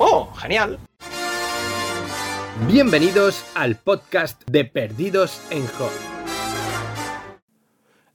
[0.00, 0.78] ¡Oh, genial!
[2.68, 5.90] Bienvenidos al podcast de Perdidos en Hot.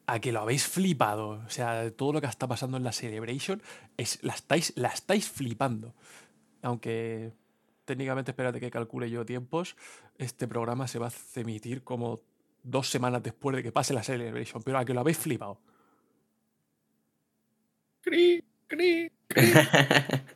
[0.08, 1.44] A que lo habéis flipado.
[1.46, 3.62] O sea, todo lo que está pasando en la Celebration
[3.98, 5.94] es, la, estáis, la estáis flipando.
[6.62, 7.34] Aunque
[7.84, 9.76] técnicamente, espérate que calcule yo tiempos,
[10.18, 12.22] este programa se va a emitir como
[12.64, 14.64] dos semanas después de que pase la Celebration.
[14.64, 15.60] Pero a que lo habéis flipado.
[18.00, 19.52] Cri, cri, cri.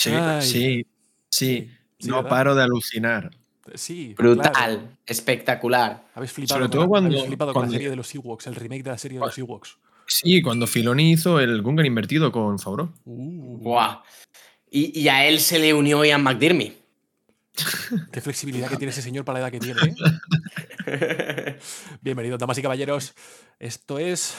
[0.00, 0.42] Sí, Ay.
[0.42, 0.86] sí,
[1.28, 1.70] sí.
[1.98, 2.30] Sí, no ¿verdad?
[2.30, 3.30] paro de alucinar.
[3.74, 4.14] Sí.
[4.16, 4.88] Brutal, claro.
[5.04, 6.04] espectacular.
[6.14, 8.14] Habéis flipado, Sobre con todo la- cuando- habéis flipado con la cuando- serie de los
[8.14, 9.76] Ewoks, el remake de la serie de los Ewoks.
[10.06, 12.92] Sí, cuando Filoni hizo el Gungan invertido con Favreau.
[13.04, 14.02] Uh, Buah.
[14.70, 16.72] Y, y a él se le unió Ian McDermott.
[18.12, 19.80] Qué flexibilidad que tiene ese señor para la edad que tiene.
[20.86, 21.58] ¿eh?
[22.00, 23.14] Bienvenidos, damas y caballeros.
[23.58, 24.34] Esto es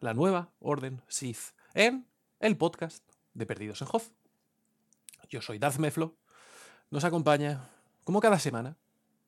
[0.00, 2.06] la nueva Orden Sith en
[2.40, 3.04] el podcast
[3.34, 4.04] de Perdidos en Hoth.
[5.34, 6.16] Yo soy Darth Meflo.
[6.92, 7.68] Nos acompaña,
[8.04, 8.76] como cada semana,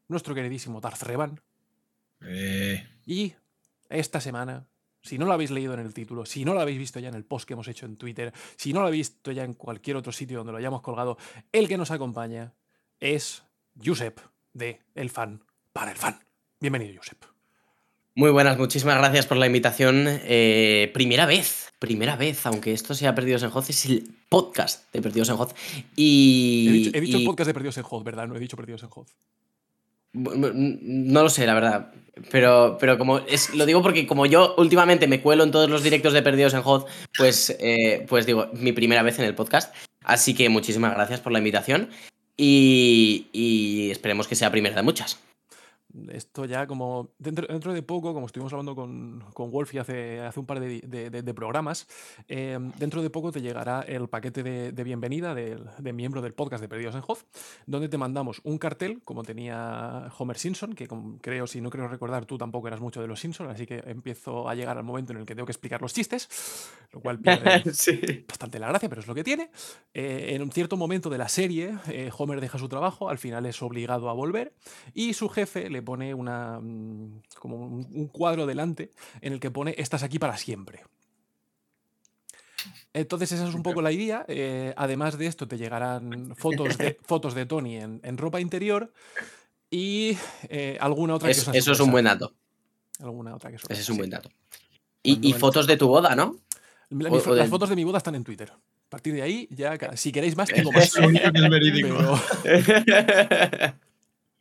[0.06, 1.40] nuestro queridísimo Darth Revan.
[2.20, 3.34] Eh, Y
[3.88, 4.68] esta semana,
[5.02, 7.16] si no lo habéis leído en el título, si no lo habéis visto ya en
[7.16, 9.96] el post que hemos hecho en Twitter, si no lo habéis visto ya en cualquier
[9.96, 11.18] otro sitio donde lo hayamos colgado,
[11.50, 12.54] el que nos acompaña
[13.00, 13.42] es
[13.84, 14.20] Josep
[14.52, 15.42] de El Fan
[15.72, 16.20] para el Fan.
[16.60, 17.35] Bienvenido, Josep.
[18.18, 20.06] Muy buenas, muchísimas gracias por la invitación.
[20.08, 25.02] Eh, primera vez, primera vez, aunque esto sea Perdidos en Hoz, es el podcast de
[25.02, 25.54] Perdidos en Hoz.
[25.96, 28.26] Y, He dicho, he dicho y- el podcast de Perdidos en Hoz, ¿verdad?
[28.26, 29.08] No he dicho Perdidos en Hoz.
[30.14, 31.92] No lo sé, la verdad.
[32.30, 35.82] Pero, pero como es, lo digo porque como yo últimamente me cuelo en todos los
[35.82, 36.86] directos de Perdidos en Hot,
[37.18, 39.74] pues, eh, pues digo, mi primera vez en el podcast.
[40.04, 41.90] Así que muchísimas gracias por la invitación.
[42.34, 45.20] Y, y esperemos que sea primera de muchas.
[46.10, 50.40] Esto ya como dentro, dentro de poco, como estuvimos hablando con, con Wolfie hace, hace
[50.40, 51.86] un par de, de- de- de programas,
[52.28, 56.60] eh, dentro de poco te llegará el paquete de, de bienvenida de miembro del podcast
[56.60, 57.24] de Perdidos en Hoz,
[57.66, 61.88] donde te mandamos un cartel, como tenía Homer Simpson, que como creo, si no creo
[61.88, 65.12] recordar, tú tampoco eras mucho de los Simpson, así que empiezo a llegar al momento
[65.12, 66.28] en el que tengo que explicar los chistes,
[66.92, 68.24] lo cual pierde sí.
[68.28, 69.50] bastante la gracia, pero es lo que tiene.
[69.94, 73.46] Eh, en un cierto momento de la serie, eh, Homer deja su trabajo, al final
[73.46, 74.52] es obligado a volver
[74.94, 78.90] y su jefe le pone una, mm, como un, un cuadro delante
[79.22, 80.84] en el que pone estás aquí para siempre.
[82.92, 84.24] Entonces esa es un poco la idea.
[84.28, 88.92] eh, además de esto te llegarán fotos de, fotos de Tony en, en ropa interior
[89.70, 90.16] y
[90.48, 91.52] eh, alguna otra Es- cosa.
[91.56, 92.34] eso es un buen dato.
[93.00, 94.30] Alguna otra que Ese es un buen dato.
[95.02, 96.36] Y, fotos de tu boda, ¿no?
[96.90, 98.50] La- Las fotos de mi boda están en Twitter.
[98.52, 100.84] A partir de ahí, ya, si queréis más, tengo más.
[100.84, 102.18] es que verídico.
[102.44, 103.74] Pero,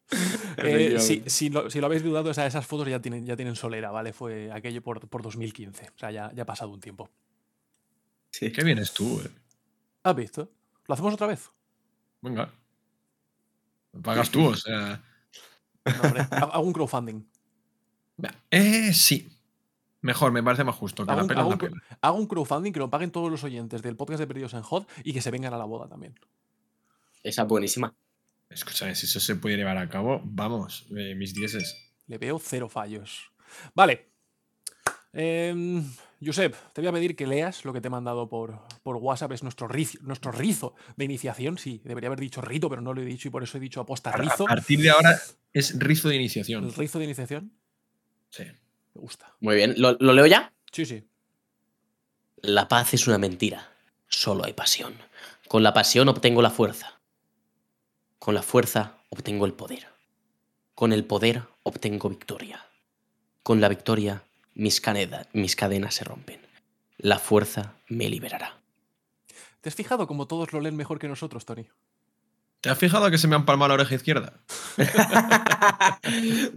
[0.58, 3.56] eh, si, si lo, si lo habéis dudado, esa- esas fotos ya tienen, ya tienen
[3.56, 4.14] solera, ¿vale?
[4.14, 5.90] Fue aquello por, por 2015.
[5.96, 7.10] O sea, ya, ya ha pasado un tiempo.
[8.32, 8.52] Sí.
[8.52, 9.30] Qué vienes tú, eh.
[10.04, 10.52] ¿Has visto?
[10.88, 11.50] ¿Lo hacemos otra vez?
[12.22, 12.52] Venga.
[13.94, 15.02] Lo pagas tú, o sea.
[15.86, 17.24] No, hombre, ha- hago un crowdfunding.
[18.52, 19.30] Eh, sí.
[20.02, 21.04] Mejor, me parece más justo.
[21.04, 21.98] Que Hago la un, pena hago es un la cro- pena.
[22.02, 24.88] hago un crowdfunding que lo paguen todos los oyentes del podcast de Perdidos en Hot
[25.04, 26.14] y que se vengan a la boda también.
[27.24, 27.92] Esa es buenísima.
[28.56, 31.76] Escúchame, si eso se puede llevar a cabo, vamos, eh, mis dieces.
[32.08, 33.32] Le veo cero fallos.
[33.74, 34.10] Vale.
[35.14, 35.84] Em,
[36.24, 39.34] Josep, te voy a pedir que leas lo que te he mandado por, por WhatsApp.
[39.34, 41.58] Es nuestro rizo, nuestro rizo de iniciación.
[41.58, 43.82] Sí, debería haber dicho rito, pero no lo he dicho y por eso he dicho
[43.82, 44.46] aposta A, a rizo.
[44.46, 45.20] partir de ahora
[45.54, 46.64] es rizo de iniciación.
[46.66, 47.52] El rizo de iniciación.
[48.30, 48.44] Sí.
[48.44, 49.36] Me gusta.
[49.42, 49.76] Muy bien.
[49.78, 50.54] ¿Lo, lo leo ya?
[50.72, 51.06] Sí, sí.
[52.38, 53.70] La paz es una mentira.
[54.08, 54.96] Solo hay pasión.
[55.48, 57.02] Con la pasión obtengo la fuerza.
[58.20, 59.88] Con la fuerza obtengo el poder.
[60.74, 62.66] Con el poder obtengo victoria.
[63.44, 64.24] Con la victoria
[64.56, 66.40] mis, caneda- mis cadenas se rompen.
[66.98, 68.58] La fuerza me liberará.
[69.62, 71.68] ¿Te has fijado como todos lo leen mejor que nosotros, Tony?
[72.62, 74.34] ¿Te has fijado que se me ha empalmado la oreja izquierda?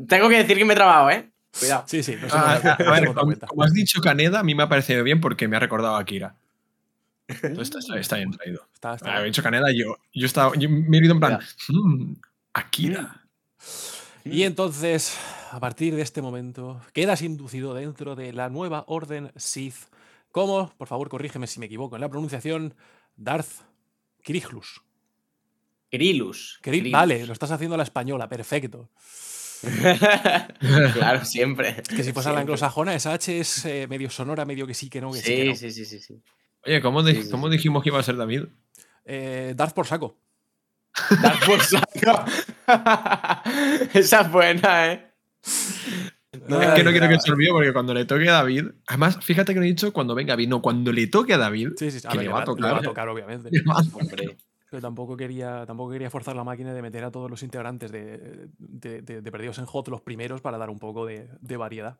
[0.08, 1.30] Tengo que decir que me he trabado, ¿eh?
[1.58, 1.84] Cuidado.
[1.86, 2.16] Sí, sí.
[2.30, 3.12] Ah, a, ver,
[3.46, 6.00] como has dicho Caneda, a mí me ha parecido bien porque me ha recordado a
[6.00, 6.36] Akira.
[7.28, 8.66] Está, está bien traído.
[8.74, 9.26] Está- está Ah, bien.
[9.32, 11.38] dicho Caneda y yo, yo, estaba, yo me he ido en plan,
[11.68, 12.14] "Mm,
[12.54, 13.24] Akira.
[14.24, 15.16] Y entonces,
[15.50, 19.76] a partir de este momento, quedas inducido dentro de la nueva orden Sith.
[20.32, 22.74] como, por favor, corrígeme si me equivoco en la pronunciación,
[23.16, 23.48] Darth.
[24.24, 24.72] Kiril-
[25.90, 26.58] Kirilus.
[26.92, 28.90] Vale, lo estás haciendo a la española, perfecto.
[30.92, 31.70] claro, siempre.
[31.80, 34.88] Es que si fuese la anglosajona, esa H es eh, medio sonora, medio que sí,
[34.90, 35.54] que no, que sí, que Sí, no.
[35.56, 36.22] sí, sí, sí, sí.
[36.68, 37.52] Oye, ¿cómo, di- Sí, sí, cómo sí.
[37.56, 38.44] dijimos que iba a ser David?
[39.04, 40.18] Eh, Darth por saco.
[41.22, 42.24] Dar por saco.
[43.94, 45.12] Esa es buena, ¿eh?
[46.46, 48.66] No, es que no quiero que se olvide porque cuando le toque a David.
[48.86, 50.48] Además, fíjate que no he dicho cuando venga David.
[50.48, 51.70] No, cuando le toque a David.
[51.78, 52.06] Sí, sí, sí.
[52.06, 52.74] A que ver, le le va a va, le tocar.
[52.74, 53.50] va a tocar, obviamente.
[54.70, 58.48] Pero tampoco quería, tampoco quería forzar la máquina de meter a todos los integrantes de,
[58.58, 61.98] de- de- de Perdidos en Hot los primeros para dar un poco de, de variedad.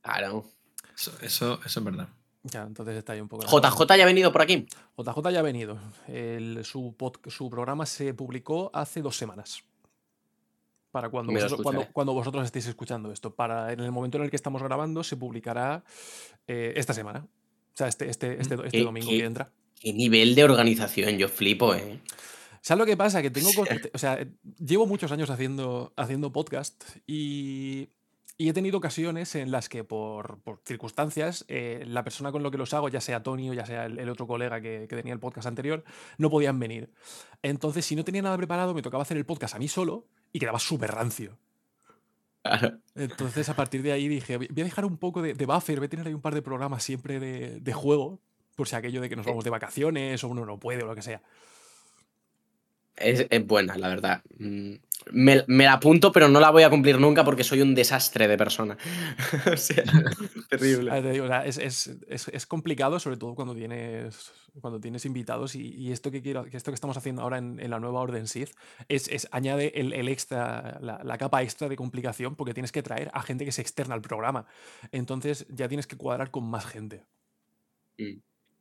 [0.00, 0.46] Claro.
[0.96, 2.08] Eso, eso, eso es verdad.
[2.50, 3.44] Ya, entonces está ahí un poco.
[3.44, 4.66] JJ ya ha venido por aquí.
[4.96, 5.78] JJ ya ha venido.
[6.06, 9.62] El- su, pod- su programa se publicó hace dos semanas.
[10.90, 11.92] Para cuando vosotros, cuando, escucharé.
[11.92, 13.34] cuando vosotros estéis escuchando esto.
[13.34, 15.84] Para en el momento en el que estamos grabando, se publicará
[16.46, 17.26] eh, esta semana.
[17.26, 19.50] O sea, este, este, este, este ¿Qué- domingo que entra.
[19.80, 22.00] Qué nivel de organización, yo flipo, ¿eh?
[22.62, 23.22] ¿Sabes lo que pasa?
[23.22, 23.50] Que tengo.
[23.94, 24.26] O sea, eh,
[24.58, 27.88] llevo muchos años haciendo, haciendo podcast y,
[28.40, 32.52] y he tenido ocasiones en las que, por, por circunstancias, eh, la persona con lo
[32.52, 34.94] que los hago, ya sea Tony o ya sea el, el otro colega que, que
[34.94, 35.84] tenía el podcast anterior,
[36.18, 36.92] no podían venir.
[37.42, 40.38] Entonces, si no tenía nada preparado, me tocaba hacer el podcast a mí solo y
[40.38, 41.36] quedaba súper rancio.
[42.94, 45.86] Entonces, a partir de ahí dije, voy a dejar un poco de, de buffer, voy
[45.86, 48.20] a tener ahí un par de programas siempre de, de juego,
[48.54, 50.94] por si aquello de que nos vamos de vacaciones o uno no puede o lo
[50.94, 51.22] que sea.
[53.00, 54.22] Es, es buena, la verdad.
[54.38, 54.74] Mm,
[55.12, 58.28] Me, me la apunto, pero no la voy a cumplir nunca porque soy un desastre
[58.28, 58.76] de persona.
[59.52, 59.84] o sea,
[60.50, 60.90] terrible.
[60.90, 64.80] Ah, te digo, o sea, es, es- es- es complicado, sobre todo cuando tienes, cuando
[64.80, 65.54] tienes invitados.
[65.54, 68.00] Y, y esto que quiero, que esto que estamos haciendo ahora en, en la nueva
[68.00, 68.50] Orden Sith
[68.88, 72.82] es, es añade el, el extra, la, la capa extra de complicación, porque tienes que
[72.82, 74.46] traer a gente que se externa al programa.
[74.92, 77.04] Entonces ya tienes que cuadrar con más gente.
[77.98, 78.18] Mm.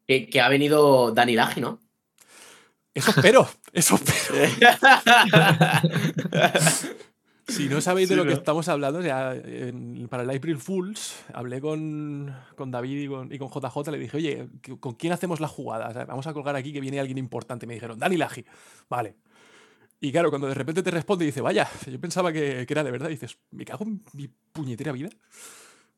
[0.08, 1.80] Que, que ha venido Dani Lagi, ¿no?
[2.98, 4.68] Eso espero, eso espero.
[7.48, 10.58] Si no sabéis de Sí, lo que estamos hablando, o sea, en- para el April
[10.58, 14.96] Fools hablé con, con David y con, y con JJ, le dije, oye, ¿qué- ¿con
[14.96, 15.88] quién hacemos la jugada?
[15.88, 17.66] O sea, vamos a colgar aquí que viene alguien importante.
[17.66, 18.44] Me dijeron, Dani Laji.
[18.90, 19.16] Vale.
[20.02, 22.84] Y claro, cuando de repente te responde y dice, vaya, yo pensaba que, que era
[22.84, 25.08] de verdad, dices, me cago en mi puñetera vida.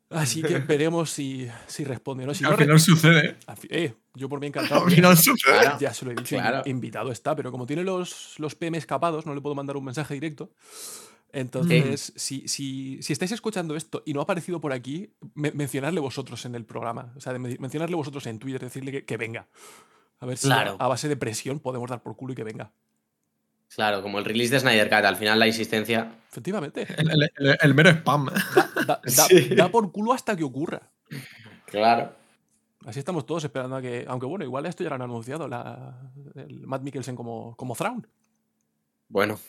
[0.10, 2.34] Así que veremos si, si responde o no.
[2.34, 3.38] Si Al no final sucede.
[3.70, 4.86] eh, yo por mí encantado.
[4.86, 5.72] Al final sucede.
[5.80, 6.64] Ya se lo he dicho, Claro.
[6.66, 10.14] invitado está, pero como tiene los, los PM escapados, no le puedo mandar un mensaje
[10.16, 10.52] directo.
[11.32, 16.00] Entonces, si, si, si estáis escuchando esto y no ha aparecido por aquí, me- mencionadle
[16.00, 17.14] vosotros en el programa.
[17.16, 19.48] O sea, de men- mencionadle vosotros en Twitter, decirle que, que venga.
[20.20, 20.76] A ver si Claro.
[20.80, 22.72] a, a base de presión podemos dar por culo y que venga.
[23.75, 26.12] Claro, como el release de Snyder Cut, al final la insistencia.
[26.31, 26.88] Efectivamente.
[26.98, 28.25] El, el- el- el mero spam.
[28.25, 29.56] Da, da- da- Sí.
[29.56, 30.81] da por culo hasta que ocurra.
[31.66, 32.14] Claro.
[32.85, 34.06] Así estamos todos esperando a que.
[34.07, 38.07] Aunque bueno, igual esto ya lo han anunciado, la, el Matt Mikkelsen como, como Thrawn.
[39.07, 39.40] Bueno.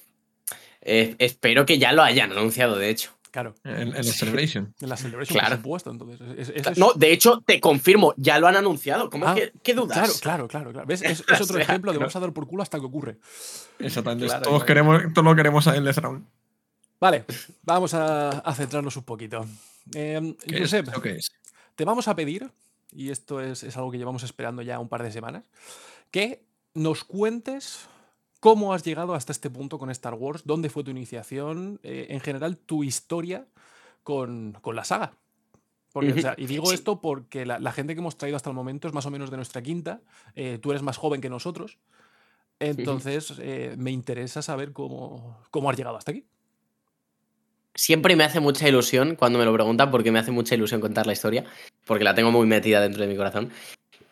[0.83, 3.11] Eh, espero que ya lo hayan anunciado, de hecho.
[3.31, 3.55] Claro.
[3.65, 4.75] En, en la Celebration.
[4.81, 5.57] En la Celebration, Claro.
[5.57, 5.91] por supuesto.
[5.93, 9.09] Entonces, es- es- eso es- No, de hecho, te confirmo, ya lo han anunciado.
[9.11, 9.97] ¿Cómo Ah, que qué dudas?
[9.99, 10.73] Claro, claro, claro.
[10.73, 10.87] claro.
[10.87, 11.03] ¿Ves?
[11.03, 12.01] Es, es otro O sea, ejemplo de no.
[12.01, 13.19] vamos a dar por culo hasta que ocurre.
[13.79, 14.27] Exactamente.
[14.27, 14.67] Claro, todos, claro.
[14.67, 16.27] Queremos, todos lo queremos a el Thrawn.
[17.01, 17.25] Vale,
[17.63, 19.47] vamos a, a centrarnos un poquito.
[19.95, 20.61] Eh, ¿Qué es?
[20.63, 21.31] Josep, ¿Eso qué es?
[21.75, 22.51] te vamos a pedir,
[22.93, 25.45] y esto es, es algo que llevamos esperando ya un par de semanas,
[26.11, 26.45] que
[26.75, 27.87] nos cuentes
[28.41, 32.21] cómo has llegado hasta este punto con Star Wars, dónde fue tu iniciación, eh, en
[32.21, 33.47] general tu historia
[34.03, 35.13] con, con la saga.
[35.93, 36.23] Porque, o Ujú.
[36.23, 36.75] sea, y digo Sí.
[36.75, 39.31] esto porque la, la gente que hemos traído hasta el momento es más o menos
[39.31, 40.01] de nuestra quinta,
[40.35, 41.79] eh, tú eres más joven que nosotros,
[42.61, 46.25] entonces eh, me interesa saber cómo, cómo has llegado hasta aquí.
[47.75, 51.07] Siempre me hace mucha ilusión cuando me lo preguntan, porque me hace mucha ilusión contar
[51.07, 51.45] la historia,
[51.87, 53.51] porque la tengo muy metida dentro de mi corazón.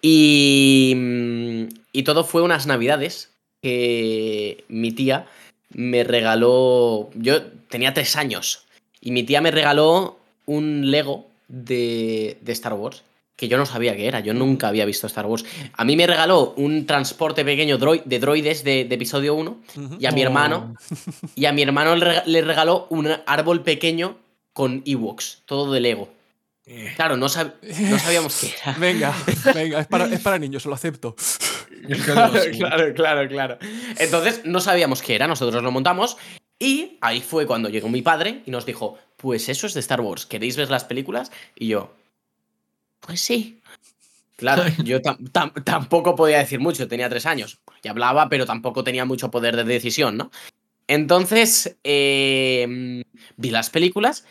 [0.00, 3.38] Y, mm, y todo fue unas navidades
[3.68, 5.26] que mi tía
[5.75, 7.10] me regaló.
[7.14, 8.64] Yo tenía tres años
[9.00, 13.02] y mi tía me regaló un Lego de, de Star Wars.
[13.37, 14.20] que yo no sabía que era.
[14.20, 15.44] Yo nunca había visto Star Wars.
[15.75, 19.58] A mí me regaló un transporte pequeño droid, de droides de, de episodio 1
[20.00, 20.75] y a mi hermano.
[21.37, 24.16] Y a mi hermano le rega- le regaló un árbol pequeño
[24.52, 26.08] con Ewoks, todo de Lego.
[26.96, 28.72] Claro, no, sab- no sabíamos qué era.
[28.78, 29.14] Venga,
[29.54, 31.14] venga, es para, es para niños, lo acepto.
[32.04, 33.58] Claro, claro, claro, claro.
[33.99, 36.16] Entonces no sabíamos qué era, nosotros lo montamos
[36.58, 40.00] y ahí fue cuando llegó mi padre y nos dijo, pues eso es de Star
[40.00, 41.30] Wars, ¿queréis ver las películas?
[41.56, 41.94] Y yo,
[43.00, 43.61] pues sí.
[44.37, 47.58] Claro, yo tam- tam- tampoco podía decir mucho, tenía tres años.
[47.82, 50.30] Y hablaba, pero tampoco tenía mucho poder de decisión, ¿no?
[50.87, 53.02] Entonces, eh,
[53.37, 54.25] vi las películas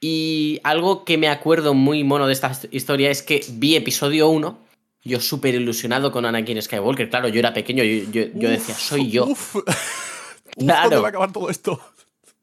[0.00, 4.58] y algo que me acuerdo muy mono de esta historia es que vi episodio 1,
[5.04, 7.08] yo súper ilusionado con Anakin Skywalker.
[7.08, 9.26] Claro, yo era pequeño, yo, yo- yo decía, soy yo.
[9.26, 9.56] Uf,
[10.58, 10.80] Claro.
[10.88, 11.80] ¿cuándo va a acabar todo esto?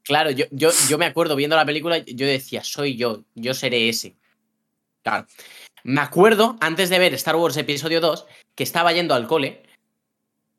[0.02, 3.88] Claro, yo, yo, yo me acuerdo viendo la película, yo decía, soy yo, yo seré
[3.88, 4.14] ese.
[5.02, 5.26] Claro.
[5.84, 9.62] Me acuerdo, antes de ver Star Wars Episodio 2, que estaba yendo al cole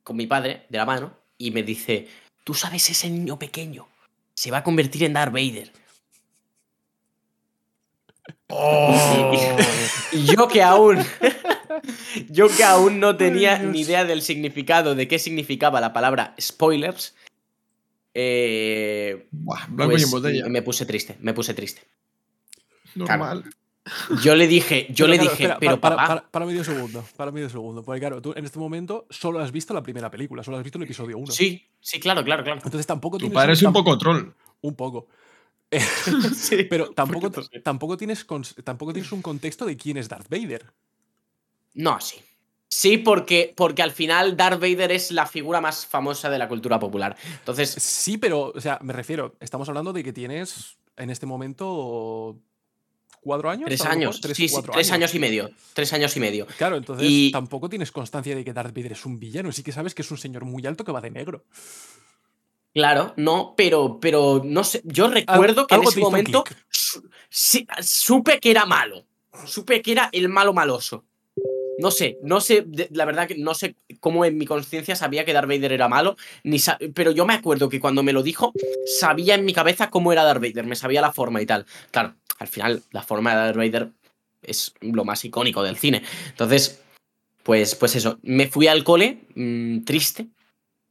[0.03, 2.07] con mi padre de la mano y me dice,
[2.43, 3.87] tú sabes, ese niño pequeño
[4.33, 5.71] se va a convertir en Darth Vader.
[10.11, 10.99] Y yo que aún.
[12.29, 17.15] Yo que aún no tenía ni idea del significado de qué significaba la palabra spoilers.
[18.13, 20.49] Eh, blanco pues, y en botella.
[20.49, 21.83] Me puse triste, me puse triste.
[22.95, 23.43] Normal.
[24.21, 26.07] Yo le dije, yo Pero le claro, dije, espera, pero para, papá.
[26.07, 27.83] para- para medio segundo, para medio segundo.
[27.83, 30.77] Porque claro, tú en este momento solo has visto la primera película, solo has visto
[30.77, 31.31] el episodio 1.
[31.31, 32.59] Sí, sí, claro, claro, claro.
[32.63, 34.33] Entonces tampoco Tu padre es un poco troll.
[34.61, 35.07] Un poco.
[36.69, 37.29] Pero tampoco,
[37.63, 38.25] tampoco, tienes
[38.63, 40.65] tampoco tienes un contexto de quién es Darth Vader.
[41.77, 42.17] No, sí.
[42.69, 46.77] Sí, porque, porque al final Darth Vader es la figura más famosa de la cultura
[46.79, 47.15] popular.
[47.39, 47.69] Entonces.
[47.71, 52.37] Sí, pero, o sea, me refiero, estamos hablando de que tienes en este momento
[53.21, 53.67] cuatro años.
[53.67, 54.19] Tres años.
[54.19, 55.49] tres, sí, sí, tres años y medio.
[55.73, 56.45] Tres años y medio.
[56.57, 59.51] Claro, entonces Y- tampoco tienes constancia de que Darth Vader es un villano.
[59.53, 61.45] Sí que sabes que es un señor muy alto que va de negro.
[62.73, 64.81] Claro, no, pero, pero no sé.
[64.83, 69.05] Yo recuerdo que en ese momento su- sí, supe que era malo.
[69.45, 71.05] Supe que era el malo maloso.
[71.77, 75.33] No sé, no sé, la verdad que no sé cómo en mi conciencia sabía que
[75.33, 76.57] Darth Vader era malo, ni
[76.93, 78.51] pero yo me acuerdo que cuando me lo dijo,
[78.99, 81.65] sabía en mi cabeza cómo era Darth Vader, me sabía la forma y tal.
[81.91, 83.89] Claro, al final la forma de Darth Vader
[84.41, 86.01] es lo más icónico del cine.
[86.29, 86.81] Entonces,
[87.43, 90.27] pues, pues eso, me fui al cole mm, triste,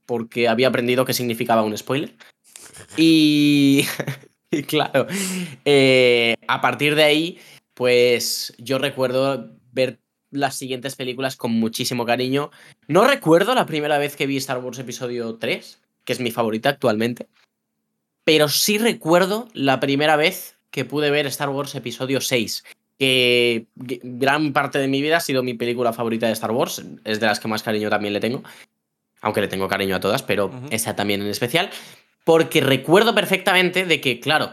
[0.07, 2.15] porque había aprendido qué significaba un spoiler.
[2.97, 3.85] Y,
[4.51, 5.07] y claro,
[5.65, 7.39] eh, a partir de ahí,
[7.75, 9.99] pues yo recuerdo ver
[10.31, 12.51] las siguientes películas con muchísimo cariño.
[12.89, 16.71] No recuerdo la primera vez que vi Star Wars Episodio 3, que es mi favorita
[16.71, 17.29] actualmente,
[18.25, 22.65] pero sí recuerdo la primera vez que pude ver Star Wars Episodio 6,
[22.99, 27.21] que gran parte de mi vida ha sido mi película favorita de Star Wars, es
[27.21, 28.43] de las que más cariño también le tengo,
[29.21, 31.71] aunque le tengo cariño a todas, pero esa también en especial,
[32.25, 34.53] porque recuerdo perfectamente de que, claro,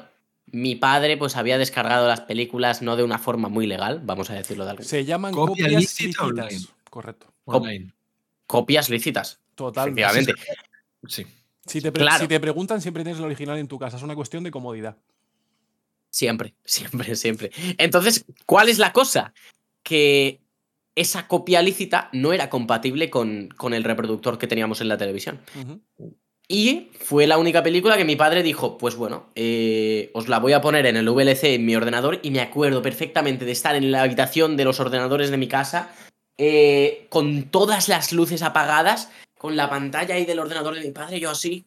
[0.53, 4.35] mi padre pues había descargado las películas no de una forma muy legal, vamos a
[4.35, 4.83] decirlo de algo.
[4.83, 6.73] Se llaman Copia copias lícita lícitas.
[6.89, 7.33] Correcto.
[7.45, 7.91] Online.
[8.47, 9.39] Copias lícitas.
[9.55, 10.01] Totalmente.
[10.03, 10.41] Efectivamente.
[11.07, 11.25] Sí.
[11.65, 12.19] Si te, pre- Claro.
[12.21, 13.97] si te preguntan, siempre tienes el original en tu casa.
[13.97, 14.95] Es una cuestión de comodidad.
[16.09, 17.51] Siempre, siempre, siempre.
[17.79, 19.33] Entonces, ¿cuál es la cosa?
[19.81, 20.39] Que
[20.93, 25.41] esa copia lícita no era compatible con, con el reproductor que teníamos en la televisión.
[26.47, 30.53] Y fue la única película que mi padre dijo, pues bueno, eh, os la voy
[30.53, 33.91] a poner en el VLC en mi ordenador y me acuerdo perfectamente de estar en
[33.91, 35.93] la habitación de los ordenadores de mi casa
[36.37, 41.19] eh, con todas las luces apagadas, con la pantalla ahí del ordenador de mi padre,
[41.19, 41.65] yo así,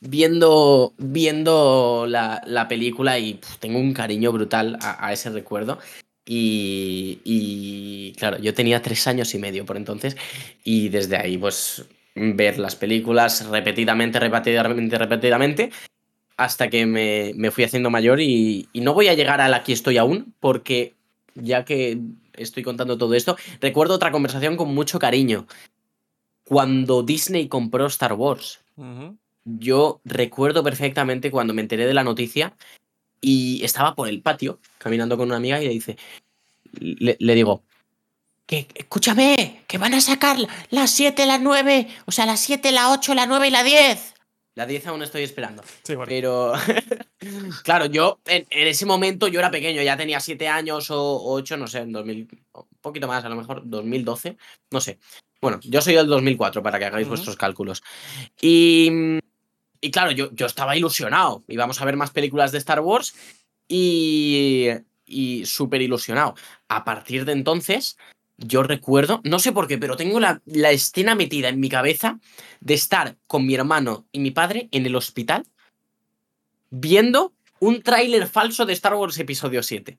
[0.00, 5.78] viendo, viendo la, la película y tengo un cariño brutal a, a ese recuerdo.
[6.26, 10.14] Y, y, claro, yo tenía tres años y medio por entonces
[10.62, 11.86] y desde ahí pues
[12.18, 15.70] ver las películas repetidamente, repetidamente, repetidamente
[16.36, 19.72] hasta que me, me fui haciendo mayor y, y no voy a llegar al aquí
[19.72, 20.94] estoy aún porque
[21.34, 22.00] ya que
[22.34, 25.46] estoy contando todo esto, recuerdo otra conversación con mucho cariño.
[26.44, 28.60] Cuando Disney compró Star Wars,
[29.44, 32.54] yo recuerdo perfectamente cuando me enteré de la noticia
[33.20, 35.96] y estaba por el patio caminando con una amiga y le dice,
[36.78, 37.64] le, le digo,
[38.48, 40.38] que escúchame, que van a sacar
[40.70, 44.14] las 7, las 9, o sea, las 7, la 8, la 9 y la 10.
[44.54, 45.62] La 10 aún estoy esperando.
[46.06, 46.54] Pero,
[47.62, 51.58] claro, yo en, en ese momento yo era pequeño, ya tenía 7 años o 8,
[51.58, 54.38] no sé, en 2000, un poquito más, a lo mejor 2012,
[54.70, 54.98] no sé.
[55.42, 57.16] Bueno, yo soy del 2004, para que hagáis Ujú.
[57.16, 57.82] vuestros cálculos.
[58.40, 59.20] Y,
[59.82, 61.44] y claro, yo, yo estaba ilusionado.
[61.48, 63.14] Íbamos a ver más películas de Star Wars
[63.68, 64.68] y,
[65.04, 66.34] y súper ilusionado.
[66.68, 67.98] A partir de entonces,
[68.38, 72.18] yo recuerdo, no sé por qué, pero tengo la, la escena metida en mi cabeza
[72.60, 75.44] de estar con mi hermano y mi padre en el hospital
[76.70, 79.98] viendo un tráiler falso de Star Wars Episodio 7.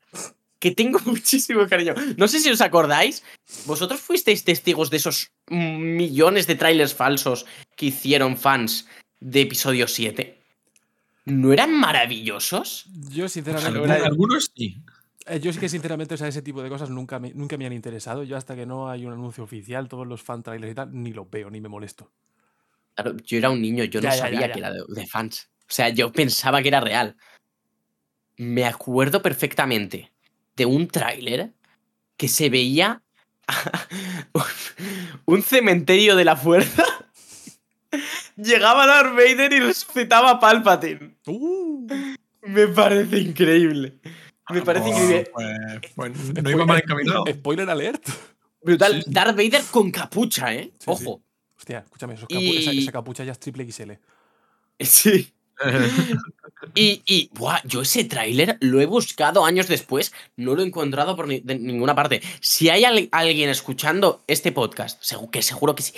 [0.60, 1.93] Que tengo muchísimo cariño.
[2.17, 3.24] No sé si os acordáis,
[3.65, 8.88] vosotros fuisteis testigos de esos millones de trailers falsos que hicieron fans
[9.19, 10.38] de Episodio 7.
[11.25, 12.86] ¿No eran maravillosos?
[13.10, 13.77] Yo, sinceramente.
[13.77, 14.77] Algunos, algunos sí.
[15.29, 17.65] Eh, Yo sí que sinceramente, o sea, ese tipo de cosas nunca me, nunca me
[17.65, 18.24] han interesado.
[18.24, 21.13] Yo hasta que no hay un anuncio oficial, todos los fan trailers y tal, ni
[21.13, 22.12] los veo, ni me molesto.
[22.95, 24.51] Claro, yo era un niño, yo no Ya, ya, ya, sabía ya.
[24.51, 25.50] que era de, de fans.
[25.62, 27.15] O sea, yo pensaba que era real.
[28.38, 30.12] Me acuerdo perfectamente
[30.55, 31.53] de un tráiler
[32.17, 33.01] que se veía
[35.25, 36.83] un cementerio de la fuerza.
[38.36, 41.15] Llegaba Darth Vader y resucitaba a Palpatine.
[41.27, 41.88] Uh,
[42.41, 44.00] Me parece increíble.
[44.50, 45.32] Me parece Oh, increíble.
[45.34, 47.24] pues, pues no iba mal encaminado.
[47.29, 48.08] Spoiler alert.
[48.62, 49.03] Brutal.
[49.03, 49.12] sí.
[49.12, 50.72] Darth Vader con capucha, ¿eh?
[50.79, 51.22] Sí, Ojo.
[51.58, 53.91] Hostia, escúchame, esos capu- Y- esa, esa capucha ya es triple XL.
[54.79, 55.32] Sí.
[56.75, 61.15] Y, y buah, yo ese tráiler lo he buscado años después, no lo he encontrado
[61.15, 62.22] por ni- de ninguna parte.
[62.41, 65.01] Si hay al- alguien escuchando este podcast,
[65.32, 65.94] que seguro que sí,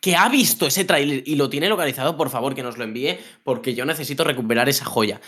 [0.00, 3.18] que ha visto ese tráiler y lo tiene localizado, por favor que nos lo envíe,
[3.44, 5.20] porque yo necesito recuperar esa joya.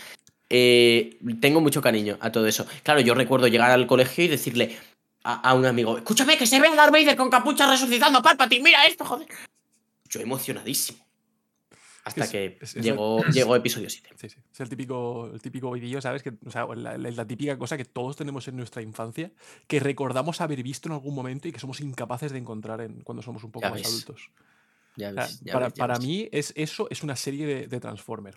[0.49, 2.65] Eh, tengo mucho cariño a todo eso.
[2.83, 4.77] Claro, yo recuerdo llegar al colegio y decirle
[5.23, 8.21] a, a un amigo, escúchame que se ve a Darth Vader con capucha resucitando a
[8.21, 9.27] Palpatine, mira esto, joder.
[10.07, 10.99] Yo emocionadísimo.
[12.03, 14.11] Hasta Es- que es- es- llegó, llegó episodio 7.
[14.15, 14.37] Sí, sí.
[14.53, 16.21] Es el típico, el típico vídeo, ¿sabes?
[16.21, 19.31] Que, o sea, la, la- la típica cosa que todos tenemos en nuestra infancia,
[19.65, 23.23] que recordamos haber visto en algún momento y que somos incapaces de encontrar en, cuando
[23.23, 23.87] somos un poco Ya más ves.
[23.87, 24.29] adultos.
[24.95, 28.35] Ya ves, ya para ves, mí, es, eso es una serie de, de Transformer.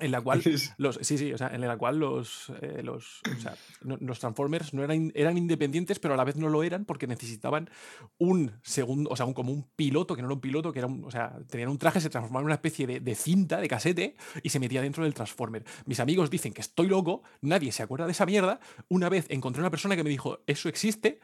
[0.00, 0.42] En la cual
[0.78, 4.18] los, sí, sí, o sea, en la cual los, eh, los, o sea, no- los
[4.18, 7.70] Transformers no eran, eran independientes, pero a la vez no lo eran porque necesitaban
[8.18, 10.88] un segundo, o sea, un, como un piloto, que no era un piloto, que era
[10.88, 13.68] un, o sea, tenían un traje, se transformaban en una especie de, de cinta, de
[13.68, 15.64] casete, y se metía dentro del Transformer.
[15.86, 18.58] Mis amigos dicen que estoy loco, nadie se acuerda de esa mierda.
[18.88, 21.20] Una vez encontré una persona que me dijo, eso existe,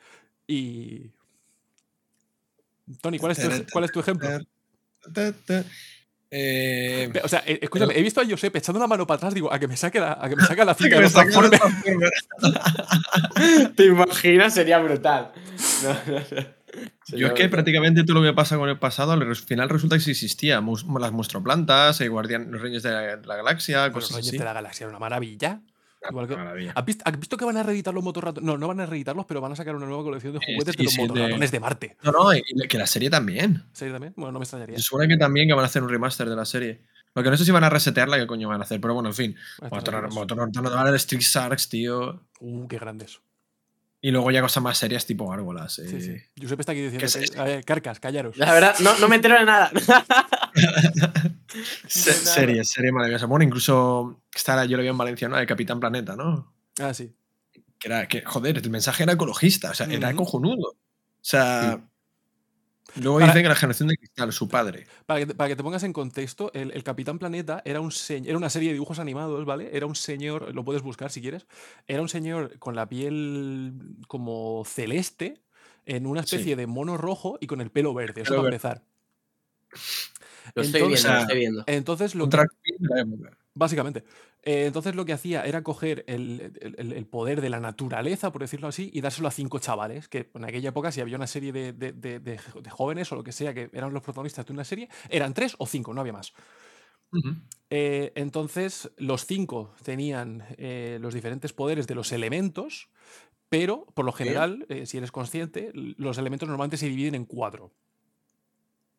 [0.47, 1.11] y.
[3.03, 4.29] Tony, ¿cuál es tu, cuál es tu ejemplo?
[6.33, 9.53] Eh, O sea, eh, escúchame, he visto a Josep echando la mano para atrás, digo,
[9.53, 11.61] a que me saque la, a que me saque la que cinta de los los.
[13.77, 14.55] ¿Te imaginas?
[14.55, 15.33] Sería brutal.
[15.83, 16.61] No, no, no.
[17.09, 17.51] Yo es que brutal.
[17.51, 20.61] prácticamente todo lo que me pasa con el pasado, al final resulta que sí existía.
[21.01, 24.39] Las monstroplantas, el guardián, los reyes de la, galaxia, Pero cosas Reyes así.
[24.39, 25.63] de la Galaxia era una maravilla.
[26.09, 26.73] Igual que- maravilla.
[26.75, 28.47] ¿Has, visto, has visto que van a reeditar los motorratones?
[28.47, 30.79] No, no van a reeditarlos, pero van a sacar una nueva colección de juguetes sí,
[30.79, 31.97] de los sí, de- motorratones de Marte.
[32.03, 33.65] No, no, y que la serie también.
[33.73, 34.15] ¿Serie también?
[34.17, 34.77] Bueno, no me extrañaría.
[34.77, 36.81] Se supone que también que van a hacer un remaster de la serie.
[37.15, 39.09] Lo que no sé si van a resetearla, qué coño van a hacer, pero bueno,
[39.09, 39.37] en fin.
[39.61, 40.21] Ah, está Motor, nervioso.
[40.21, 42.23] motor, motor, Street Sharks, tío.
[42.39, 43.21] Uh, qué grandes.
[44.03, 45.79] Y luego ya cosas más serias tipo gárgolas.
[45.81, 46.01] Eh.
[46.01, 46.17] sí.
[46.41, 48.37] Josep está aquí diciendo, ¿Qué es que- a ver, carcas, callaros.
[48.39, 49.71] La verdad, no, no me entero de nada.
[51.87, 53.27] Se- serie, serie maravillosa.
[53.27, 55.39] Bueno, incluso esta yo lo vi en Valencia, ¿no?
[55.39, 56.53] El Capitán Planeta, ¿no?
[56.79, 57.13] Ah, sí.
[57.79, 60.69] Que era, que, joder, el mensaje era ecologista, o sea, era cojonudo.
[60.71, 60.77] O
[61.23, 61.81] sea,
[62.97, 64.87] luego Para- dicen que la generación de cristal, su padre.
[65.07, 67.91] Para que, te, para que te pongas en contexto, el, el Capitán Planeta era, un
[67.91, 69.71] se- era una serie de dibujos animados, ¿vale?
[69.77, 71.47] Era un señor, lo puedes buscar si quieres,
[71.87, 73.73] era un señor con la piel
[74.09, 75.41] como celeste,
[75.87, 76.37] en una Sí.
[76.37, 78.83] especie de mono rojo y con el pelo verde, eso para empezar.
[80.55, 81.65] Lo estoy Entonces- viendo, lo estoy viendo.
[81.67, 82.37] Entonces, lo que,
[83.55, 84.05] básicamente,
[84.43, 88.69] eh, entonces lo que hacía era coger el, el- poder de la naturaleza, por decirlo
[88.69, 91.73] así, y dárselo a cinco chavales, que en aquella época si había una serie de,
[91.73, 94.65] de- de- de- de jóvenes o lo que sea que eran los protagonistas de una
[94.65, 96.33] serie, eran tres o cinco, no había más.
[97.71, 102.89] Eh, entonces, los cinco tenían eh, los diferentes poderes de los elementos,
[103.49, 107.73] pero por lo general, eh, si eres consciente, los elementos normalmente se dividen en cuatro.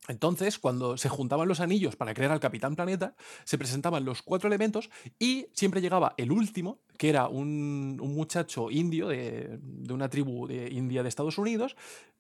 [0.08, 4.48] Entonces, cuando se juntaban los anillos para crear al Capitán Planeta, se presentaban los cuatro
[4.48, 10.10] elementos y siempre llegaba el último, que era un, un muchacho indio de, de una
[10.10, 11.76] tribu de India de Estados Unidos,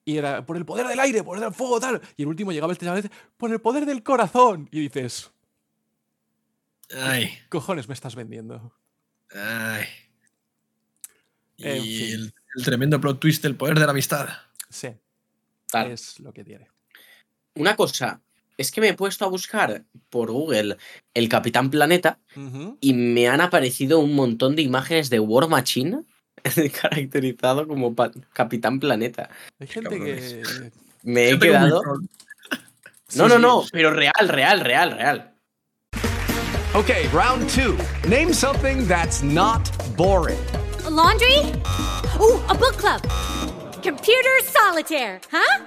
[0.05, 2.01] y era por el poder del aire, por el del fuego, tal.
[2.17, 4.69] Y el último llegaba este chaval y dice, por el poder del corazón.
[4.71, 5.31] Y dices,
[6.95, 8.73] Ay, cojones me estás vendiendo?
[9.33, 9.85] ay.
[11.57, 12.13] Y En fin.
[12.13, 14.27] el, el tremendo plot twist, el poder de la amistad.
[14.69, 14.89] Sí,
[15.67, 15.91] Tal.
[15.91, 16.67] es lo que tiene.
[17.55, 18.21] Una cosa,
[18.57, 20.77] es que me he puesto a buscar por Google
[21.13, 22.19] el Capitán Planeta
[22.79, 26.03] y me han aparecido un montón de imágenes de War Machine
[26.81, 29.29] caracterizado como pa- Capitán Planeta.
[29.59, 30.43] Hay gente que...
[31.03, 31.81] Me he quedado.
[33.15, 35.27] No, no, no, pero real, real, real, real.
[36.73, 37.75] Okay, round two.
[38.07, 40.39] Name something that's not boring.
[40.89, 41.39] laundry?
[42.21, 43.01] Ooh, a book club.
[43.83, 45.63] Computer solitaire, huh?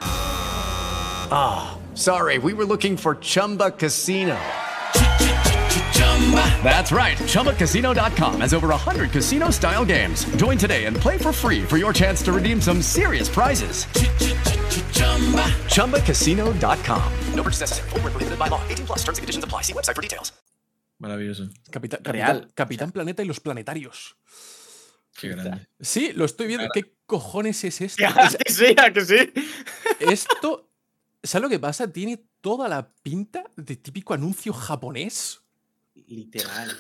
[1.30, 4.37] Ah, sorry, we were looking for Chumba Casino.
[6.62, 7.18] That's right.
[7.18, 10.24] ChumbaCasino.com has over 100 casino style games.
[10.37, 13.84] Join today and play for free for your chance to redeem some serious prizes.
[15.68, 17.12] ChumbaCasino.com.
[17.34, 17.90] No purchase necessary.
[17.90, 18.62] Full prohibited by law.
[18.68, 19.62] 18 plus terms and conditions apply.
[19.62, 20.32] See website for details.
[21.02, 21.50] Maravilloso.
[21.70, 22.26] Capitán, Real.
[22.26, 24.16] Capitán, Capitán Planeta y los planetarios.
[25.16, 25.66] Qué grande.
[25.80, 26.68] Sí, lo estoy viendo.
[26.72, 28.00] ¿Qué cojones es esto?
[28.00, 29.32] Ya, sea, que sí, ya que sí.
[30.00, 30.70] esto,
[31.24, 31.92] ¿sabes lo que pasa?
[31.92, 35.40] Tiene toda la pinta de típico anuncio japonés.
[36.06, 36.70] Literal.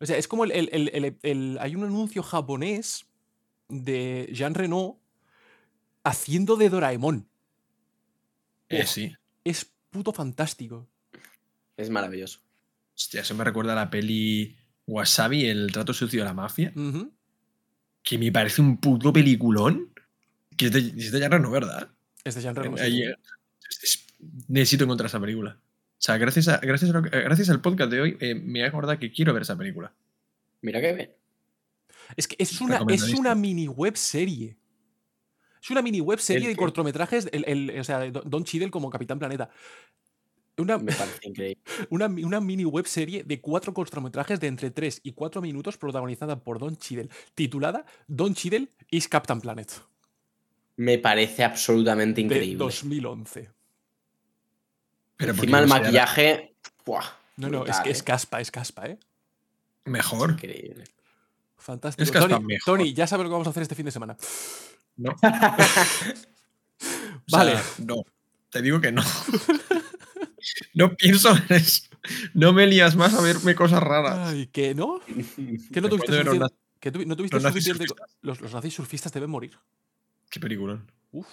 [0.00, 3.06] O sea, es como el, el- el- el- el- hay un anuncio japonés
[3.68, 5.00] de Jean Reno
[6.02, 7.28] haciendo de Doraemon.
[8.68, 9.14] Eh, sí.
[9.44, 10.88] Es puto fantástico.
[11.76, 12.40] Es maravilloso.
[12.96, 16.72] Hostia, eso me recuerda a la peli Wasabi, el trato sucio de la mafia.
[18.02, 19.92] Que me parece un puto peliculón.
[20.56, 21.91] Que es de, es de Jean Reno, ¿verdad?
[22.24, 22.76] Es de Jean Reno.
[22.76, 22.82] sí.
[22.84, 23.16] Ahí, eh,
[23.82, 24.06] es-
[24.48, 25.58] necesito encontrar esa película.
[25.60, 28.60] O sea, gracias, a, gracias, a lo que- gracias al podcast de hoy, eh, me
[28.60, 29.92] he acordado que quiero ver esa película.
[30.60, 31.12] Mira que bien.
[32.16, 33.20] Es que es una, es Recomendadísimo.
[33.20, 34.56] una mini web serie.
[35.62, 36.58] Es una mini web serie de qué?
[36.58, 39.50] cortometrajes, el, el- o sea, Don Cheadle como Capitán Planeta.
[40.58, 41.62] Una, Me parece increíble.
[41.90, 45.78] una, mi- una mini web serie de cuatro cortometrajes de entre 3 y 4 minutos
[45.78, 49.70] protagonizada por Don Cheadle, titulada Don Cheadle is Captain Planet,
[50.82, 52.56] Me parece absolutamente de increíble.
[52.56, 53.50] 2011.
[55.16, 56.56] Pero Encima el maquillaje.
[56.84, 57.04] ¡buah!
[57.36, 58.04] No, no, es que es ¿eh?
[58.04, 58.98] caspa, es caspa, ¿eh?
[59.84, 60.32] Mejor.
[60.32, 60.82] Increíble.
[61.56, 62.02] Fantástico.
[62.02, 62.78] Es que Tony, mejor.
[62.78, 64.16] Tony, ya sabes lo que vamos a hacer este fin de semana.
[64.96, 65.14] No.
[65.22, 66.22] Vale.
[67.24, 68.02] O sea, no.
[68.50, 69.04] Te digo que no.
[70.74, 71.84] no pienso en eso.
[72.34, 74.30] No me lías más a verme cosas raras.
[74.30, 75.00] Ay, ¿que no?
[75.72, 76.56] ¿Que no tuviste de suficiente?
[76.80, 77.86] que no tuviste los suficiente?
[78.20, 79.56] Los, los nazis surfistas deben morir.
[80.32, 80.90] Qué peliculón.
[81.12, 81.26] Uf.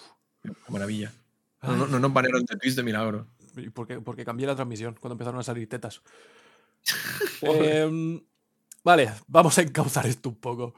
[0.44, 1.14] Qué maravilla.
[1.62, 3.28] No, no, no nos banearon de twist de milagro.
[3.56, 4.02] ¿Y por qué?
[4.02, 6.02] Porque cambié la transmisión cuando empezaron a salir tetas.
[7.42, 8.22] Em,
[8.84, 10.76] vale, vamos a encauzar esto un poco.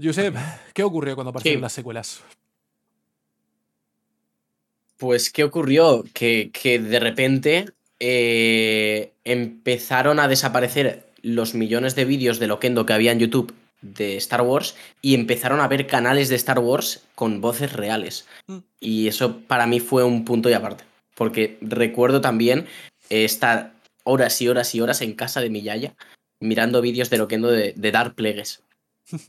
[0.00, 0.36] Josep,
[0.72, 1.62] ¿qué ocurrió cuando aparecieron Sí.
[1.62, 2.20] las secuelas?
[4.96, 6.04] Pues, ¿qué ocurrió?
[6.14, 7.66] Que, que de repente
[7.98, 13.52] eh, empezaron a desaparecer los millones de vídeos de Loquendo que había en YouTube
[13.84, 18.26] de Star Wars y empezaron a ver canales de Star Wars con voces reales.
[18.46, 18.58] Mm.
[18.80, 20.84] Y eso para mí fue un punto y aparte.
[21.14, 22.66] Porque recuerdo también
[23.10, 25.94] estar horas y horas y horas en casa de mi yaya
[26.40, 28.62] mirando vídeos de Loquendo de, de dar plegues.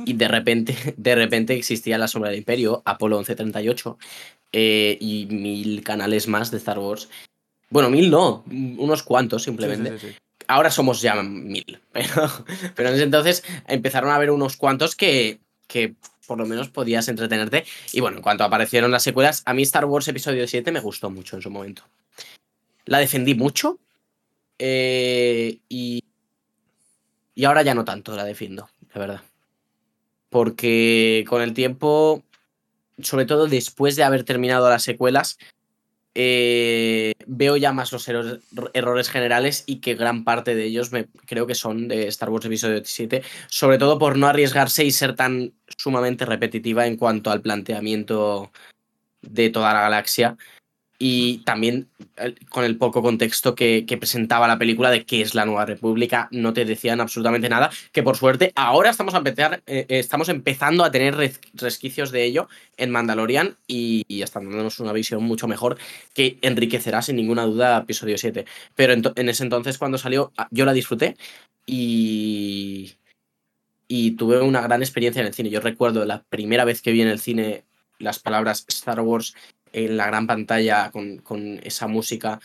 [0.06, 3.98] Y de repente, de repente existía La Sombra del Imperio, Apolo 1138
[4.54, 7.10] eh, y mil canales más de Star Wars.
[7.70, 9.92] Bueno, mil no, unos cuantos simplemente.
[9.92, 10.20] Sí, sí, sí, sí.
[10.48, 12.32] Ahora somos ya mil, pero,
[12.76, 17.08] pero en ese entonces empezaron a haber unos cuantos que, que por lo menos podías
[17.08, 17.66] entretenerte.
[17.92, 21.10] Y bueno, en cuanto aparecieron las secuelas, a mí Star Wars Episodio 7 me gustó
[21.10, 21.84] mucho en su momento.
[22.86, 23.80] La defendí mucho
[24.60, 26.04] eh, y,
[27.34, 29.22] y ahora ya no tanto la defiendo, la verdad.
[30.30, 32.24] Porque con el tiempo,
[33.02, 35.38] sobre todo después de haber terminado las secuelas,
[36.16, 38.40] eh, veo ya más los errores,
[38.74, 42.46] errores generales y que gran parte de ellos me, creo que son de Star Wars
[42.46, 47.42] Episodio 7, sobre todo por no arriesgarse y ser tan sumamente repetitiva en cuanto al
[47.42, 48.52] planteamiento
[49.22, 50.38] de toda la galaxia
[50.98, 55.46] y también eh, con el poco contexto que, presentaba la película de qué es la
[55.46, 59.86] Nueva República, no te decían absolutamente nada, que por suerte ahora estamos, a empezar, eh,
[59.90, 64.80] eh, estamos empezando a tener res- resquicios de ello en Mandalorian y, y están dándonos
[64.80, 65.78] una visión mucho mejor
[66.14, 68.46] que enriquecerá sin ninguna duda episodio 7.
[68.76, 71.16] Pero ento- en ese entonces cuando salió ah, yo la disfruté
[71.66, 72.96] y,
[73.88, 75.50] y tuve una gran experiencia en el cine.
[75.50, 77.64] Yo recuerdo la primera vez que vi en el cine
[78.00, 79.36] las palabras Star Wars
[79.76, 82.40] en la gran pantalla con, con esa música,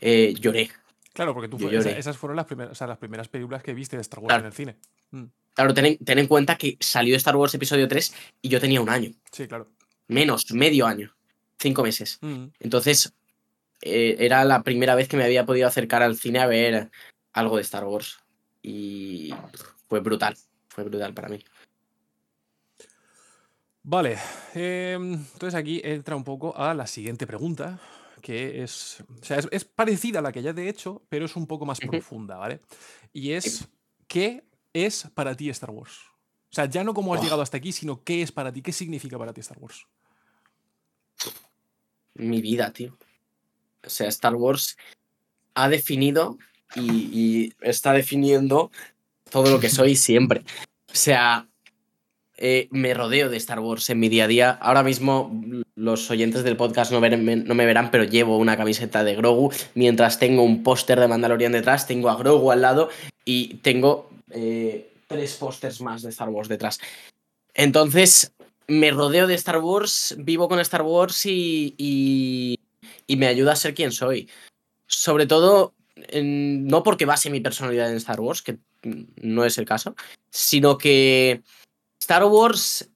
[0.00, 0.70] eh, lloré.
[1.14, 3.96] Claro, porque tú esa- esas fueron las primeras, o sea, las primeras películas que viste
[3.96, 4.40] de Star Wars Claro.
[4.42, 4.76] en el cine.
[5.10, 8.12] Mm, Claro, ten en, ten en cuenta que salió Star Wars Episodio 3
[8.42, 9.68] y yo tenía un año, Sí, claro.
[10.06, 11.16] menos, medio año,
[11.58, 12.18] cinco meses.
[12.20, 12.48] Mm.
[12.60, 13.14] Entonces,
[13.80, 16.90] eh, era la primera vez que me había podido acercar al cine a ver
[17.32, 18.18] algo de Star Wars.
[18.62, 19.32] Y
[19.88, 20.36] fue brutal,
[20.68, 21.42] fue brutal para mí.
[23.88, 24.18] Vale,
[24.52, 27.78] em, entonces aquí entra un poco a la siguiente pregunta,
[28.20, 31.24] que es, o sea, es, es parecida a la que ya te he hecho, pero
[31.24, 32.60] es un poco más profunda, ¿vale?
[33.12, 33.68] Y es,
[34.08, 36.00] ¿qué es para ti Star Wars?
[36.50, 38.72] O sea, ya no cómo has llegado hasta aquí, sino qué es para ti, qué
[38.72, 39.86] significa para ti Star Wars.
[42.14, 42.98] Mi vida, tío.
[43.84, 44.76] O sea, Star Wars
[45.54, 46.38] ha definido
[46.74, 48.72] y, y está definiendo
[49.30, 50.40] todo lo que soy siempre.
[50.90, 51.48] O sea,
[52.38, 54.50] eh, me rodeo de Star Wars en mi día a día.
[54.50, 55.40] Ahora mismo
[55.74, 60.42] los oyentes del podcast no, me verán, pero llevo una camiseta de Grogu, mientras tengo
[60.42, 62.90] un póster de Mandalorian detrás, tengo a Grogu al lado
[63.24, 66.78] y tengo eh, tres pósters más de Star Wars detrás.
[67.54, 68.32] Entonces,
[68.66, 72.58] me rodeo de Star Wars, vivo con Star Wars y, y,
[73.16, 74.28] me ayuda a ser quien soy.
[74.86, 75.72] Sobre todo,
[76.22, 79.96] no porque base mi personalidad en Star Wars, que no es el caso,
[80.30, 81.42] sino que
[82.06, 82.88] Star Wars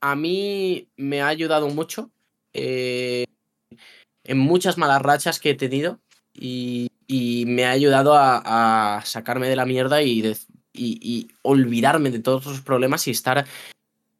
[0.00, 2.10] a mí me ha ayudado mucho
[2.52, 3.24] eh,
[4.24, 6.00] en muchas malas rachas que he tenido
[6.34, 6.88] y,
[7.46, 13.12] me ha ayudado a, sacarme de la mierda y olvidarme de todos los problemas y
[13.12, 13.46] estar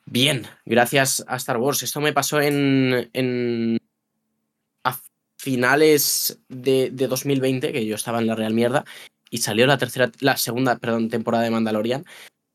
[0.06, 1.82] bien gracias a Star Wars.
[1.82, 3.78] Esto me pasó en, en
[4.84, 5.00] a
[5.36, 8.84] finales de, de 2020, que yo estaba en la real mierda,
[9.30, 12.04] y salió la tercera, la segunda, perdón, temporada de Mandalorian.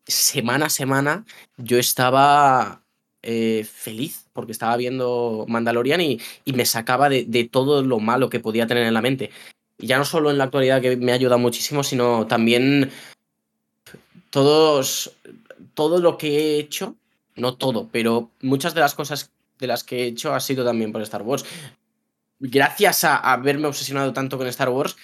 [0.07, 1.25] Semana a semana
[1.57, 2.81] yo estaba
[3.21, 8.29] eh, feliz porque estaba viendo Mandalorian y, y me sacaba de, de todo lo malo
[8.29, 9.31] que podía tener en la mente.
[9.77, 12.91] Y ya no solo en la actualidad que me ayuda muchísimo, sino también
[14.29, 15.13] todos,
[15.73, 16.95] todo lo que he hecho,
[17.35, 20.91] no todo, pero muchas de las cosas de las que he hecho ha sido también
[20.91, 21.45] por Star Wars.
[22.39, 24.95] Gracias a haberme obsesionado tanto con Star Wars,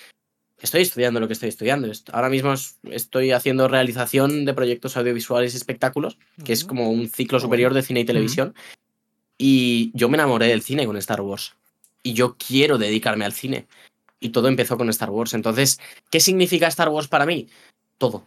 [0.64, 1.92] estoy estudiando lo que estoy estudiando.
[1.92, 6.90] Est- Ahora mismo es- estoy haciendo realización de proyectos audiovisuales y espectáculos, que es como
[6.90, 8.56] un ciclo superior de cine y televisión.
[9.38, 11.54] Y yo me enamoré del cine con Star Wars.
[12.02, 13.68] Y yo quiero dedicarme al cine.
[14.20, 15.34] Y todo empezó con Star Wars.
[15.34, 17.48] Entonces, ¿qué significa Star Wars para mí?
[17.98, 18.24] Todo.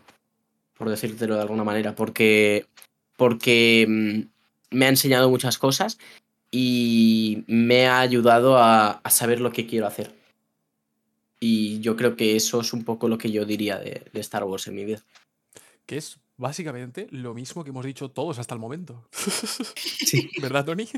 [0.77, 1.94] Por decírtelo de alguna manera.
[1.94, 2.66] Porque.
[3.16, 5.99] Porque mm, me ha enseñado muchas cosas.
[6.51, 10.12] Y me ha ayudado a, a saber lo que quiero hacer.
[11.49, 14.43] Y yo creo que eso es un poco lo que yo diría de, de Star
[14.45, 15.01] Wars en mi vida.
[15.87, 19.09] Que es básicamente lo mismo que hemos dicho todos hasta el momento.
[20.43, 20.89] ¿Verdad, Tony?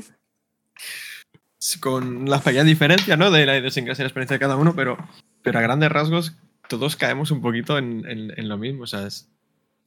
[1.59, 3.29] Sí, Con las pequeñas diferencias, ¿no?
[3.29, 4.97] De la idiosincrasia y la experiencia de cada uno, pero,
[5.43, 6.33] pero a grandes rasgos
[6.67, 8.83] todos caemos un poquito en, en- en lo mismo.
[8.83, 9.27] O sea, es-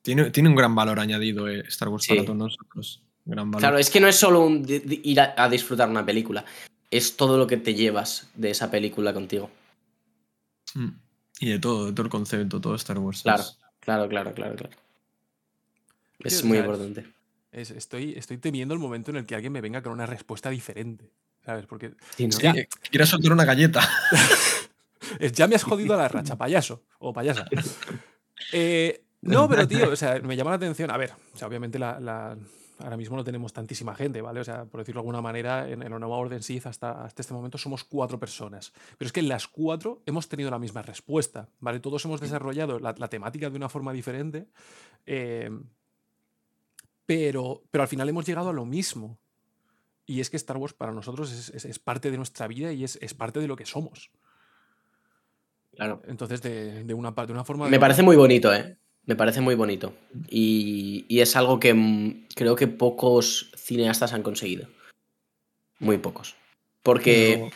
[0.03, 2.27] tiene, tiene un gran valor añadido eh, Star Wars para Sí.
[2.27, 3.03] todos nosotros.
[3.25, 3.61] Gran valor.
[3.62, 6.44] Claro, es que no es solo un ir a, a disfrutar una película.
[6.90, 9.51] Es todo lo que te llevas de esa película contigo.
[10.75, 10.88] Mm.
[11.40, 13.22] Y de todo, de todo el concepto, todo Star Wars.
[13.22, 13.44] Claro,
[13.81, 14.77] claro, claro, claro, claro.
[16.20, 17.07] Es muy importante.
[17.51, 20.51] es- estoy, estoy temiendo el momento en el que alguien me venga con una respuesta
[20.51, 21.11] diferente.
[21.44, 21.66] ¿Sabes?
[21.66, 22.33] Porque Sí, ¿no?
[22.33, 23.81] Sí, ya, eh, quieres soltar una galleta.
[25.18, 27.46] es- ya me has jodido la racha, payaso o payasa.
[28.53, 30.90] Eh, no, pero tío, o sea, me llama la atención.
[30.90, 32.37] A ver, o sea, obviamente la, la-
[32.78, 34.40] ahora mismo no tenemos tantísima gente, ¿vale?
[34.40, 37.22] O sea, por decirlo de alguna manera, en, en la nueva Orden Sith hasta, hasta
[37.22, 38.72] este momento somos cuatro personas.
[38.98, 41.80] Pero es que las cuatro hemos tenido la misma respuesta, ¿vale?
[41.80, 44.48] Todos hemos desarrollado la, la temática de una forma diferente,
[45.06, 45.50] eh,
[47.06, 49.18] pero, pero al final hemos llegado a lo mismo.
[50.06, 52.85] Y es que Star Wars para nosotros es, es- es parte de nuestra vida y
[52.85, 54.11] es, es parte de lo que somos.
[55.74, 56.02] Claro.
[56.06, 57.68] Entonces, de, de una, de una forma...
[57.68, 58.76] Me parece muy bonito, ¿eh?
[59.06, 59.94] Me parece muy bonito.
[60.28, 64.68] Y, y es algo que mm, creo que pocos cineastas han conseguido.
[65.78, 66.36] Muy pocos.
[66.82, 67.50] Porque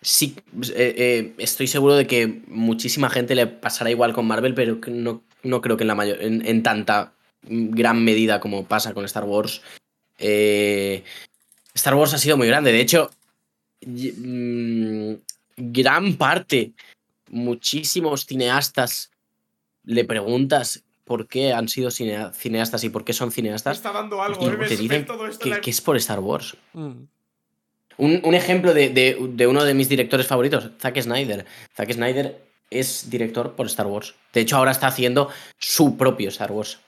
[0.00, 0.36] sí,
[0.74, 5.24] eh, eh, estoy seguro de que muchísima gente le pasará igual con Marvel, pero no,
[5.42, 9.04] no creo que en, la mayor, en, en tanta mm, gran medida como pasa con
[9.04, 9.62] Star Wars.
[10.18, 11.02] Eh,
[11.74, 12.72] Star Wars ha sido muy grande.
[12.72, 13.10] De hecho,
[13.84, 15.14] mm,
[15.56, 16.72] gran parte,
[17.30, 19.10] muchísimos cineastas
[19.84, 23.76] le preguntas por qué han sido cinea- cineastas y por qué son cineastas.
[23.76, 25.96] está dando algo, y te ¿Ves- dicen ves todo esto que, la- que es por
[25.98, 26.56] Star Wars.
[26.72, 26.92] Mm.
[27.98, 31.44] Un, un ejemplo de, de- de uno de mis directores favoritos, Zack Snyder.
[31.76, 34.14] Zack Snyder es director por Star Wars.
[34.32, 36.80] De hecho, ahora está haciendo su propio Star Wars.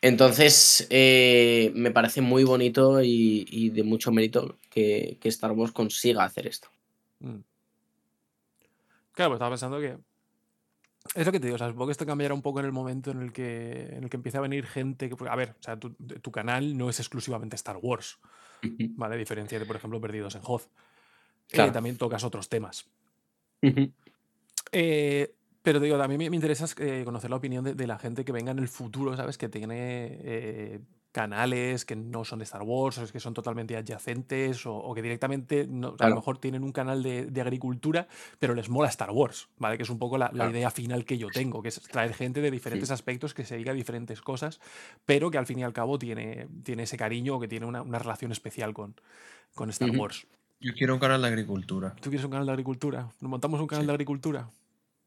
[0.00, 5.72] Entonces, eh, me parece muy bonito y, y de mucho mérito que, que Star Wars
[5.72, 6.68] consiga hacer esto.
[7.20, 7.36] Mm.
[9.12, 9.96] Claro, pues estaba pensando que.
[11.14, 12.72] Es lo que te digo, o sea, supongo que esto cambiará un poco en el
[12.72, 15.08] momento en el que, en el que empiece a venir gente.
[15.10, 18.18] Que, a ver, o sea, tu, tu canal no es exclusivamente Star Wars,
[18.96, 19.16] ¿vale?
[19.16, 20.62] A diferencia de, por ejemplo, Perdidos en Hoth.
[20.62, 20.68] Eh,
[21.54, 21.72] Claro.
[21.72, 22.88] también tocas otros temas.
[24.70, 27.98] Eh, pero te digo, también me, me interesa eh, conocer la opinión de, de la
[27.98, 29.36] gente que venga en el futuro, ¿sabes?
[29.36, 30.80] Que tiene
[31.12, 35.02] canales que no son de Star Wars, o que son totalmente adyacentes, o, o que
[35.02, 39.10] directamente no- a lo mejor tienen un canal de, de agricultura, pero les mola Star
[39.10, 39.76] Wars, ¿vale?
[39.76, 42.50] Que es un poco la, idea final que yo tengo, que es traer gente de
[42.50, 44.60] diferentes aspectos que se diga diferentes cosas,
[45.04, 47.82] pero que al fin y al cabo tiene, tiene ese cariño o que tiene una,
[47.82, 48.94] una relación especial con,
[49.54, 49.90] con Star.
[49.90, 50.26] Wars.
[50.60, 51.94] Yo quiero un canal de agricultura.
[52.00, 53.10] ¿Tú quieres un canal de agricultura?
[53.20, 54.48] ¿Nos montamos un canal de agricultura?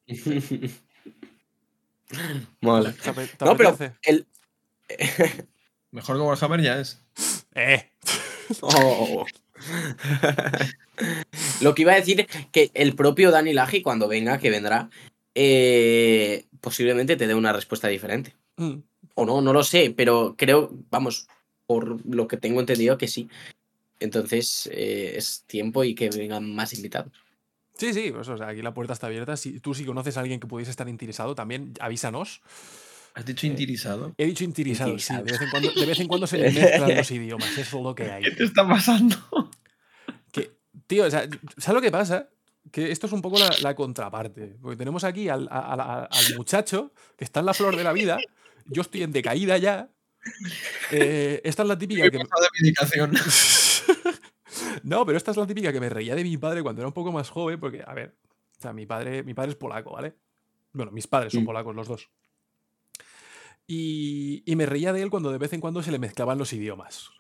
[2.61, 2.93] Mola.
[2.93, 4.27] ¿Te No, pero el.
[5.95, 7.01] Mejor que Warhammer ya es.
[7.55, 7.89] Eh.
[8.61, 9.25] Oh.
[11.61, 14.91] Lo que iba a decir que el propio Dani Laji, cuando venga, que vendrá,
[15.33, 18.35] eh, posiblemente te dé una respuesta diferente.
[18.57, 18.75] Mm.
[19.15, 21.27] O no, no lo sé, pero creo, vamos,
[21.65, 23.29] por lo que tengo entendido que sí.
[23.99, 27.13] Entonces eh, es tiempo y que vengan más invitados.
[27.77, 29.35] Sí, sí, pues, o sea, aquí la puerta está abierta.
[29.37, 32.43] Si tú si conoces a alguien que pudiese estar interesado, también avísanos.
[33.15, 34.13] ¿Has dicho interesado?
[34.17, 35.15] He dicho interesado, sí.
[35.15, 37.57] De vez en cuando, de vez en cuando se le mezclan los idiomas.
[37.57, 38.23] Eso es lo que hay.
[38.23, 39.15] ¿Qué te está pasando?
[40.31, 40.51] Que,
[40.85, 42.29] tío, o sea, ¿sabes lo que pasa?
[42.71, 44.57] Que esto es un poco la, la contraparte.
[44.61, 47.83] Porque tenemos aquí al, a- a la- al muchacho que está en la flor de
[47.85, 48.17] la vida.
[48.65, 49.89] Yo estoy en decaída ya.
[50.91, 52.17] Eh, esta es la típica ¿Qué que.
[52.17, 52.25] de?
[54.83, 56.93] No, pero esta es la típica que me reía de mi padre cuando era un
[56.93, 58.15] poco más joven, porque, a ver,
[58.57, 60.15] o sea, mi padre, mi padre es polaco, ¿vale?
[60.73, 61.45] Bueno, mis padres son Mm.
[61.45, 62.09] polacos los dos.
[63.67, 66.53] Y, y me reía de él cuando de vez en cuando se le mezclaban los
[66.53, 67.11] idiomas.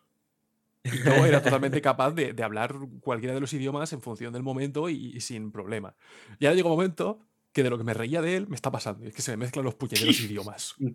[0.83, 4.43] Y yo era totalmente capaz de, de hablar cualquiera de los idiomas en función del
[4.43, 5.95] momento y, y sin problema.
[6.39, 7.19] Y ahora llega un momento
[7.51, 9.05] que de lo que me reía de él me está pasando.
[9.05, 10.75] Es que se me mezclan los puñeteros idiomas.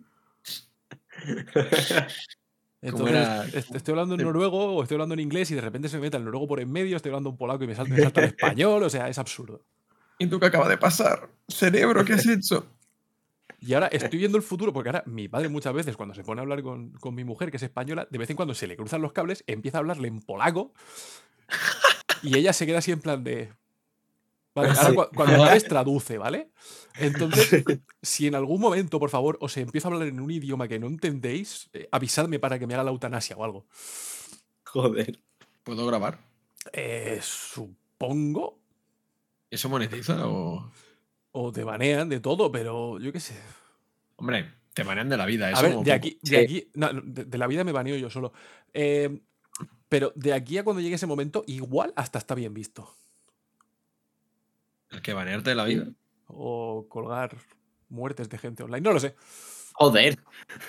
[2.81, 3.45] Entonces, era?
[3.45, 6.17] estoy hablando en noruego o estoy hablando en inglés y de repente se me mete
[6.17, 8.27] el noruego por en medio, estoy hablando en polaco y me salta, me salta el
[8.27, 9.63] español, o sea, es absurdo.
[10.17, 11.29] ¿Y tú qué acaba de pasar?
[11.47, 12.65] Cerebro, ¿qué has hecho?
[13.63, 16.41] Y ahora estoy viendo el futuro, porque ahora mi padre muchas veces, cuando se pone
[16.41, 18.75] a hablar con, con mi mujer, que es española, de vez en cuando se le
[18.75, 20.73] cruzan los cables, empieza a hablarle en polaco
[22.23, 23.53] y ella se queda así en plan de...
[24.55, 24.95] Vale, ahora Sí.
[24.95, 26.49] cua- cuando hables traduce, ¿vale?
[26.97, 27.63] Entonces,
[28.01, 30.87] si en algún momento, por favor, os empiezo a hablar en un idioma que no
[30.87, 33.65] entendéis, eh, avisadme para que me haga la eutanasia o algo.
[34.65, 35.21] Joder.
[35.63, 36.19] ¿Puedo grabar?
[36.73, 38.59] Eh, supongo.
[39.51, 40.71] ¿Eso monetiza o...?
[41.31, 43.39] O te banean de todo, pero yo qué sé.
[44.17, 46.91] Hombre, te manejan de la vida, eso A ver, como de aquí, de, aquí no,
[46.93, 48.33] de, de la vida me baneo yo solo.
[48.73, 49.21] Eh,
[49.89, 52.93] pero de aquí a cuando llegue ese momento, igual hasta está bien visto.
[54.89, 55.87] El que banearte de la vida.
[56.27, 57.37] O colgar
[57.89, 58.81] muertes de gente online.
[58.81, 59.15] No lo sé.
[59.73, 60.17] Joder.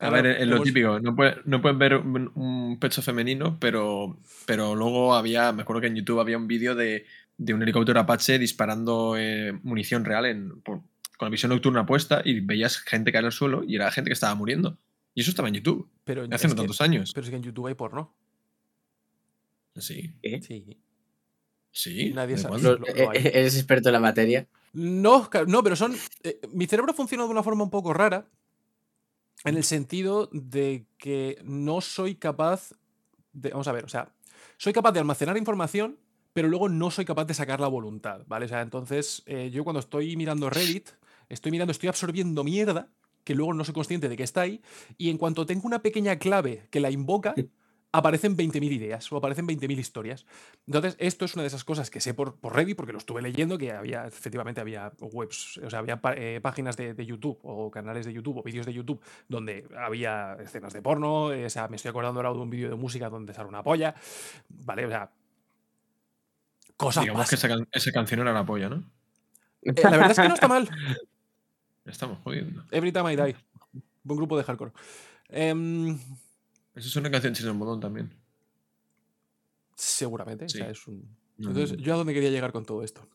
[0.00, 4.18] A ver, es lo típico, no, puede- no pueden ver un, un pecho femenino, pero,
[4.44, 7.06] pero luego había, me acuerdo que en YouTube había un vídeo de,
[7.38, 10.80] de un helicóptero Apache disparando eh, munición real en, por-
[11.16, 14.14] con la visión nocturna puesta y veías gente caer al suelo y era gente que
[14.14, 14.76] estaba muriendo.
[15.14, 17.12] Y eso estaba en YouTube, Pero hace no que- tantos años.
[17.14, 18.12] Pero es que en YouTube hay porno.
[19.76, 20.78] Sí, Sí.
[21.72, 22.12] sí.
[22.14, 22.60] Nadie ¿de sabe.
[22.62, 22.86] Lo- lo.
[22.86, 24.46] Eh, ¿Eres experto en la materia?
[24.72, 25.94] No, no, pero son.
[26.22, 28.26] eh, mi cerebro funciona de una forma un poco rara.
[29.44, 32.72] En el sentido de que no soy capaz
[33.32, 33.50] de.
[33.50, 34.08] Vamos a ver, o sea,
[34.56, 35.98] soy capaz de almacenar información,
[36.32, 38.46] pero luego no soy capaz de sacar la voluntad, ¿vale?
[38.46, 40.88] O sea, entonces, eh, yo cuando estoy mirando Reddit,
[41.28, 42.88] estoy mirando, estoy absorbiendo mierda
[43.22, 44.60] que luego no soy consciente de que está ahí,
[44.98, 47.34] y en cuanto tengo una pequeña clave que la invoca,
[47.96, 50.26] aparecen 20.000 ideas o aparecen 20.000 historias.
[50.66, 53.22] Entonces, esto es una de esas cosas que sé por, por Reddit, porque lo estuve
[53.22, 57.70] leyendo, que había, efectivamente, había webs, o sea, había eh, páginas de, de YouTube o
[57.70, 61.68] canales de YouTube o vídeos de YouTube donde había escenas de porno, eh, o sea,
[61.68, 63.94] me estoy acordando ahora de un vídeo de música donde sale una polla,
[64.48, 64.86] ¿vale?
[64.86, 65.10] O sea,
[66.76, 67.50] cosas Digamos que pasan.
[67.50, 68.82] esa, can- esa canción era la polla, ¿no?
[69.62, 70.68] Eh, la verdad es que no está mal.
[71.86, 72.64] Estamos jodiendo.
[72.70, 73.36] Every Time I Die.
[74.02, 74.72] Buen grupo de hardcore.
[75.28, 75.98] Em,
[76.74, 78.12] Eso es una canción sin modón también.
[79.76, 80.48] seguramente.
[80.48, 80.58] Sí.
[80.58, 81.16] O sea, es un...
[81.38, 83.08] Entonces, no, ¿yo a dónde quería llegar con todo esto?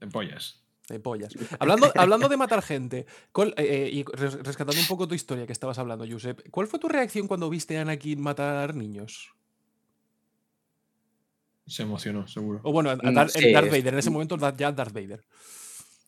[0.00, 0.60] De pollas.
[0.88, 1.32] De pollas.
[1.60, 5.46] Hablando, hablando de matar gente, ¿cuál- eh, eh, y res- rescatando un poco tu historia
[5.46, 9.32] que estabas hablando, Josep, ¿cuál fue tu reacción cuando viste a Anakin matar niños?
[11.66, 12.60] Se emocionó, seguro.
[12.64, 15.22] O bueno, a Mm, Dar- sí, Darth Vader, en ese momento ya Darth Vader.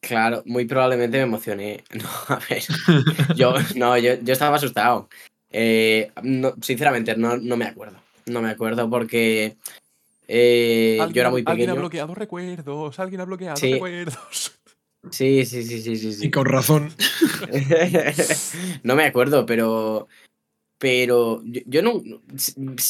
[0.00, 1.84] Claro, muy probablemente me emocioné.
[1.94, 2.62] No, a ver.
[3.36, 5.08] Yo, no, yo, yo estaba asustado.
[5.50, 7.98] Eh, no, sinceramente, no, no me acuerdo.
[8.26, 9.56] No me acuerdo porque
[10.28, 11.74] eh, yo era muy Alguien ha pequeño.
[11.80, 13.72] bloqueado recuerdos, alguien ha bloqueado Sí.
[13.72, 14.52] recuerdos.
[15.10, 16.26] Sí, sí, sí, sí, sí, sí.
[16.26, 16.92] Y con razón.
[18.82, 20.08] no me acuerdo, pero.
[20.78, 22.02] Pero yo, yo no.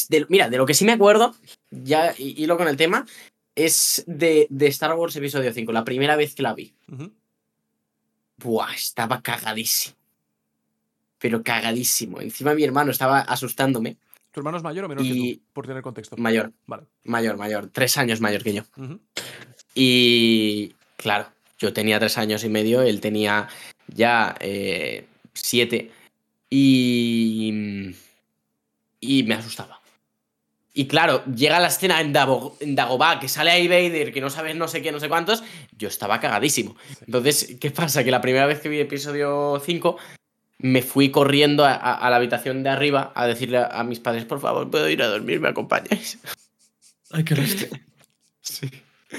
[0.09, 1.35] de- mira, de lo que sí me acuerdo,
[1.71, 3.05] ya y- hilo con el tema,
[3.55, 6.73] es de, de Star Wars Episodio 5, la primera vez que la vi.
[6.91, 7.11] Ujú.
[8.37, 9.95] Buah, estaba cagadísimo.
[11.21, 12.19] Pero cagadísimo.
[12.19, 13.97] Encima mi hermano estaba asustándome.
[14.31, 15.41] ¿Tu hermano es mayor o menor que tú?
[15.53, 16.17] Por tener contexto.
[16.17, 16.83] Mayor, Vale.
[17.03, 17.69] mayor, mayor.
[17.71, 18.63] Tres años mayor que yo.
[19.75, 21.27] Y claro,
[21.59, 23.47] yo tenía tres años y medio, él tenía
[23.87, 25.91] ya eh, siete.
[26.49, 27.93] Y.
[28.99, 29.81] Y me asustaba.
[30.73, 34.69] Y claro, llega la escena en Dagobah, que sale ahí Vader, que no sabes no
[34.69, 35.43] sé qué, no sé cuántos.
[35.77, 36.77] Yo estaba cagadísimo.
[37.05, 38.05] Entonces, ¿qué pasa?
[38.05, 39.97] Que la primera vez que vi episodio 5,
[40.63, 43.99] me fui corriendo a, a- a la habitación de arriba a decirle a, a mis
[43.99, 46.19] padres, por favor, puedo ir a dormir, ¿me acompañáis?
[47.11, 47.67] Ay, qué bestia.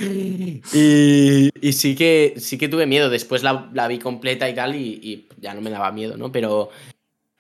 [0.01, 3.11] Y, y sí que sí que tuve miedo.
[3.11, 6.33] Después la, la vi completa y tal, y, y ya no me daba miedo, ¿no?
[6.33, 6.71] Pero,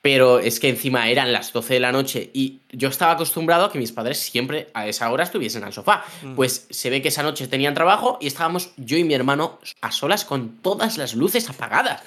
[0.02, 3.72] pero es que encima eran las 12 de la noche y yo estaba acostumbrado a
[3.72, 6.04] que mis padres siempre a esa hora estuviesen al sofá.
[6.22, 6.34] Mm.
[6.34, 9.90] Pues se ve que esa noche tenían trabajo y estábamos yo y mi hermano a
[9.90, 12.02] solas con todas las luces apagadas.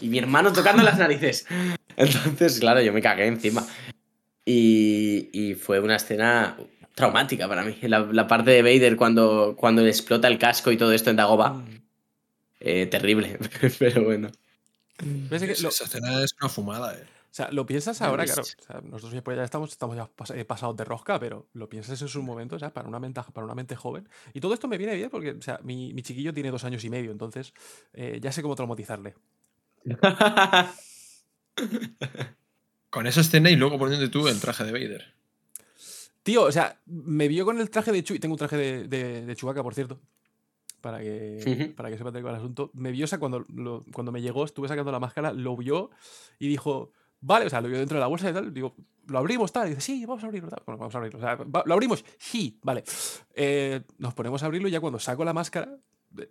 [0.00, 1.46] Y mi hermano tocando las narices.
[1.96, 3.66] Entonces, claro, yo me cagué encima.
[4.44, 6.56] Y, y fue una escena
[6.94, 7.76] traumática para mí.
[7.82, 11.16] La, la parte de Vader cuando, cuando le explota el casco y todo esto en
[11.16, 11.62] Dagobah.
[12.60, 13.38] Eh, terrible,
[13.78, 14.30] pero bueno.
[15.02, 17.04] ¿Ves que Esa- lo- Esa escena es una fumada, eh.
[17.04, 18.42] O sea, lo piensas ahora, claro.
[18.42, 21.46] o sea, nosotros ya, pues ya estamos, estamos ya pas- eh, pasados de rosca, pero
[21.52, 24.08] lo piensas en su momento, o sea, para una mente, para una mente joven.
[24.34, 26.82] Y todo esto me viene bien porque, o sea, mi, mi chiquillo tiene dos años
[26.82, 27.54] y medio, entonces
[27.92, 29.14] eh, ya sé cómo traumatizarle.
[32.90, 35.14] Con esa escena y luego poniendo tú el traje de Vader.
[36.22, 38.18] Tío, o sea, me vio con el traje de Chewie.
[38.20, 40.00] Tengo un traje de, de, de Chewbacca, por cierto.
[40.80, 42.70] Para que, para que sepa de qué va el asunto.
[42.74, 45.90] Me vio, o sea, cuando, lo- cuando me llegó, estuve sacando la máscara, lo vio
[46.38, 48.52] y dijo, vale, o sea, lo vio dentro de la bolsa y tal.
[48.52, 48.74] Digo,
[49.06, 49.66] ¿lo abrimos tal?
[49.66, 50.48] Y dice, sí, vamos a abrirlo.
[50.48, 50.62] Tal.
[50.66, 51.18] Bueno, vamos a abrirlo.
[51.18, 52.04] O sea, va- ¿lo abrimos?
[52.18, 52.82] Sí, vale.
[53.34, 55.76] Eh, nos ponemos a abrirlo y ya cuando saco la máscara,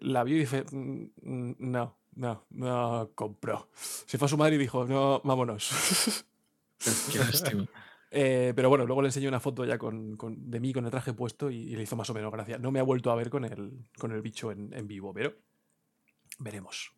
[0.02, 3.70] la vio y dice, "Mm, mm, no, no, no compró.
[3.74, 6.26] Se fue a su madre y dijo, no, vámonos.
[7.12, 7.66] Qué lástima.
[8.12, 10.90] Eh, pero bueno, luego le enseñé una foto ya con, con- de mí con el
[10.90, 12.58] traje puesto y, y le hizo más o menos gracia.
[12.58, 15.36] No me ha vuelto a ver con el, con el bicho en, en vivo, pero
[16.40, 16.92] veremos.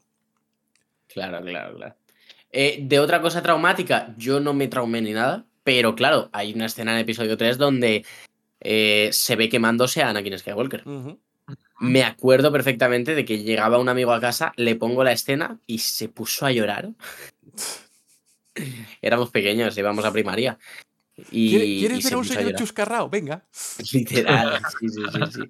[1.09, 1.95] Claro, claro, claro.
[2.49, 6.67] Eh, de otra cosa traumática, yo no me traumé ni nada, pero claro, hay una
[6.67, 8.05] escena en episodio 3 donde
[8.61, 10.83] eh, se ve quemándose a Anakin Skywalker.
[11.81, 15.79] Me acuerdo perfectamente de que llegaba un amigo a casa, le pongo la escena y
[15.79, 16.91] se puso a llorar.
[19.01, 20.57] Éramos pequeños, íbamos a primaria.
[21.31, 23.09] Y, ¿Quiere- y ¿Quieres se ver a un señor chuscarrao?
[23.09, 23.45] Venga.
[23.93, 25.49] Literal, sí, sí, sí, sí.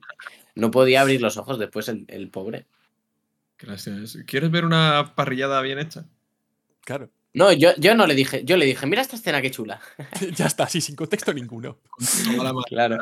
[0.55, 2.65] No podía abrir los ojos después el, el pobre.
[3.59, 4.03] Lástima.
[4.25, 6.05] ¿Quieres ver una parrillada bien hecha?
[6.83, 7.09] Claro.
[7.33, 9.79] No, yo, yo no le dije, yo le dije, mira esta escena qué chula.
[10.35, 11.79] ya está, sí, sin contexto ninguno.
[12.67, 12.97] Claro.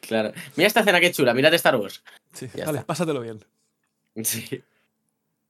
[0.00, 0.32] Claro.
[0.56, 2.02] Mira esta escena qué chula, mírate Star Wars.
[2.32, 2.86] Sí, Ya vale, está.
[2.86, 3.44] pásatelo bien.
[4.24, 4.62] Sí.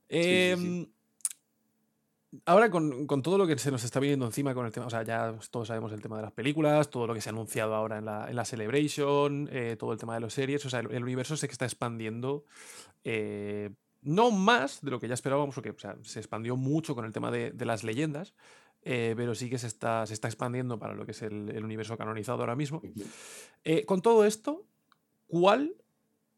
[0.08, 0.86] Em,
[2.44, 4.90] Ahora con, con todo lo que se nos está viniendo encima con el tema, o
[4.90, 7.74] sea, ya todos sabemos el tema de las películas, todo lo que se ha anunciado
[7.74, 10.78] ahora en la, en la Celebration, eh, todo el tema de las series, o sea,
[10.78, 12.44] el, el universo se está expandiendo,
[13.02, 13.70] eh,
[14.02, 17.12] no más de lo que ya esperábamos, porque o sea, se expandió mucho con el
[17.12, 18.32] tema de, de las leyendas,
[18.82, 21.64] eh, pero sí que se está, se está expandiendo para lo que es el, el
[21.64, 22.82] universo canonizado ahora mismo.
[23.64, 24.66] Eh, con todo esto,
[25.26, 25.74] ¿cuál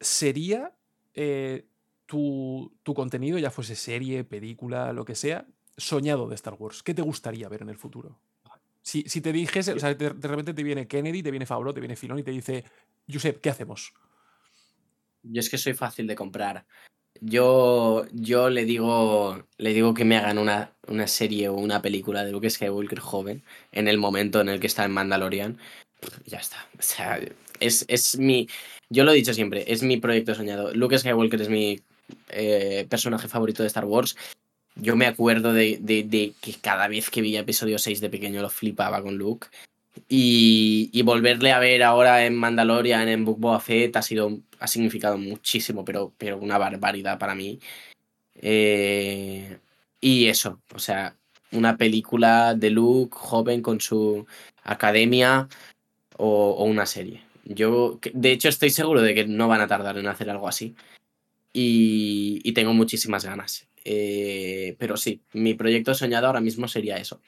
[0.01, 0.75] sería
[1.15, 1.67] eh,
[2.07, 6.83] tu, tu contenido, ya fuese serie, película, lo que sea, soñado de Star Wars?
[6.83, 8.19] ¿Qué te gustaría ver en el futuro?
[8.83, 11.73] Si, si te dijese, o sea, de, de repente te viene Kennedy, te viene Favreau,
[11.73, 12.65] te viene Filón y te dice,
[13.09, 13.95] Josep, ¿qué hacemos?
[15.23, 16.67] Yo es que soy fácil de comprar.
[17.21, 22.25] Yo, yo le digo, le digo que me hagan una, una serie o una película
[22.25, 25.59] de Luke Skywalker joven en el momento en el que está en Mandalorian.
[26.27, 26.69] Ya está.
[26.79, 27.21] O sea,
[27.61, 28.49] es, es mi.
[28.91, 30.75] Yo lo he dicho siempre, es mi proyecto soñado.
[30.75, 31.81] Luke Skywalker es mi
[32.31, 34.17] eh, personaje favorito de Star Wars.
[34.75, 38.43] Yo me acuerdo de, de- de que cada vez que veía episodio 6 de pequeño
[38.43, 39.47] lo flipaba con Luke.
[40.09, 45.19] Y, y volverle a ver ahora en Mandalorian, en Book Fett, ha, sido, ha significado
[45.19, 47.61] muchísimo, pero, pero una barbaridad para mí.
[48.37, 49.59] Eh,
[50.01, 51.17] y eso, o sea,
[51.53, 54.27] una película de Luke joven con su
[54.65, 55.49] academia
[56.17, 57.23] o, o una serie.
[57.45, 60.75] Yo, de hecho, estoy seguro de que no van a tardar en hacer algo así.
[61.53, 63.69] Y, y tengo muchísimas ganas.
[63.85, 67.21] Eh, pero sí, mi proyecto soñado ahora mismo sería eso.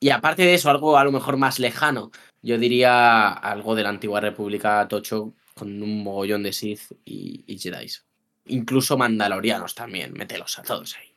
[0.00, 2.10] Y aparte de eso, algo a lo mejor más lejano,
[2.42, 7.58] yo diría algo de la antigua República Tocho con un mogollón de Sith y, y
[7.58, 7.90] Jedi.
[8.46, 11.08] Incluso Mandalorianos también, mételos a todos ahí.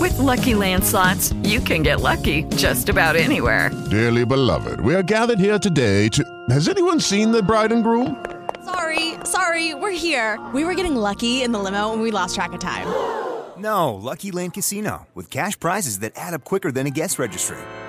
[0.00, 3.70] With Lucky Land slots, you can get lucky just about anywhere.
[3.90, 6.22] Dearly beloved, we are gathered here today to.
[6.50, 8.16] Has anyone seen the bride and groom?
[8.64, 10.38] Sorry, sorry, we're here.
[10.52, 12.86] We were getting lucky in the limo and we lost track of time.
[13.58, 17.58] No, Lucky Land Casino, with cash prizes that add up quicker than a guest registry.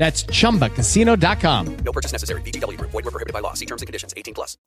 [0.00, 1.76] That's chumbacasino.com.
[1.84, 2.40] No purchase necessary.
[2.42, 2.90] VGW Group.
[2.90, 3.52] Void were prohibited by law.
[3.54, 4.14] See terms and conditions.
[4.16, 4.58] 18 plus.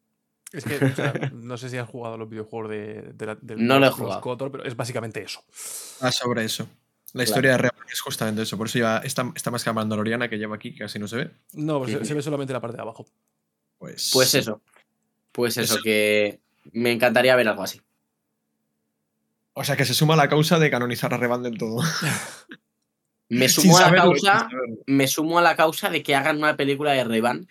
[0.53, 3.65] Es que o sea, no sé si has jugado los videojuegos de, de la, del
[3.65, 4.37] No lo he jugado.
[4.51, 5.41] Pero es básicamente eso.
[6.01, 6.67] Ah, sobre eso.
[7.13, 7.29] La Claro.
[7.29, 8.57] historia de Revan es justamente eso.
[8.57, 11.31] Por eso lleva esta, esta máscara mandaloriana que lleva aquí, que casi no se ve.
[11.53, 12.05] No, pues se, Sí.
[12.05, 13.05] se ve solamente la parte de abajo.
[13.79, 14.61] Pues, Pues eso.
[15.31, 15.83] Pues eso, Eso.
[15.83, 16.39] que
[16.73, 17.81] me encantaría ver algo así.
[19.53, 21.81] O sea, que se suma a la causa de canonizar a Revan del todo.
[23.29, 24.49] Me sumo a la causa.
[24.85, 27.47] Me sumo a la causa de que hagan una película de Revan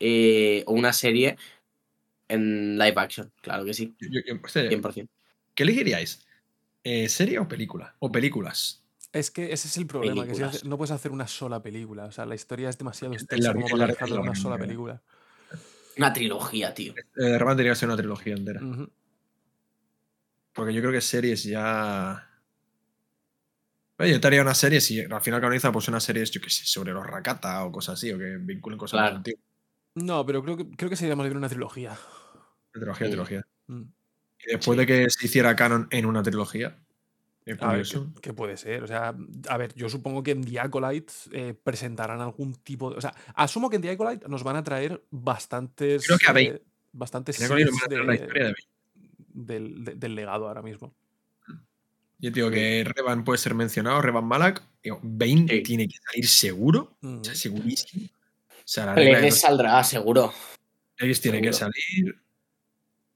[0.00, 1.36] eh, o una serie
[2.28, 3.32] en live action.
[3.40, 3.94] Claro que sí.
[4.00, 5.08] Yo- yo- hostia, 100%.
[5.54, 6.26] ¿Qué elegiríais?
[6.84, 7.94] Eh, ¿Serie o película?
[8.00, 8.82] ¿O películas?
[9.12, 12.06] Es que ese es el problema, que si no puedes hacer una sola película.
[12.06, 15.02] O sea, la historia es demasiado extensa como para la- dejarla una sola película.
[15.98, 16.94] Una trilogía, tío.
[16.96, 18.60] Eh, Revan tendría que ser una trilogía entera.
[20.54, 22.28] Porque yo creo que series ya.
[23.98, 26.64] Yo te haría una serie si al final canoniza pues una serie, yo qué sé,
[26.66, 29.22] sobre los Rakata o cosas así, o que vinculen cosas Claro.
[29.94, 31.96] No, pero creo que, creo que sería más bien una trilogía.
[32.72, 33.10] Trilogía, Mm.
[33.10, 33.46] trilogía.
[33.68, 33.82] Mm.
[34.44, 36.78] Y después de que se hiciera canon en una trilogía.
[37.60, 37.86] A ver.
[37.86, 38.82] ¿qué, qué puede ser?
[38.84, 39.14] O sea,
[39.48, 42.96] a ver, yo supongo que en The Acolyte eh, presentarán algún tipo de.
[42.96, 46.06] O sea, asumo que en The Acolyte nos van a traer bastantes.
[46.06, 46.62] Creo que a eh,
[46.92, 48.54] bastantes En Acolyte nos scenes van a traer la historia de
[49.34, 50.94] del, de- del legado ahora mismo.
[52.22, 54.62] Yo digo que Revan puede ser mencionado, Revan Malak.
[54.82, 55.62] Digo, Bane Sí.
[55.64, 56.96] tiene que salir seguro.
[57.02, 57.18] Mm.
[57.18, 58.06] O sea, segurísimo.
[58.06, 60.32] O sea, la regla dos- saldrá, seguro.
[60.98, 62.14] Legues tiene que salir.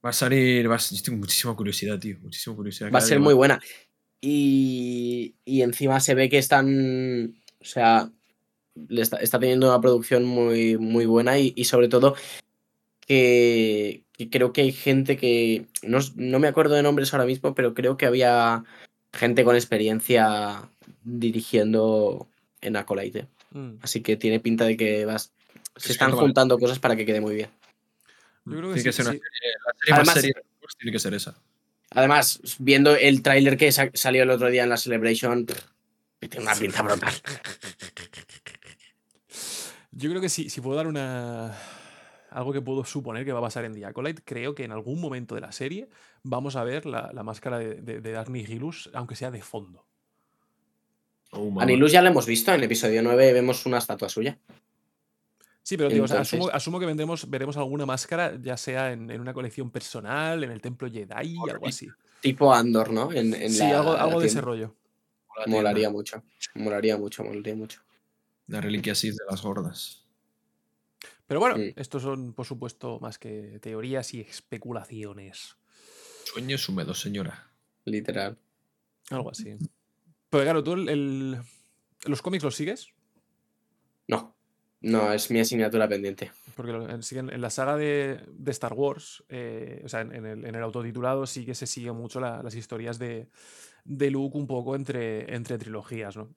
[0.05, 0.69] Va a salir.
[0.69, 2.17] Va a- yo tengo muchísima curiosidad, tío.
[2.21, 2.91] Muchísima curiosidad.
[2.93, 3.59] Va a ser muy buena.
[4.19, 7.33] Y, y encima se ve que están.
[7.61, 8.11] O sea,
[8.89, 12.15] le está, está teniendo una producción muy, muy buena y, y sobre todo
[13.07, 15.67] que, que creo que hay gente que.
[15.83, 18.63] No, no me acuerdo de nombres ahora mismo, pero creo que había
[19.17, 20.69] gente con experiencia
[21.03, 22.27] dirigiendo
[22.61, 23.27] en Acolyte.
[23.51, 23.75] Mm.
[23.81, 25.31] Así que tiene pinta de que vas.
[25.75, 26.27] Se es están que no vale.
[26.27, 27.49] juntando cosas para que quede muy bien.
[28.45, 29.19] Yo creo que Tiene que sí, ser una sí.
[29.19, 29.51] serie.
[29.65, 31.35] La serie más Además- serie de Star Wars tiene que ser esa.
[31.91, 35.59] Además, viendo el tráiler que sa- salió el otro día en la Celebration, pff,
[36.19, 37.13] tiene una pinta brutal.
[39.91, 41.57] Yo creo que sí, si puedo dar una.
[42.29, 44.99] Algo que puedo suponer que va a pasar en The Acolyte, creo que en algún
[44.99, 45.89] momento de la serie
[46.23, 49.85] vamos a ver la, la máscara de, de, de Dark Nihilus, aunque sea de fondo.
[51.31, 51.65] Oh, A.
[51.65, 54.37] Nilus ya la hemos visto, en el episodio 9 vemos una estatua suya.
[55.61, 59.19] Sí, pero o sea, asumo, asumo que vendremos, veremos alguna máscara, ya sea en, en
[59.19, 61.89] una colección personal, en el templo Jedi, algo así.
[62.21, 63.11] Tipo Andor, ¿no?
[63.11, 64.75] En, en Sí, la- algo, la algo de ese rollo.
[65.45, 66.23] Molaría mucho.
[66.55, 67.81] Molaría mucho, molaría mucho.
[68.47, 70.06] La reliquia así de las gordas.
[71.27, 71.73] Pero bueno, Sí.
[71.75, 75.57] estos son, por supuesto, más que teorías y especulaciones.
[76.23, 77.51] Sueños húmedos, señora.
[77.85, 78.37] Literal.
[79.09, 79.55] Algo así.
[80.29, 81.37] Pero claro, tú el, el-
[82.05, 82.89] los cómics los sigues,
[84.07, 84.35] No.
[84.79, 86.31] No, es mi asignatura pendiente.
[86.55, 90.13] porque lo- en, siguen- en la saga de, de Star Wars, eh, o sea, en,
[90.13, 93.27] en el, en el autotitulado sí que se sigue mucho la- las historias de,
[93.85, 96.29] de Luke un poco entre, entre trilogías, ¿no?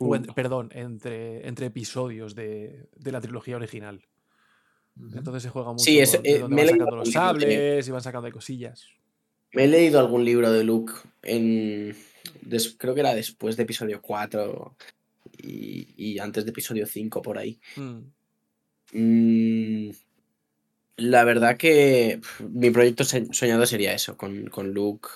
[0.00, 4.04] O en- perdón, entre, entre episodios de, de la trilogía original.
[5.14, 7.38] Entonces se juega mucho Sí, eso, de eh, me he van leído sacando los algún
[7.40, 8.88] libro de- sables y van sacando ahí cosillas.
[9.52, 10.92] Me he leído algún libro de Luke
[11.22, 11.96] en.
[12.42, 14.76] des- creo que era después de episodio 4
[15.38, 17.60] y, y antes de episodio 5 por ahí.
[17.76, 18.00] Mm.
[18.92, 19.90] Mm,
[20.96, 22.20] la verdad que
[22.50, 25.08] mi proyecto soñado sería eso, con, con Luke.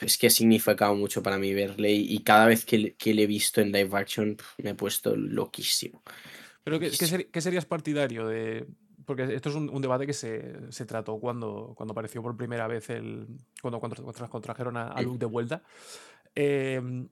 [0.00, 3.22] Es que ha significado mucho para mí verle y, cada vez que, le- que le
[3.24, 6.02] he visto en live action me he puesto loquísimo.
[6.64, 6.90] Pero ¿qué,
[7.30, 8.66] qué serías partidario de...?
[9.04, 12.66] Porque esto es un, un debate que se, se trató cuando, cuando apareció por primera
[12.66, 13.26] vez el...
[13.62, 13.96] Cuando, cuando,
[14.28, 15.00] contrajeron a, a.
[15.00, 15.62] Luke de vuelta.
[16.34, 17.08] Em,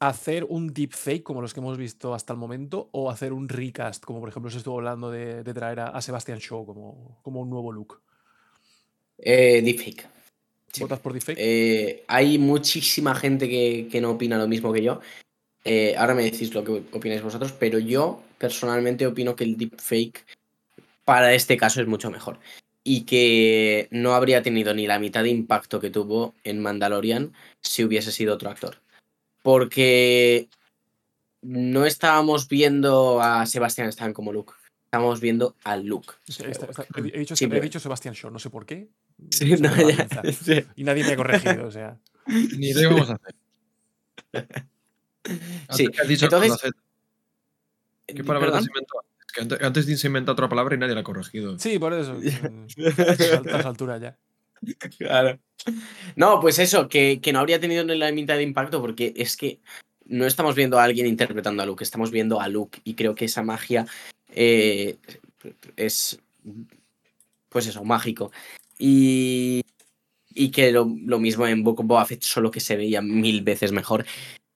[0.00, 4.02] hacer un deepfake como los que hemos visto hasta el momento o hacer un recast,
[4.04, 7.40] como por ejemplo se estuvo hablando de, de traer a, a Sebastian Shaw como, como
[7.40, 8.00] un nuevo look.
[9.18, 10.08] Eh, deepfake.
[10.80, 11.38] ¿Votas por deepfake?
[11.38, 15.00] Eh, hay muchísima gente que, que no opina lo mismo que yo.
[15.64, 20.24] Eh, ahora me decís lo que opináis vosotros, pero yo personalmente opino que el deepfake
[21.04, 22.38] para este caso es mucho mejor.
[22.84, 27.82] Y que no habría tenido ni la mitad de impacto que tuvo en Mandalorian si
[27.82, 28.76] hubiese sido otro actor.
[29.42, 30.48] Porque
[31.42, 34.52] no estábamos viendo a Sebastian Stan como Luke.
[34.84, 36.14] estamos viendo a Luke.
[36.38, 38.88] He, dicho, he dicho Sebastián Shaw, no sé por qué.
[39.30, 40.64] Sí, no, ya, sí.
[40.76, 41.98] Y nadie me ha corregido, o sea.
[42.26, 43.34] Ni lo íbamos a hacer.
[45.70, 46.70] Sí, has dicho entonces-.
[48.06, 48.68] ¿Qué Eh, palabra te has ¿perdón?
[48.68, 49.04] inventado?
[49.26, 51.58] Es que antes, antes se inventa otra palabra y nadie la ha corregido.
[51.58, 52.12] Sí, por eso.
[52.12, 52.20] A
[53.10, 54.16] estas alturas ya.
[54.98, 55.38] Claro.
[56.14, 59.36] No, pues eso, que, que no habría tenido ni la mitad de impacto porque es
[59.36, 59.58] que
[60.04, 63.24] no estamos viendo a alguien interpretando a Luke, estamos viendo a Luke y creo que
[63.24, 63.84] esa magia
[64.30, 64.96] eh,
[65.76, 66.20] es,
[67.48, 68.30] pues eso, mágico.
[68.78, 69.62] Y,
[70.30, 73.42] y que lo, lo mismo en Book of Boba Fett, solo que se veía mil
[73.42, 74.04] veces mejor.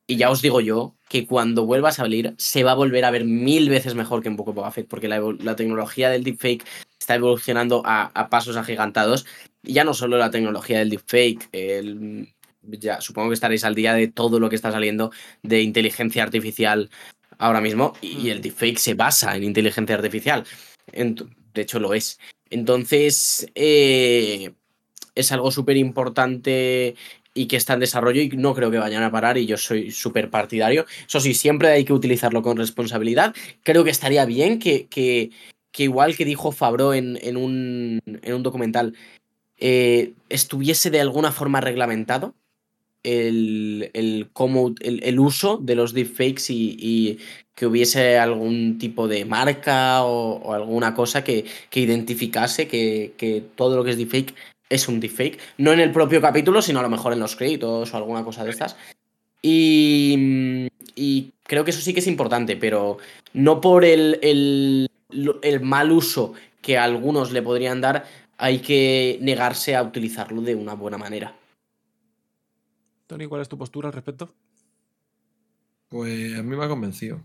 [0.07, 3.13] Y ya os digo yo que cuando vuelva a salir se va a volver a
[3.13, 6.25] ver mil veces mejor que en Book of Boba Fett porque la, la tecnología del
[6.25, 6.65] deepfake
[6.99, 9.25] está evolucionando a, a pasos agigantados.
[9.63, 13.95] Y ya no solo la tecnología del deepfake, el, ya supongo que estaréis al día
[13.95, 15.13] de todo lo que está saliendo
[15.43, 16.91] de inteligencia artificial
[17.39, 17.95] ahora mismo.
[18.03, 20.45] Y el deepfake se basa en inteligencia artificial.
[20.93, 22.19] Ent- de hecho, lo es.
[22.51, 24.53] Entonces, eh,
[25.15, 26.97] es algo súper importante
[27.33, 29.91] y que está en desarrollo y no creo que vayan a parar y yo soy
[29.93, 30.87] súper partidario.
[31.07, 33.35] Eso sí, siempre hay que utilizarlo con responsabilidad.
[33.63, 35.31] Creo que estaría bien que, que,
[35.73, 38.95] que igual que dijo Fabro en, en, un, en un documental,
[39.59, 42.35] eh, estuviese de alguna forma reglamentado
[43.03, 47.19] el, el, cómo, el, el uso de los deepfakes y, y
[47.55, 53.43] que hubiese algún tipo de marca o, o alguna cosa que, que identificase que, que
[53.55, 54.35] todo lo que es deepfake
[54.69, 55.39] es un deepfake.
[55.59, 58.45] No en el propio capítulo, sino a lo mejor en los créditos o alguna cosa
[58.45, 58.77] de estas.
[59.43, 62.99] Y, y creo que eso sí que es importante, pero
[63.33, 64.89] no por el, el,
[65.43, 68.05] el mal uso que algunos le podrían dar,
[68.39, 71.35] hay que negarse a utilizarlo de una buena manera.
[73.11, 74.33] Tony, ¿cuál es tu postura al respecto?
[75.89, 77.25] Pues a mí me ha convencido.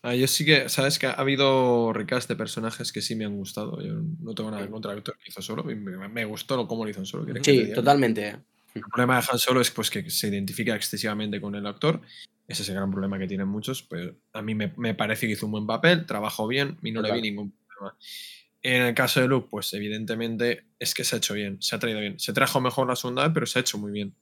[0.00, 3.36] Ah, yo sí que, sabes que ha habido recast de personajes que sí me han
[3.36, 3.82] gustado.
[3.82, 5.64] Yo no tengo nada en contra del actor que hizo solo.
[5.64, 7.24] Me, me- gustó lo cómo lo hizo en solo.
[7.24, 8.36] ¿quieres que te Sí, totalmente.
[8.76, 12.00] El problema de Han Solo es pues, que se identifica excesivamente con el actor.
[12.46, 13.82] Ese es el gran problema que tienen muchos.
[13.82, 17.02] Pero a mí me, me parece que hizo un buen papel, trabajó bien y no
[17.02, 17.98] le vi ningún problema.
[18.66, 21.78] En el caso de Luke, pues evidentemente es que se ha hecho bien, se ha
[21.78, 22.18] traído bien.
[22.18, 24.14] Se trajo mejor la segunda vez, pero se ha hecho muy bien.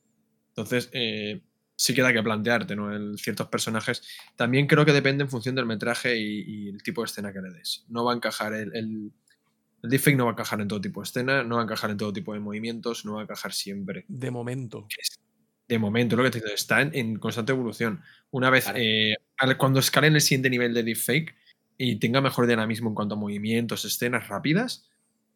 [0.50, 1.42] Entonces, eh,
[1.76, 2.94] sí queda que plantearte, ¿no?
[2.94, 4.02] El, ciertos personajes.
[4.36, 7.40] También creo que depende en función del metraje y, y el tipo de escena que
[7.40, 7.86] le des.
[7.88, 9.12] No va a encajar el, el,
[9.82, 11.90] el deepfake no va a encajar en todo tipo de escena, no va a encajar
[11.90, 14.04] en todo tipo de movimientos, no va a encajar siempre.
[14.08, 14.86] De momento.
[15.68, 18.02] De momento, lo que te digo, está en, en constante evolución.
[18.30, 21.34] Una vez, eh, al- cuando escalen el siguiente nivel de deepfake
[21.78, 24.88] y tenga mejor dinamismo en cuanto a movimientos, escenas rápidas,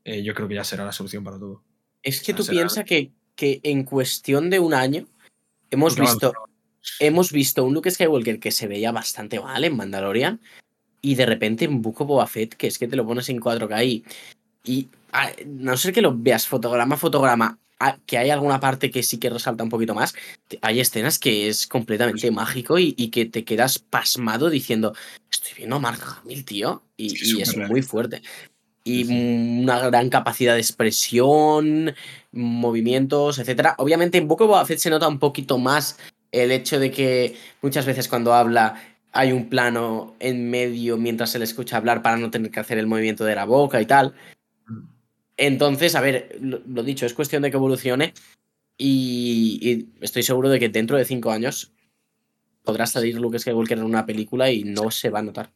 [0.04, 1.62] eh, yo creo que ya será la solución para todo.
[2.02, 5.06] Es que tú piensas que, que en cuestión de un año
[5.70, 6.32] hemos visto,
[7.00, 10.40] hemos visto un Luke Skywalker que se veía bastante mal en Mandalorian
[11.02, 13.40] y de repente en Book of Boba Fett, que es que te lo pones en
[13.40, 14.04] 4K y,
[14.64, 18.90] y a no ser que lo veas fotograma a fotograma, a- que hay alguna parte
[18.90, 20.14] que sí que resalta un poquito más,
[20.62, 24.94] hay escenas que es completamente mágico y, y que te quedas pasmado diciendo,
[25.42, 28.22] estoy viendo a Mark Hamill, tío, y, Sí, y es muy fuerte.
[28.84, 29.04] Y
[29.62, 31.94] una gran capacidad de expresión,
[32.32, 33.74] movimientos, etcétera.
[33.78, 35.98] Obviamente en Book of Fett se nota un poquito más
[36.32, 38.82] el hecho de que muchas veces cuando habla
[39.12, 42.78] hay un plano en medio mientras se le escucha hablar para no tener que hacer
[42.78, 44.14] el movimiento de la boca y tal.
[45.36, 48.14] Entonces, a ver, lo, lo dicho, es cuestión de que evolucione
[48.76, 51.72] y, y estoy seguro de que dentro de cinco años
[52.68, 55.50] podrá salir Luke Skywalker en una película y no se va a notar.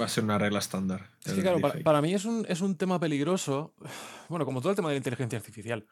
[0.00, 1.08] Va a ser una regla estándar.
[1.24, 3.74] Es que, claro, para, para mí es un, es un tema peligroso,
[4.28, 5.84] bueno, como todo el tema de la inteligencia artificial,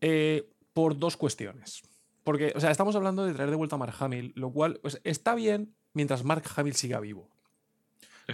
[0.00, 1.82] eh, por dos cuestiones.
[2.22, 5.00] Porque, o sea, estamos hablando de traer de vuelta a Mark Hamill, lo cual pues,
[5.02, 7.28] está bien mientras Mark Hamill siga vivo.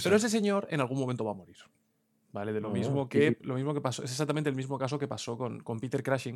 [0.03, 1.57] Pero ese señor en algún momento va a morir.
[2.33, 2.53] ¿Vale?
[2.53, 3.37] De lo Oh, mismo que, sí.
[3.47, 4.03] lo mismo que pasó.
[4.03, 6.35] Es exactamente el mismo caso que pasó con, con Peter Cushing.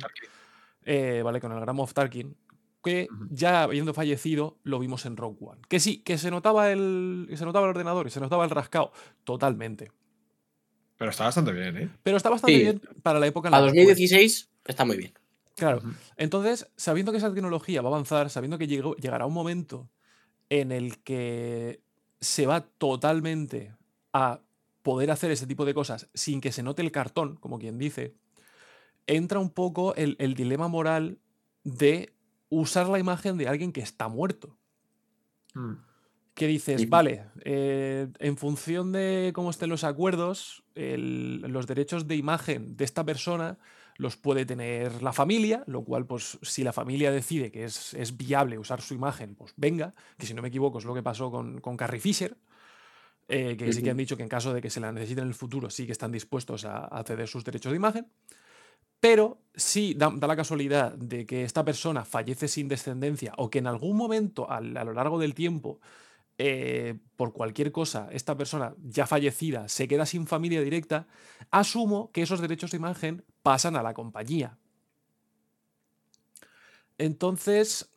[0.85, 1.39] eh, ¿Vale?
[1.39, 2.35] Con el Gram of Tarkin.
[2.83, 5.61] Que ya habiendo fallecido, lo vimos en Rogue One.
[5.67, 7.25] Que sí, que se notaba el.
[7.29, 8.91] que se notaba el ordenador y se notaba el rascado.
[9.23, 9.91] Totalmente.
[10.97, 11.89] Pero está bastante bien, ¿eh?
[12.03, 12.61] Pero está bastante Sí.
[12.63, 13.79] bien para la época en A la que fue.
[13.81, 15.13] 2016 está muy bien.
[15.55, 15.81] Claro.
[16.17, 19.89] Entonces, sabiendo que esa tecnología va a avanzar, sabiendo que llegó- llegará un momento
[20.49, 21.81] en el que
[22.21, 23.75] se va totalmente
[24.13, 24.39] a
[24.83, 28.13] poder hacer ese tipo de cosas sin que se note el cartón, como quien dice,
[29.07, 31.17] entra un poco el, el dilema moral
[31.63, 32.13] de
[32.49, 34.57] usar la imagen de alguien que está muerto.
[35.53, 35.73] Mm.
[36.33, 42.15] Que dices, vale, eh, en función de cómo estén los acuerdos, el- los derechos de
[42.15, 43.57] imagen de esta persona
[43.97, 48.15] los puede tener la familia, lo cual, pues, si la familia decide que es, es
[48.15, 51.31] viable usar su imagen, pues venga, que si no me equivoco es lo que pasó
[51.31, 52.37] con, con Carrie Fisher.
[53.29, 55.27] eh, que sí que han dicho que en caso de que se la necesiten en
[55.29, 58.07] el futuro, sí que están dispuestos a, a ceder sus derechos de imagen.
[58.99, 63.59] Pero si da, da la casualidad de que esta persona fallece sin descendencia o que
[63.59, 65.79] en algún momento al- a, lo largo del tiempo,
[66.39, 71.07] eh, por cualquier cosa, esta persona ya fallecida se queda sin familia directa,
[71.51, 74.57] asumo que esos derechos de imagen pasan a la compañía.
[76.97, 77.89] Entonces,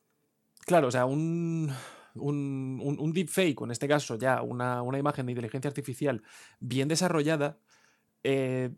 [0.66, 1.72] claro, o sea, un,
[2.14, 6.22] un, un- deepfake, en este caso ya una, una imagen de inteligencia artificial
[6.60, 7.58] bien desarrollada,
[8.24, 8.70] eh,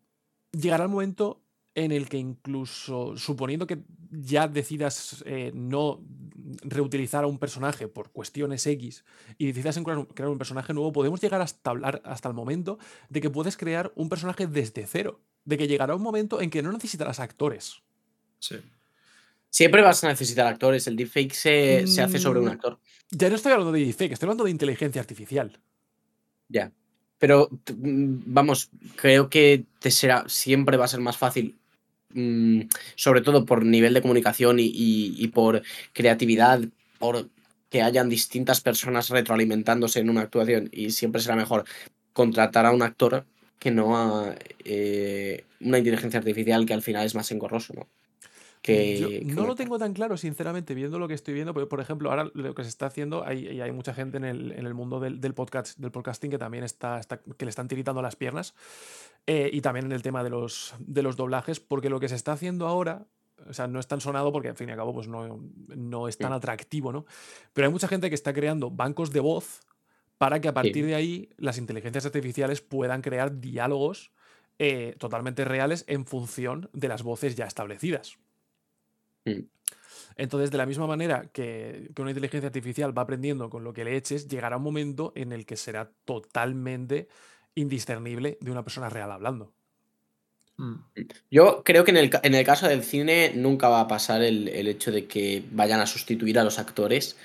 [0.53, 1.43] llegará el momento
[1.75, 3.79] en el que incluso, suponiendo que
[4.11, 6.01] ya decidas eh, no
[6.63, 9.05] reutilizar a un personaje por cuestiones X
[9.39, 12.79] y decidas crear un, crear un personaje nuevo, podemos llegar hasta hablar hasta el momento
[13.09, 15.21] de que puedes crear un personaje desde cero.
[15.45, 17.83] De que llegará un momento en que no necesitarás actores.
[18.39, 18.57] Sí.
[19.51, 20.87] Siempre vas a necesitar actores.
[20.87, 22.79] El deepfake se, se hace sobre un Mm, actor.
[23.11, 25.61] Ya no estoy hablando de deepfake, estoy hablando de inteligencia artificial.
[26.49, 26.73] Ya.
[27.19, 31.59] Pero mm, vamos, creo que te será, siempre va a ser más fácil,
[32.15, 32.63] mm,
[32.97, 36.61] sobre todo por nivel de comunicación y, por creatividad,
[36.99, 37.29] por
[37.71, 40.69] que hayan distintas personas retroalimentándose en una actuación.
[40.73, 41.65] Y siempre será mejor
[42.13, 43.25] contratar a un actor
[43.59, 44.35] que no a
[44.65, 47.89] eh, una inteligencia artificial que al final es más engorroso, ¿no?
[48.63, 51.53] Que, Yo que no lo tengo tan claro, sinceramente, viendo lo que estoy viendo.
[51.53, 54.25] Porque, por ejemplo, ahora lo que se está haciendo, hay, y hay mucha gente en
[54.25, 57.49] el, en el mundo del, del podcast, del podcasting que también está, está- que le
[57.51, 58.55] están tiritando las piernas.
[59.27, 62.15] eh, y también en el tema de los, de los doblajes, porque lo que se
[62.15, 63.07] está haciendo ahora,
[63.49, 66.07] o sea, no es tan sonado porque al fin y al cabo pues no, no
[66.09, 67.05] es tan atractivo, ¿no?
[67.53, 69.61] Pero hay mucha gente que está creando bancos de voz
[70.19, 74.13] para que a partir de ahí las inteligencias artificiales puedan crear diálogos
[74.61, 78.19] eh, totalmente reales en función de las voces ya establecidas.
[79.25, 79.47] Mm.
[80.17, 83.85] Entonces, de la misma manera que, que una inteligencia artificial va aprendiendo con lo que
[83.85, 87.09] le eches, llegará un momento en el que será totalmente
[87.55, 89.53] indiscernible de una persona real hablando.
[91.31, 94.49] Yo creo que en el, en el caso del cine nunca va a pasar el,
[94.49, 97.17] el hecho de que vayan a sustituir a los actores.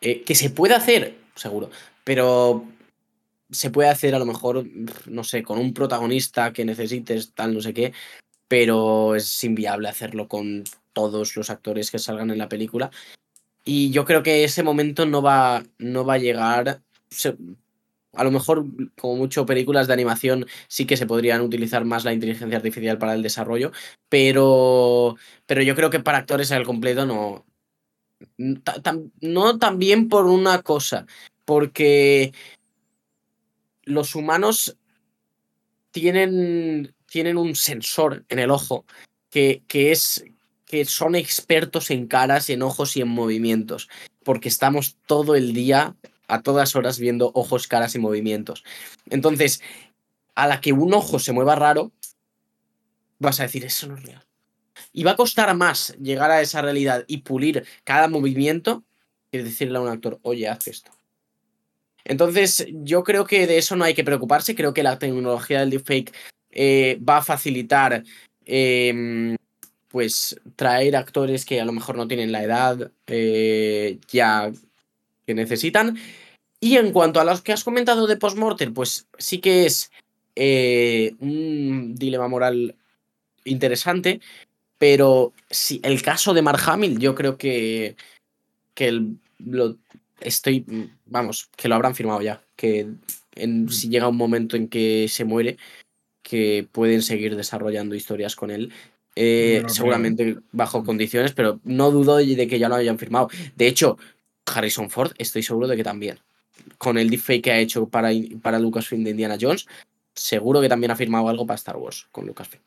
[0.00, 1.70] Eh, que se puede hacer, seguro,
[2.04, 2.64] pero
[3.50, 4.64] se puede hacer a lo mejor,
[5.06, 7.92] no sé, con un protagonista que necesites, tal, no sé qué,
[8.48, 12.90] pero es inviable hacerlo con todos los actores que salgan en la película.
[13.64, 16.80] Y yo creo que ese momento no va, no va a llegar.
[18.14, 18.64] a lo mejor,
[18.98, 23.14] como mucho, películas de animación sí que se podrían utilizar más la inteligencia artificial para
[23.14, 23.72] el desarrollo,
[24.08, 27.44] pero, pero yo creo que para actores al completo no.
[29.20, 31.06] No también por una cosa,
[31.44, 32.32] porque
[33.84, 34.76] los humanos
[35.92, 38.84] tienen, tienen un sensor en el ojo
[39.30, 40.24] que, que es
[40.68, 43.88] que son expertos en caras, en ojos y en movimientos,
[44.22, 45.96] porque estamos todo el día,
[46.28, 48.64] a todas horas, viendo ojos, caras y movimientos.
[49.08, 49.62] Entonces,
[50.34, 51.90] a la que un ojo se mueva raro,
[53.18, 54.24] vas a decir, eso no es real.
[54.92, 58.84] Y va a costar más llegar a esa realidad y pulir cada movimiento
[59.32, 60.90] que decirle a un actor, oye, haz esto.
[62.04, 64.54] Entonces, yo creo que de eso no hay que preocuparse.
[64.54, 66.14] Creo que la tecnología del deepfake
[66.50, 68.02] eh, va a facilitar
[68.44, 69.36] em,
[69.88, 74.50] pues traer actores que a lo mejor no tienen la edad eh, ya
[75.26, 75.98] que necesitan.
[76.60, 79.90] Y en cuanto a los que has comentado de Postmortem, pues sí que es
[80.36, 82.74] eh, un dilema moral
[83.44, 84.20] interesante,
[84.78, 87.96] pero sí, el caso de Mark Hamill, yo creo que,
[88.74, 89.76] que el- lo
[90.20, 90.64] estoy,
[91.06, 92.88] vamos, que lo habrán firmado ya, que
[93.34, 95.56] en- si llega un momento en que se muere,
[96.28, 98.72] que pueden seguir desarrollando historias con él.
[99.16, 103.28] eh, No seguramente bajo condiciones, pero no dudo de que ya lo hayan firmado.
[103.56, 103.96] De hecho,
[104.46, 106.18] Harrison Ford, estoy seguro de que también.
[106.76, 108.10] Con el deepfake que ha hecho para,
[108.42, 109.66] para Lucasfilm de Indiana Jones,
[110.14, 112.62] seguro que también ha firmado algo para Star Wars con Lucasfilm.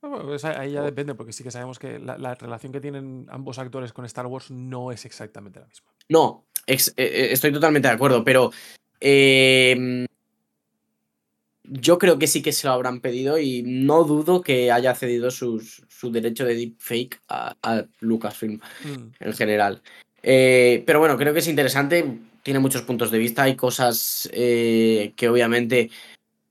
[0.00, 3.26] Bueno, pues ahí ya depende, porque sí que sabemos que la, la relación que tienen
[3.30, 5.86] ambos actores con Star Wars no es exactamente la misma.
[6.10, 8.52] No, ex- eh, eh, estoy totalmente de acuerdo, pero
[9.00, 10.06] eh,
[11.64, 15.30] yo creo que sí que se lo habrán pedido y no dudo que haya cedido
[15.30, 19.06] sus- su derecho de deepfake a, a Lucasfilm Mm.
[19.20, 19.82] en general.
[20.22, 25.12] Eh, pero bueno, creo que es interesante, tiene muchos puntos de vista, hay cosas eh,
[25.16, 25.90] que obviamente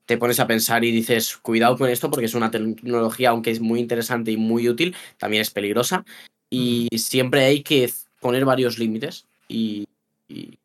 [0.06, 3.62] te pones a pensar y dices, cuidado con esto porque es una tecnología, aunque es
[3.62, 6.04] muy interesante y muy útil, también es peligrosa
[6.50, 9.86] y siempre hay que poner varios límites y,
[10.28, 10.58] y-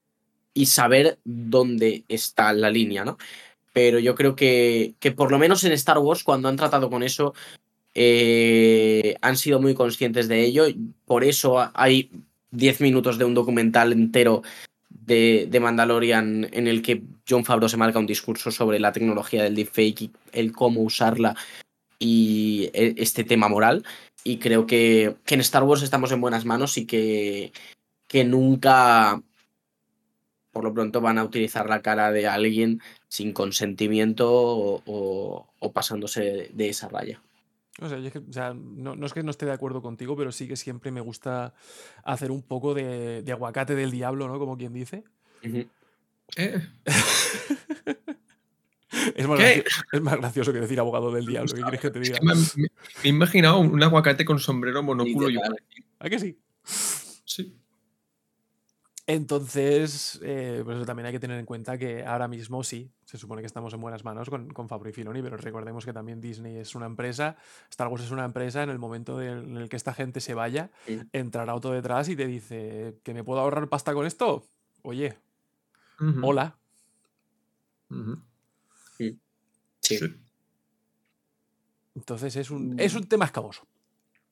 [0.54, 3.16] y saber dónde está la línea, ¿no?
[3.72, 7.02] Pero yo creo que, que por lo menos en Star Wars, cuando han tratado con
[7.02, 7.34] eso,
[7.94, 10.66] eh, han sido muy conscientes de ello.
[11.04, 12.10] Por eso hay
[12.50, 14.42] 10 minutos de un documental entero
[14.88, 19.42] de, de Mandalorian en el que John Favreau se marca un discurso sobre la tecnología
[19.42, 21.34] del deepfake y el cómo usarla
[21.98, 23.84] y e- este tema moral.
[24.24, 27.52] Y creo que, que en Star Wars estamos en buenas manos y que,
[28.06, 29.22] que nunca,
[30.52, 35.72] por lo pronto, van a utilizar la cara de alguien sin consentimiento o, o- o
[35.72, 37.20] pasándose de esa raya.
[37.80, 39.82] O sea, yo es que- o sea, no, no es que no esté de acuerdo
[39.82, 41.54] contigo, pero sí que siempre me gusta
[42.04, 44.38] hacer un poco de, de aguacate del diablo, ¿no?
[44.38, 45.04] Como quien dice.
[46.36, 46.60] Eh,
[49.14, 49.38] Es más,
[50.18, 51.52] gracioso que decir abogado del diablo.
[51.54, 52.20] ¿Qué quieres que te es diga?
[52.20, 52.68] que me, me- me
[53.04, 55.42] he imaginado un aguacate con sombrero, monóculo y un
[55.98, 56.38] ¿A que sí?
[59.10, 63.16] Entonces, eh, pues eso también hay que tener en cuenta que ahora mismo sí, se
[63.16, 66.20] supone que estamos en buenas manos con, con Fabro y Filoni, pero recordemos que también
[66.20, 67.38] Disney es una empresa,
[67.70, 70.34] Star Wars es una empresa, en el momento del- en el que esta gente se
[70.34, 70.70] vaya,
[71.14, 74.44] entrará otro detrás y te dice, ¿que me puedo ahorrar pasta con esto?
[74.82, 75.16] Oye,
[76.22, 76.54] hola.
[79.80, 79.98] Sí.
[81.94, 83.66] Entonces es un, es un tema escaboso.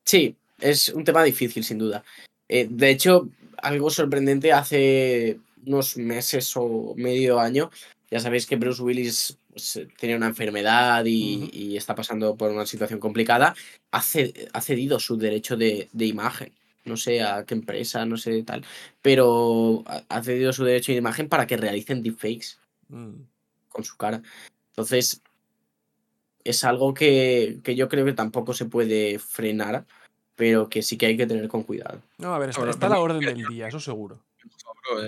[0.04, 2.04] Sí, es un tema difícil, sin duda.
[2.46, 3.28] Eh, de hecho,
[3.62, 7.70] algo sorprendente hace unos meses o medio año,
[8.10, 12.50] ya sabéis que Bruce Willis pues, eh, tenía una enfermedad y, y está pasando por
[12.50, 13.54] una situación complicada,
[13.90, 16.52] ha, ce- ha cedido su derecho de, de imagen.
[16.84, 18.64] No sé a qué empresa, no sé tal,
[19.02, 23.22] pero ha- ha cedido su derecho de imagen para que realicen deepfakes Mm.
[23.68, 24.22] con su cara.
[24.70, 25.20] Entonces,
[26.44, 29.84] es algo que, que yo creo que tampoco se puede frenar,
[30.36, 32.00] pero que sí que hay que tener con cuidado.
[32.18, 34.20] No, a ver, está, está la orden del día, eso seguro.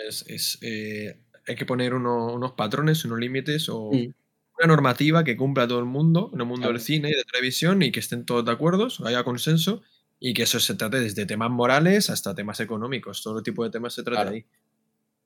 [0.08, 1.16] Es, es, eh,
[1.46, 4.12] hay que poner uno- unos patrones, unos límites o Mm.
[4.58, 6.84] una normativa que cumpla todo el mundo, en el mundo del Claro.
[6.84, 9.82] cine y de televisión y que estén todos de acuerdo, haya consenso
[10.18, 13.94] y que eso se trate desde temas morales hasta temas económicos, todo tipo de temas
[13.94, 14.34] se trata Claro.
[14.36, 14.44] ahí.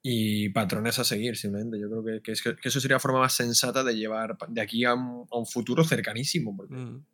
[0.02, 1.78] Y patrones a seguir, simplemente.
[1.80, 4.60] Yo creo que, que es que- eso sería la forma más sensata de llevar de
[4.60, 6.54] aquí a un, a un futuro cercanísimo.
[6.56, 7.04] porque Mm.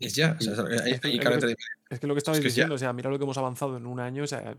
[0.00, 1.56] Es ya, o sea, es- hay, que- hay es que- carácter
[1.90, 2.62] Es que lo que estabais Es que es ya.
[2.62, 4.54] diciendo, o sea, mira lo que hemos avanzado en un año, o sea,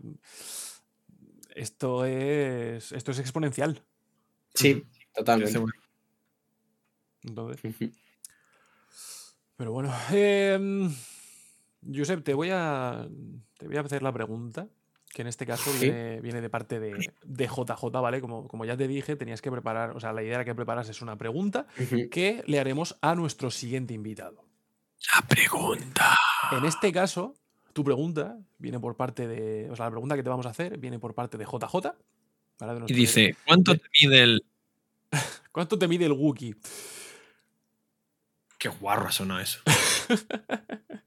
[1.54, 3.82] esto es, esto es exponencial.
[4.54, 4.84] Sí,
[5.14, 5.58] totalmente.
[7.22, 7.74] Entonces,
[9.56, 10.90] pero bueno, em,
[11.94, 13.06] Josep, te voy a,
[13.58, 14.68] te voy a hacer la pregunta,
[15.12, 15.80] que en este caso Sí.
[15.86, 16.92] viene, viene de parte de,
[17.24, 18.20] de JJ, ¿vale?
[18.20, 20.88] Como, como ya te dije, tenías que preparar, o sea, la idea era que preparas
[20.88, 21.66] es una pregunta
[22.10, 24.44] que le haremos a nuestro siguiente invitado.
[25.14, 26.18] La pregunta.
[26.52, 27.34] En este caso,
[27.72, 29.70] tu pregunta viene por parte de.
[29.70, 31.96] O sea, la pregunta que te vamos a hacer viene por parte de JJ.
[32.58, 32.80] ¿vale?
[32.80, 34.44] De Y dice, ¿cuánto te mide el...?
[35.52, 36.54] ¿Cuánto te mide el Wookiee?
[38.58, 39.60] Qué guarro suena eso.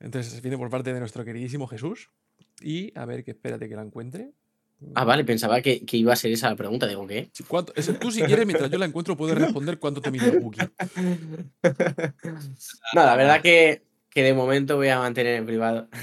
[0.00, 2.10] Entonces viene por parte de nuestro queridísimo Jesús.
[2.60, 4.32] Y a ver, que espérate que la encuentre.
[4.94, 6.86] Ah, vale, pensaba que, que iba a ser esa la pregunta.
[6.86, 7.30] Digo, ¿qué?
[7.48, 10.38] ¿Cuánto- es- tú, si quieres, mientras yo la encuentro, puedes responder cuánto te mide el
[10.38, 10.68] Wookiee.
[12.94, 15.88] No, la verdad que, que de momento voy a mantener en privado.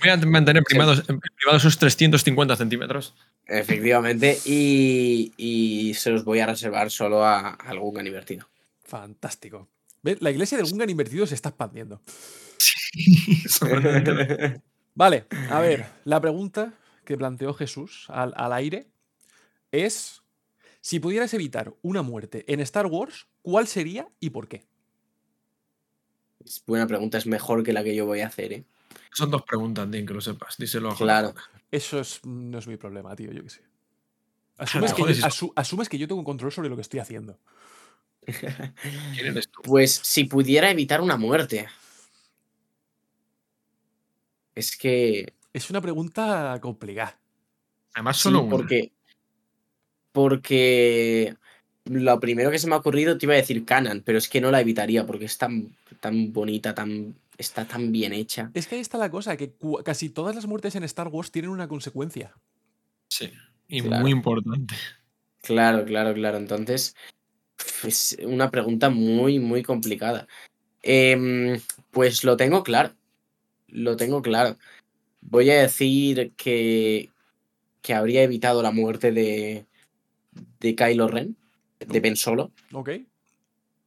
[0.00, 3.14] Voy a mantener privados, en privado esos 350 centímetros.
[3.48, 4.38] Efectivamente.
[4.44, 8.46] Y, y se los voy a reservar solo a, a algún gan invertido.
[8.84, 9.68] Fantástico.
[10.04, 10.22] ¿Ves?
[10.22, 12.00] La iglesia del Gungan invertido se está expandiendo.
[14.94, 16.72] Vale, a ver, la pregunta
[17.08, 18.86] que planteó Jesús al, al aire
[19.72, 20.22] es:
[20.80, 24.66] si pudieras evitar una muerte en Star Wars, ¿cuál sería y por qué?
[26.44, 28.64] Es buena pregunta, es mejor que la que yo voy a hacer, ¿eh?
[29.12, 30.56] Son dos preguntas, Dean, que lo sepas.
[30.58, 31.04] Díselo a Jorge.
[31.04, 31.34] Claro.
[31.70, 33.62] Eso es, no es mi problema, tío, yo qué sé.
[34.58, 37.00] Asumes que, joder, yo, si- asu- asumes que yo tengo control sobre lo que estoy
[37.00, 37.38] haciendo.
[38.26, 39.62] ¿Quién eres tú?
[39.62, 41.68] Pues si pudiera evitar una muerte.
[44.54, 45.34] Es que.
[45.52, 47.18] Es una pregunta complicada.
[47.94, 48.50] Además, Sí, solo uno.
[48.50, 48.92] porque.
[50.12, 51.34] Porque.
[51.84, 54.42] Lo primero que se me ha ocurrido te iba a decir Canan, pero es que
[54.42, 58.50] no la evitaría porque es tan, tan bonita, tan, está tan bien hecha.
[58.52, 61.50] Es que ahí está la cosa, que casi todas las muertes en Star Wars tienen
[61.50, 62.34] una consecuencia.
[63.08, 63.32] Sí.
[63.68, 64.02] Y Claro.
[64.02, 64.74] muy importante.
[65.40, 66.36] Claro, claro, claro.
[66.36, 66.94] Entonces,
[67.84, 70.26] es una pregunta muy, muy complicada.
[70.82, 71.58] Em,
[71.90, 72.92] pues lo tengo claro.
[73.68, 74.58] Lo tengo claro.
[75.20, 77.10] Voy a decir que,
[77.82, 79.66] que habría evitado la muerte de,
[80.60, 81.36] de Kylo Ren,
[81.80, 82.90] de Ben Solo, ¿Ok?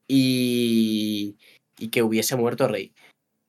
[0.07, 1.37] y,
[1.77, 2.93] y que hubiese muerto Rey.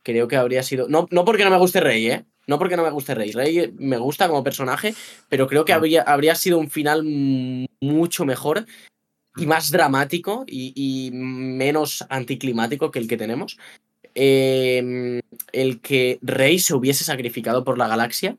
[0.02, 0.88] Creo que habría sido.
[0.88, 2.24] No, no porque no me guste Rey, ¿eh?
[2.46, 3.32] No porque no me guste Rey.
[3.32, 4.94] Rey me gusta como personaje,
[5.28, 8.66] pero creo que habría, habría sido un final mm, mucho mejor
[9.36, 13.58] y más dramático y, y menos anticlimático que el que tenemos.
[14.14, 15.20] Eh,
[15.52, 18.36] el que Rey se hubiese sacrificado por la galaxia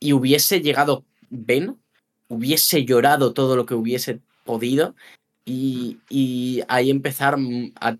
[0.00, 1.76] y hubiese llegado Ben,
[2.28, 4.94] hubiese llorado todo lo que hubiese podido
[5.44, 7.96] y, y ahí empezar mm, a-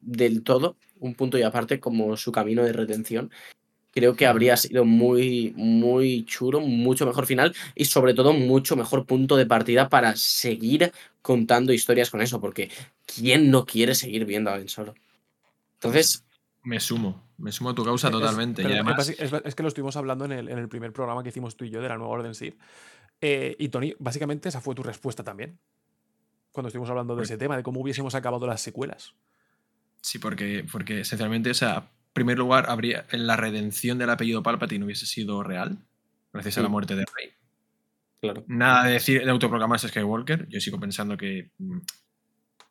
[0.00, 3.30] del todo, un punto y aparte, como su camino de redención.
[3.92, 9.06] Creo que habría sido muy, muy chulo, mucho mejor final y sobre todo mucho mejor
[9.06, 12.70] punto de partida para seguir contando historias con eso, porque
[13.06, 14.94] ¿quién no quiere seguir viendo a Ben Solo?
[15.80, 16.24] Entonces,
[16.64, 18.62] Me sumo, me sumo a tu causa Es- totalmente.
[18.62, 20.92] y es además, basi- es, es que lo estuvimos hablando en el, en el primer
[20.92, 22.58] programa que hicimos tú y yo de la nueva Orden Sith.
[23.20, 25.58] Eh, y Tony, básicamente esa fue tu respuesta también.
[26.52, 29.14] Cuando estuvimos hablando de Pues- ese tema, de cómo hubiésemos acabado las secuelas.
[30.00, 34.84] sí, porque, porque esencialmente, o sea, en primer lugar, habría la redención del apellido Palpatine
[34.84, 35.78] hubiese sido real,
[36.32, 37.30] gracias a la muerte de Rey.
[38.20, 38.44] claro.
[38.48, 40.48] Nada de decir de autoproclamarse Skywalker.
[40.48, 41.50] Yo sigo pensando que.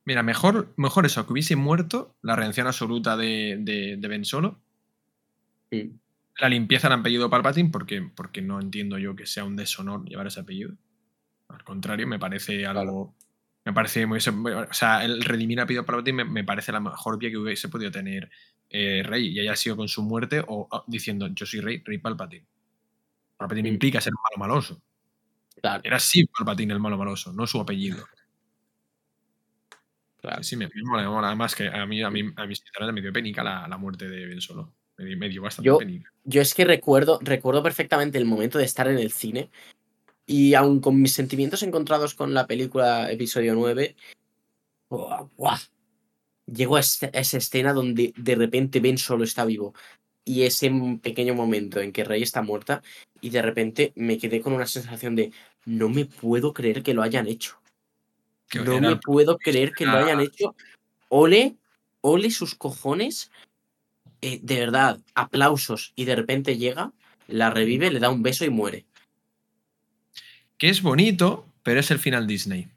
[0.08, 4.58] Mira, mejor, mejor eso, que hubiese muerto la redención absoluta de, de, de Ben Solo.
[5.70, 6.00] Sí.
[6.40, 10.28] La limpieza del apellido Palpatine, porque, porque no entiendo yo que sea un deshonor llevar
[10.28, 10.78] ese apellido.
[11.50, 13.16] Al contrario, me parece algo.
[13.66, 14.20] Me parece muy.
[14.20, 17.68] O sea, el redimir el apellido Palpatine me, me parece la mejor vía que hubiese
[17.68, 18.30] podido tener
[18.70, 22.46] eh, Rey, y haya sido con su muerte o diciendo yo soy Rey, Rey Palpatine.
[23.36, 23.74] Palpatine Mm.
[23.74, 24.82] implica ser malo maloso.
[25.62, 25.82] Claro.
[25.84, 28.08] Era sí Palpatine el malo maloso, no su apellido.
[30.22, 30.44] Claro.
[30.44, 31.28] Sí, me, me mola, mola.
[31.28, 34.10] Además que a mí, a mí, a mí sinceramente me dio penica la, la muerte
[34.10, 34.74] de Ben Solo.
[34.98, 36.12] Me, dio- me dio bastante Yo, penica.
[36.24, 39.50] yo es que recuerdo, recuerdo perfectamente el momento de estar en el cine
[40.26, 43.96] y aun con mis sentimientos encontrados con la película episodio 9,
[44.90, 45.28] ¡buah!
[45.38, 45.60] ¡buah!
[46.48, 49.74] Llego a esta- a esa escena donde de repente Ben solo está vivo
[50.26, 52.82] y ese pequeño momento en que Rey está muerta
[53.22, 55.32] y de repente me quedé con una sensación de
[55.66, 57.62] no me puedo creer que lo hayan hecho.
[58.54, 60.56] No me puedo creer que lo hayan hecho.
[61.10, 61.56] Ole,
[62.02, 63.32] ole sus cojones.
[64.22, 65.94] Eh, de verdad, aplausos.
[65.96, 66.92] Y de repente llega,
[67.28, 68.86] la revive, le da un beso y muere.
[70.58, 72.70] Que es bonito, pero es el final Disney.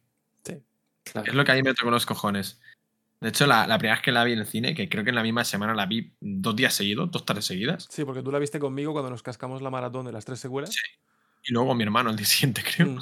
[1.05, 1.29] Claro.
[1.29, 2.61] Es lo que a mí me tocó los cojones.
[3.21, 5.11] De hecho, la, la primera vez que la vi en el cine, que creo que
[5.11, 8.31] en la misma semana la vi dos días seguidos, dos tardes seguidas, Sí, porque tú
[8.31, 10.75] la viste conmigo cuando nos cascamos la maratón de las tres secuelas.
[11.43, 12.89] y luego mi hermano el día siguiente, creo.
[12.89, 13.01] Mm.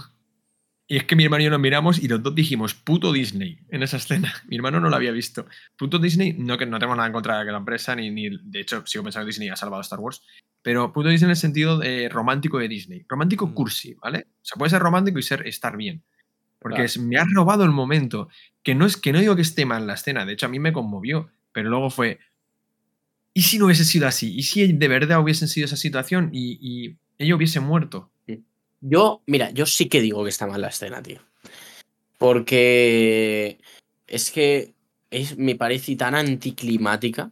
[0.91, 3.59] Y es que mi hermano y yo nos miramos y los dos dijimos, puto Disney,
[3.69, 4.33] en esa escena.
[4.49, 5.47] Mi hermano no lo había visto.
[5.77, 8.61] Puto Disney, no que no tenemos nada en contra de la empresa, ni, ni de
[8.61, 10.23] hecho sigo pensando que Disney ha salvado Star Wars,
[10.63, 13.05] pero puto Disney en el sentido eh, romántico de Disney.
[13.07, 14.29] Romántico cursi, ¿vale?
[14.41, 16.03] O sea, puede ser romántico y ser estar bien.
[16.59, 16.87] Porque Claro.
[16.87, 18.31] es- me ha robado el momento.
[18.63, 20.59] Que no es que no digo que esté mal la escena, de hecho a mí
[20.59, 22.19] me conmovió, pero luego fue.
[23.35, 24.35] ¿Y si no hubiese sido así?
[24.35, 28.11] ¿Y si de verdad hubiesen sido esa situación y, y ella hubiese muerto?
[28.81, 31.21] Yo, mira, yo sí que digo que está mal la escena, tío.
[32.19, 33.59] Porque
[34.07, 34.75] es que
[35.11, 37.31] es, me parece tan anticlimática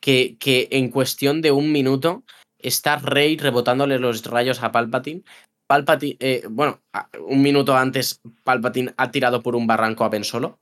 [0.00, 2.24] que, que en cuestión de un minuto
[2.58, 5.22] está Rey rebotándole los rayos a Palpatine.
[5.66, 6.80] Palpatine, eh, bueno,
[7.26, 10.58] un minuto antes Palpatine ha tirado por un barranco a Ben Solo.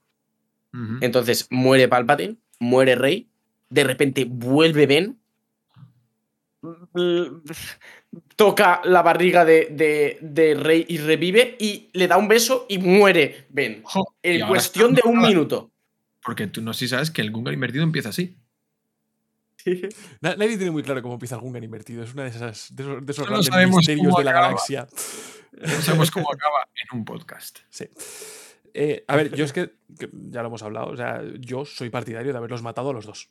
[1.01, 3.29] Entonces muere Palpatine, muere Rey,
[3.71, 5.19] de repente vuelve Ben,
[8.37, 12.79] toca la barriga de, de- de Rey y revive y le da un beso y
[12.79, 13.83] muere Ben.
[14.23, 15.71] En cuestión de un minuto.
[16.23, 18.37] Porque tú no sé si sabes que el Gungan invertido empieza así.
[20.21, 22.03] Na- Nadie tiene muy claro cómo empieza el Gungan invertido.
[22.03, 24.31] Es una de esas de esos, de esos No grandes sabemos misterios cómo de la
[24.31, 24.47] acaba.
[24.47, 24.89] galaxia.
[25.61, 27.59] No sabemos cómo acaba en un podcast.
[27.69, 27.89] Sí.
[28.75, 31.91] Eh, a ver, yo es que, que ya lo hemos hablado, o sea, yo soy
[31.91, 33.31] partidario de haberlos matado a los dos.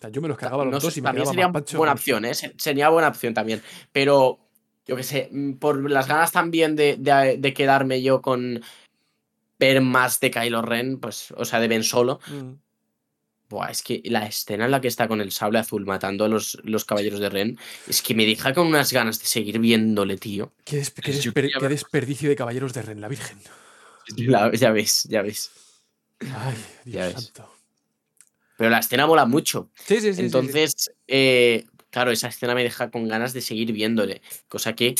[0.00, 1.76] Sea, yo me los cargaba los No dos y me también quedaba sería más pancho.
[1.78, 2.34] buena opción, ¿eh?
[2.34, 3.62] Se- Sería buena opción también.
[3.92, 4.38] Pero,
[4.86, 8.62] yo qué sé, mm, por las ganas también de, de- de quedarme yo con
[9.58, 12.18] ver más de Kylo Ren, pues, o sea, de Ben Solo.
[12.28, 12.52] Mm.
[13.50, 16.28] Buah, es que la escena en la que está con el sable azul matando a
[16.28, 20.16] los, los caballeros de Ren, es que me deja con unas ganas de seguir viéndole,
[20.16, 20.52] tío.
[20.64, 23.38] Qué, desper- desperdicio de caballeros de Ren, la Virgen.
[24.16, 25.50] La- ya ves, ya ves.
[26.20, 27.32] Ay, Dios Ya ves.
[28.60, 29.70] Pero la escena mola mucho.
[29.86, 30.22] Sí, sí, sí, sí, sí.
[30.22, 34.96] Entonces, eh, claro, esa escena me deja con ganas de seguir viéndole, cosa que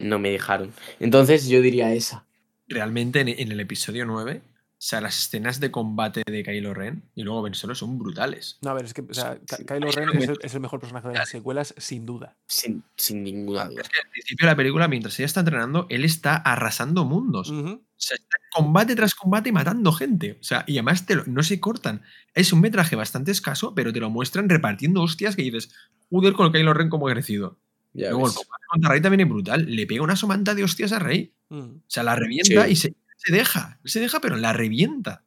[0.00, 0.72] no me dejaron.
[0.98, 2.26] Entonces yo diría esa.
[2.66, 4.42] Realmente en, en el episodio 9,
[4.82, 8.58] o sea, las escenas de combate de Kylo Ren y luego Ben Solo son brutales.
[8.62, 9.64] No, a ver, es que o sea, sí.
[9.64, 12.36] Kylo Es Ren es el, es el mejor personaje de las secuelas, sin duda.
[12.48, 13.82] Sin, sin ninguna duda.
[13.82, 17.48] Es que al principio de la película, mientras ella está entrenando, él está arrasando mundos.
[17.52, 20.36] O sea, está combate tras combate y matando gente.
[20.40, 22.02] O sea, y además te lo- no se cortan.
[22.34, 25.70] Es un metraje bastante escaso, pero te lo muestran repartiendo hostias que dices,
[26.10, 27.56] joder con el Kylo Ren como ha crecido.
[27.94, 29.64] Ya Luego el combate contra Rey también es brutal.
[29.76, 31.34] Le pega una somanta de hostias a Rey.
[31.50, 31.58] Mm.
[31.60, 32.72] O sea, la revienta Sí.
[32.72, 32.94] y se,
[33.24, 33.78] se deja.
[33.84, 35.22] Se deja, pero la revienta.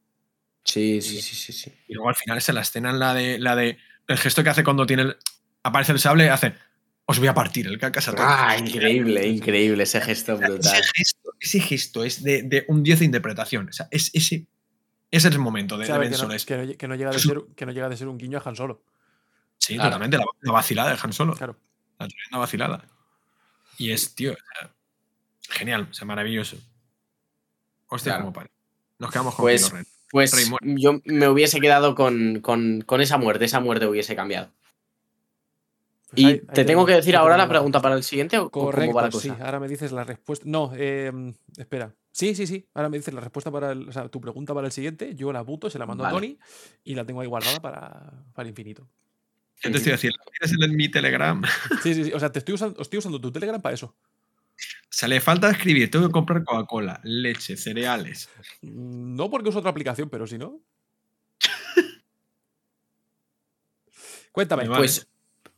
[0.64, 1.74] Sí, sí, sí, sí, sí.
[1.88, 3.78] Y luego al final es la escena en la de, la de
[4.08, 5.18] el gesto que hace cuando tiene el-
[5.64, 6.56] aparece el sable, hace
[7.08, 8.26] os voy a partir el cacas a todos.
[8.28, 10.58] Ah, increíble, increíble ese gesto brutal.
[10.74, 13.70] Ese gesto, ese gesto es de, de un 10 de interpretación.
[13.70, 14.48] O sea, es ese,
[15.12, 16.34] ese es el momento de, de Ben que, no, Solo.
[16.34, 18.40] Es- que no- que no llega de ser, que no llega de ser un guiño
[18.40, 18.84] a Han Solo.
[19.60, 19.90] Sí, Claro.
[19.92, 20.18] totalmente.
[20.18, 21.34] La, la vacilada de Han Solo.
[21.36, 21.60] Claro.
[22.00, 22.86] La tremenda vacilada.
[23.78, 24.72] Y es, tío, o sea,
[25.50, 26.58] genial, o sea, maravilloso.
[27.96, 28.24] Hostia, Claro.
[28.26, 28.50] como para.
[29.00, 29.86] Nos quedamos con Pues, Kylo Ren.
[30.12, 30.46] pues Rey
[30.78, 34.50] yo me hubiese quedado con, con- con esa muerte, esa muerte hubiese cambiado.
[36.12, 38.96] Pues ¿Y te tengo que decir ahora la pregunta para el siguiente o cómo Correcto,
[38.96, 39.30] va la sí.
[39.30, 39.44] cosa?
[39.46, 40.46] Ahora me dices la respuesta.
[40.48, 41.12] No, eh,
[41.58, 41.94] espera.
[42.12, 42.66] Sí, sí, sí.
[42.74, 45.14] Ahora me dices la respuesta para el, o sea, tu pregunta para el siguiente.
[45.16, 46.16] Yo la apunto, se la mando Vale.
[46.16, 46.38] a Tony
[46.86, 48.88] y la tengo ahí guardada para, para infinito.
[49.62, 51.42] Yo te estoy diciendo, tienes en mi Telegram.
[51.84, 52.14] Sí, sí, sí.
[52.14, 53.94] O sea, te estoy usando, estoy usando tu Telegram para eso.
[54.96, 58.30] O sea, le falta escribir, tengo que comprar Coca-Cola, leche, cereales.
[58.62, 60.62] Mm, No porque uso otra aplicación, pero si no.
[64.32, 64.70] Cuéntame.
[64.70, 64.78] Vale.
[64.78, 65.06] Pues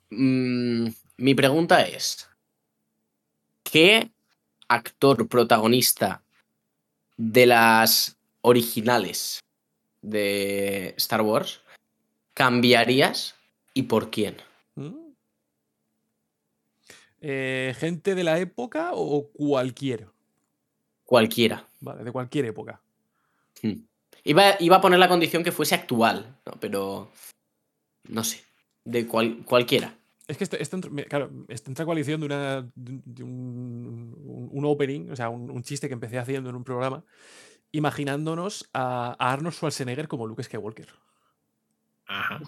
[0.10, 2.28] mm, mi pregunta es:
[3.62, 4.10] ¿qué
[4.68, 6.24] actor protagonista
[7.16, 9.40] de las originales
[10.02, 11.62] de Star Wars
[12.34, 13.36] cambiarías
[13.76, 14.38] y por quién?
[14.74, 15.07] ¿Mm?
[17.22, 20.08] Eh, ¿Gente de la época o cualquier?
[21.04, 21.68] Cualquiera.
[21.80, 22.82] Vale, de cualquier época.
[23.62, 23.74] Hmm.
[24.24, 26.54] Iba, iba a poner la condición que fuese actual, ¿no?
[26.60, 27.12] pero
[28.10, 28.42] no sé,
[28.84, 29.96] de cual- cualquiera.
[30.28, 30.44] Es que
[30.76, 31.32] entra- me- claro,
[32.20, 36.50] de, una, de un, un- un opening, o sea, un, un chiste que empecé haciendo
[36.50, 37.06] en un programa,
[37.72, 40.90] imaginándonos a, a Arnold Schwarzenegger como Luke Skywalker.
[42.08, 42.42] Ajá.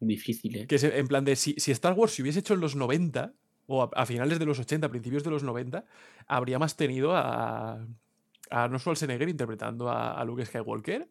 [0.00, 0.66] Difícil, ¿eh?
[0.66, 3.32] Que es en plan de si, si Star Wars se hubiese hecho en los 90,
[3.72, 5.84] o a, a finales de los 80, principios de los 90,
[6.26, 7.78] habría más tenido a, a
[8.50, 11.08] Arnold Schwarzenegger interpretando a, a Luke Skywalker.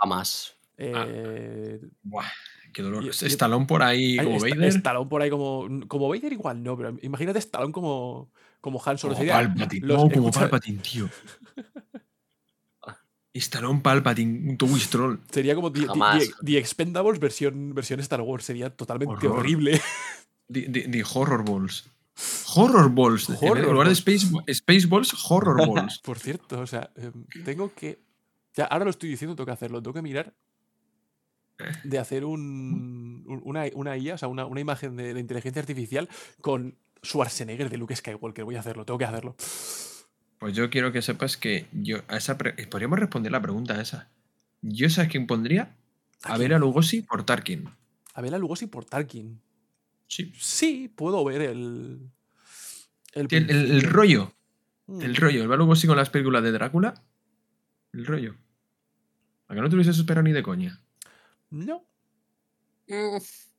[0.00, 0.54] Jamás.
[0.78, 2.24] Eh, Buah,
[2.72, 3.04] qué dolor.
[3.04, 4.64] Y- Estalón por ahí como Vader.
[4.64, 5.68] Stallone por ahí como.
[5.86, 8.30] Como Vader igual no, pero imagínate Stallone como.
[8.60, 9.14] Como Han Solo.
[9.14, 9.86] Como sería Palpatine.
[9.86, 11.08] los- no, como escucha, Palpatine, tío.
[13.34, 15.20] Stallone Palpatine, un Toby Stroll.
[15.30, 16.18] Sería como The, The- Jamás.
[16.18, 18.44] The- The Expendables versión, versión Star Wars.
[18.44, 19.38] Sería totalmente Horror.
[19.40, 19.80] horrible.
[20.50, 21.88] The Horror Balls.
[22.54, 23.28] Horror Balls.
[23.30, 23.94] En Horror lugar de.
[23.94, 25.98] Space, Space Balls, Horror Balls.
[26.00, 27.98] Por cierto, o sea, em, tengo que.
[28.54, 29.82] Ya, ahora lo estoy diciendo, tengo que hacerlo.
[29.82, 30.34] Tengo que mirar
[31.84, 35.60] de hacer un, un- una, una IA, o sea, una, una imagen de, de inteligencia
[35.60, 36.08] artificial
[36.40, 38.44] con Schwarzenegger de Luke Skywalker.
[38.44, 39.36] Voy a hacerlo, tengo que hacerlo.
[40.38, 44.10] Pues yo quiero que sepas que yo a esa pre- podríamos responder la pregunta esa.
[44.60, 45.76] Yo sabes quién pondría
[46.24, 47.68] a ver a Lugosi por Tarkin.
[48.14, 49.40] A ver a Lugosi por Tarkin.
[50.14, 50.30] Sí.
[50.38, 52.10] Sí, puedo ver el.
[53.14, 53.90] El, El, el- el principio.
[53.90, 54.34] rollo.
[54.86, 55.00] Mm.
[55.02, 55.42] El rollo.
[55.44, 57.02] El Lugosi con las películas de Drácula.
[57.94, 58.34] El rollo.
[59.48, 60.78] A que no te hubieses esperado ni de coña.
[61.50, 61.86] No.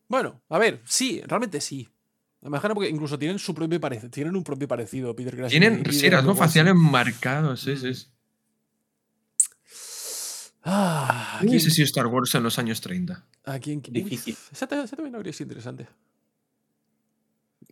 [0.08, 1.90] Bueno, a ver, sí, realmente sí.
[2.42, 4.12] Me imagino porque incluso tienen su propio parecido.
[4.12, 5.50] Tienen un propio parecido, Peter Grass.
[5.50, 7.62] Tienen sí, rasgos faciales marcados.
[7.62, 7.94] Sí, sí.
[7.96, 8.08] sí.
[10.64, 13.26] Ah, ¿Quién hubiese ¿quién- sido Star Wars en los años 30?
[13.46, 13.80] ¿A quién?
[13.86, 14.38] uy, Difícil.
[14.52, 15.88] Esa, esa también habría sido interesante.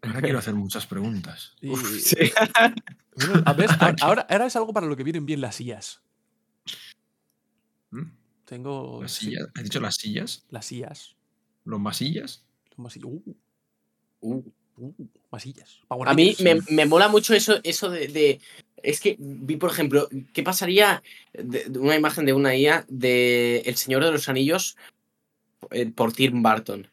[0.02, 1.56] Ahora quiero hacer muchas preguntas.
[1.62, 2.16] Y- sí.
[3.16, 6.02] Bueno, a ver, a- ahora, ahora es algo para lo que vienen bien las sillas.
[7.92, 8.12] ¿Mm?
[8.46, 9.02] Tengo.
[9.02, 9.48] ¿Las sí, sillas?
[9.56, 10.46] ¿Has dicho las sillas?
[10.50, 11.16] las sillas.
[11.66, 12.44] ¿Los masillas?
[12.72, 13.06] Los masillas.
[13.12, 13.22] Uh,
[14.24, 14.44] Uh.
[14.78, 14.94] uh,
[15.32, 15.80] masillas.
[15.88, 18.40] Power A mí me, me mola mucho eso, eso de, de-
[18.84, 21.02] Es que vi, por ejemplo, ¿qué pasaría
[21.34, 24.78] de, de una imagen de una IA de El Señor de los Anillos
[25.72, 26.88] eh, por Tim Burton?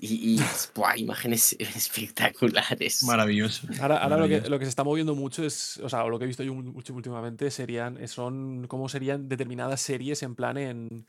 [0.00, 0.40] Y, y
[0.74, 3.02] buah, imágenes espectaculares.
[3.04, 3.66] Maravilloso.
[3.80, 6.24] Ahora, ahora lo, que, lo que se está moviendo mucho es, o sea, lo que
[6.24, 11.06] he visto yo mucho últimamente serían, son cómo serían determinadas series en plan en,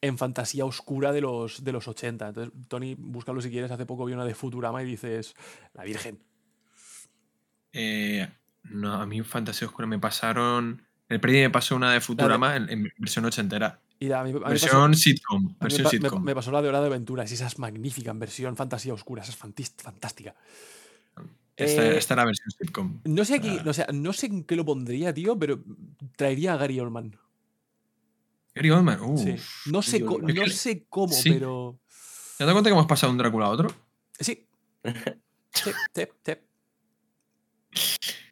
[0.00, 2.28] en fantasía oscura de los, de los 80.
[2.28, 5.34] Entonces, Tony, búscalo si quieres, hace poco vi una de Futurama y dices,
[5.74, 6.18] la Virgen.
[7.72, 8.28] Eh,
[8.64, 10.82] no, a mí Fantasía Oscura me pasaron.
[11.08, 13.80] El Predi me pasó una de Futurama en, en versión ochentera.
[14.00, 15.54] Y a mí, a mí me pasó- Versión sitcom.
[15.60, 16.22] Versión me, sitcom.
[16.22, 19.22] me pasó la de Hora de Aventuras y esa es magnífica en versión fantasía oscura,
[19.22, 20.34] esa es fantástica.
[21.56, 23.00] Esta, Eh, esta era versión sitcom.
[23.04, 25.58] No sé aquí, no sé, no sé en qué lo pondría, tío, pero
[26.16, 27.16] traería a Gary Oldman.
[28.54, 29.00] Gary Oldman.
[29.02, 29.18] Uh.
[29.18, 29.36] Sí.
[29.70, 31.30] No sé, no sé cómo, Sí.
[31.32, 31.80] pero.
[32.36, 33.68] ¿Te das cuenta que hemos pasado de un Drácula a otro?
[34.20, 34.46] Sí.
[34.82, 36.44] Tep, tep, tep.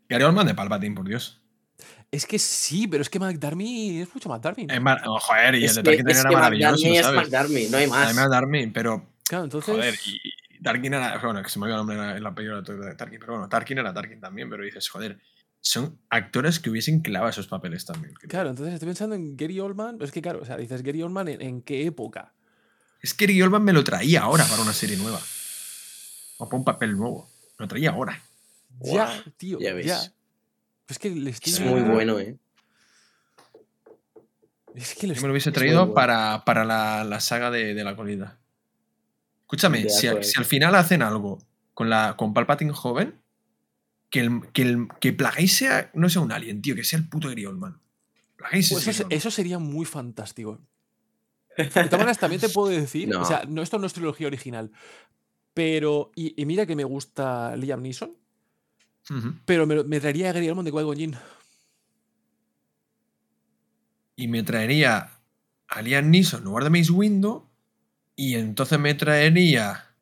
[0.08, 1.42] Gary Oldman de Palpatine, por Dios.
[2.16, 4.66] Es que sí, pero es que McDarmy es mucho McDarmy.
[4.70, 7.12] Es mar- oh, joder, y Es el de Tarkin era maravilloso, McDarmy es.
[7.12, 8.04] McDarmy, no hay más.
[8.06, 9.06] Además, Darmin, pero.
[9.28, 9.74] Claro, entonces.
[9.74, 10.20] Joder, y
[10.58, 11.18] y Tarkin era.
[11.18, 13.76] Bueno, que se me olvidó el nombre en la película de Tarkin, pero bueno, Tarkin
[13.76, 15.20] era Tarkin también, pero dices, joder,
[15.60, 18.14] son actores que hubiesen clavado esos papeles también.
[18.14, 19.98] Claro, entonces estoy pensando en Gary Oldman.
[20.00, 22.32] Es que, claro, o sea, dices Gary Oldman en, en qué época.
[23.02, 25.20] Es que Gary Oldman me lo traía ahora para una serie nueva.
[26.38, 27.28] O para un papel nuevo.
[27.58, 28.22] Lo traía ahora.
[28.80, 30.00] Ya, tío, ya ya.
[30.86, 30.96] Ves.
[30.96, 32.36] Es que le estoy Es muy bueno, ¿eh?
[34.74, 35.94] Es que Yo me lo hubiese traído bueno.
[35.94, 38.38] para, para la, la saga de, de la colina.
[39.42, 40.28] Escúchame, si, a- acuerdo.
[40.28, 41.38] si al final hacen algo
[41.72, 43.14] con, la, con Palpatine joven,
[44.10, 47.08] que, el, que, el, que Plagueis sea, no sea un alien, tío, que sea el
[47.08, 47.80] puto Griol, man.
[48.36, 50.60] Pues es eso, eso sería muy fantástico.
[51.56, 53.22] De todas maneras, también te puedo decir, No.
[53.22, 54.70] o sea, no, esto no es trilogía original,
[55.54, 58.14] pero, y, y mira que me gusta Liam Neeson,
[59.44, 61.16] Pero me, me traería a Gary Oldman de Qui-Gon Jinn.
[64.16, 65.10] Y me traería
[65.68, 67.48] a Liam Neeson en lugar de Mace Window,
[68.14, 69.94] y entonces me traería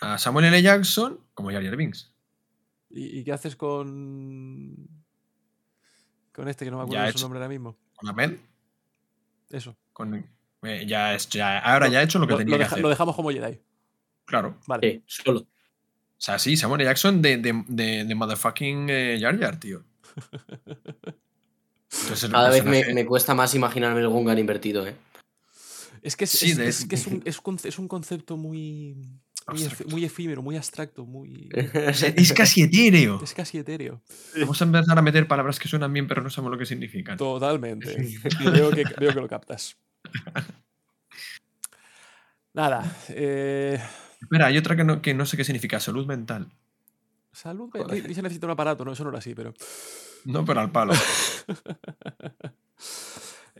[0.00, 0.60] a Samuel L.
[0.62, 2.12] Jackson como Jar Jar Binks.
[2.90, 4.74] ¿Y, y qué haces con.
[6.32, 7.76] con este que no me acuerdo de su nombre ahora mismo?
[7.94, 8.38] Con Ahmed,
[9.50, 9.76] Eso.
[9.92, 10.14] con,
[10.62, 12.80] eh, ya es, ya, ahora ya he hecho lo que Lo, tenía lo que hacer.
[12.80, 13.60] lo dejamos como Jedi.
[14.24, 14.58] Claro.
[14.66, 15.02] Vale.
[15.06, 15.46] Sí, solo.
[16.18, 16.82] O sea, sí, Samuel.
[16.84, 19.84] Jackson de, de, de, de motherfucking eh, Jar Jar, tío.
[22.02, 24.94] Entonces, Cada vez me, me cuesta más imaginarme el Gungan invertido, ¿eh?
[26.02, 27.22] Es que es, Sí, es- de- es que es un,
[27.64, 28.96] es un concepto muy.
[29.86, 31.48] Muy, efímero, muy abstracto, muy.
[32.16, 33.18] Es, casi etéreo.
[33.24, 34.02] Es casi etéreo.
[34.38, 37.16] Vamos a empezar a meter palabras que suenan bien, pero no sabemos lo que significan.
[37.16, 37.96] Totalmente.
[38.52, 39.78] veo, que, veo que lo captas.
[42.52, 42.84] Nada.
[43.08, 43.80] eh,
[44.20, 46.48] Espera, hay otra que no, que no sé qué significa, salud mental.
[47.32, 47.70] salud.
[47.90, 49.54] di- Dice necesita un aparato, no, eso no era así, pero.
[50.24, 50.92] No, pero al palo.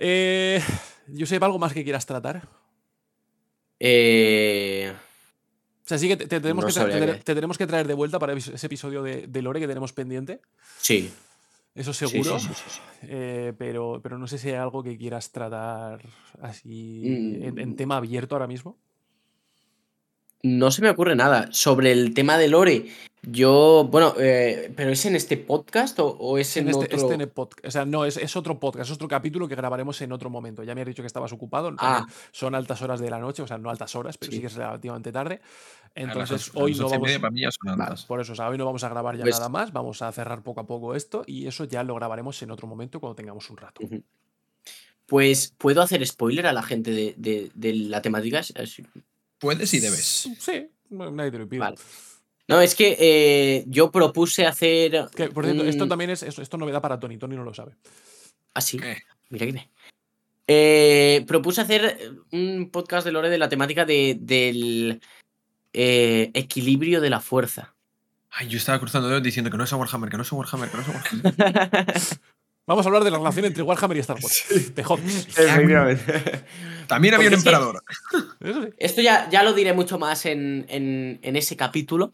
[0.01, 0.63] Eh,
[1.19, 2.49] Josep, ¿algo más que quieras tratar?
[3.81, 4.93] Eh,
[5.85, 8.19] O sea, sí que te, te tenemos, No que te, tenemos que traer de vuelta
[8.21, 10.41] para ese episodio de, de Lore que tenemos pendiente.
[10.79, 11.13] sí.
[11.75, 12.41] Eso seguro.
[12.41, 12.81] sí, sí, sí, sí.
[13.03, 16.01] Eh, pero, pero no sé si hay algo que quieras tratar
[16.41, 17.43] así Mm.
[17.45, 18.79] en, en tema abierto ahora mismo.
[20.43, 21.49] No se me ocurre nada.
[21.53, 22.87] Sobre el tema de Lore,
[23.23, 26.97] yo, bueno, eh, ¿pero es en este podcast o, o es en, En este, otro?
[26.97, 29.57] este en el pod- o sea, no, es, es otro podcast, es otro capítulo que
[29.57, 30.63] grabaremos en otro momento.
[30.63, 31.75] Ya me has dicho que estabas ocupado.
[31.79, 32.07] Ah.
[32.31, 34.41] Son altas horas de la noche, o sea, no altas horas, pero sí, Sí.
[34.43, 35.41] que es relativamente tarde.
[35.97, 37.03] Entonces, hoy no vamos.
[37.09, 38.05] media para mí ya son Vale, altas.
[38.05, 39.73] por eso, o sea, hoy no vamos a grabar ya Pues- nada más.
[39.73, 43.01] Vamos a cerrar poco a poco esto y eso ya lo grabaremos en otro momento
[43.01, 43.81] cuando tengamos un rato.
[45.07, 48.43] Pues, ¿puedo hacer spoiler a la gente de, de- de la temática?
[49.39, 50.29] Es- es- Puedes y debes.
[50.39, 51.47] Sí, no- nadie te lo.
[51.47, 51.77] Vale.
[52.49, 55.09] No, es que eh, yo propuse hacer.
[55.15, 57.19] Que, por cierto, esto también es esto, esto es novedad para Tony.
[57.19, 57.77] Tony no lo sabe.
[58.55, 58.79] Ah, sí.
[58.79, 59.03] ¿Qué?
[59.29, 59.69] Mira que.
[60.51, 65.03] Eh, propuse hacer un podcast de Lore de la temática de, del
[65.75, 67.75] eh, equilibrio de la fuerza.
[68.31, 70.37] Ay, yo estaba cruzando dedos diciendo que no es a Warhammer, que no es a
[70.37, 71.95] Warhammer, que no es a Warhammer.
[72.69, 74.45] Vamos a hablar de la relación entre Warhammer y Star Wars.
[74.75, 75.27] Te jodes.
[76.87, 77.83] También había un emperador.
[78.13, 78.53] Sí.
[78.79, 82.13] Esto ya, ya lo diré mucho más en, en- en ese capítulo.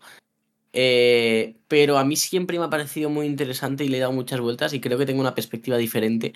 [0.72, 4.40] eh, pero a mí siempre me ha parecido muy interesante y le he dado muchas
[4.40, 6.32] vueltas y creo que tengo una perspectiva diferente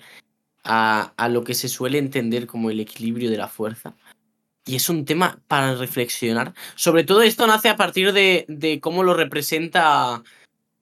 [0.63, 3.95] a, a lo que se suele entender como el equilibrio de la fuerza.
[4.65, 6.53] Y es un tema para reflexionar.
[6.75, 10.21] Sobre todo esto nace a partir de, de cómo lo representa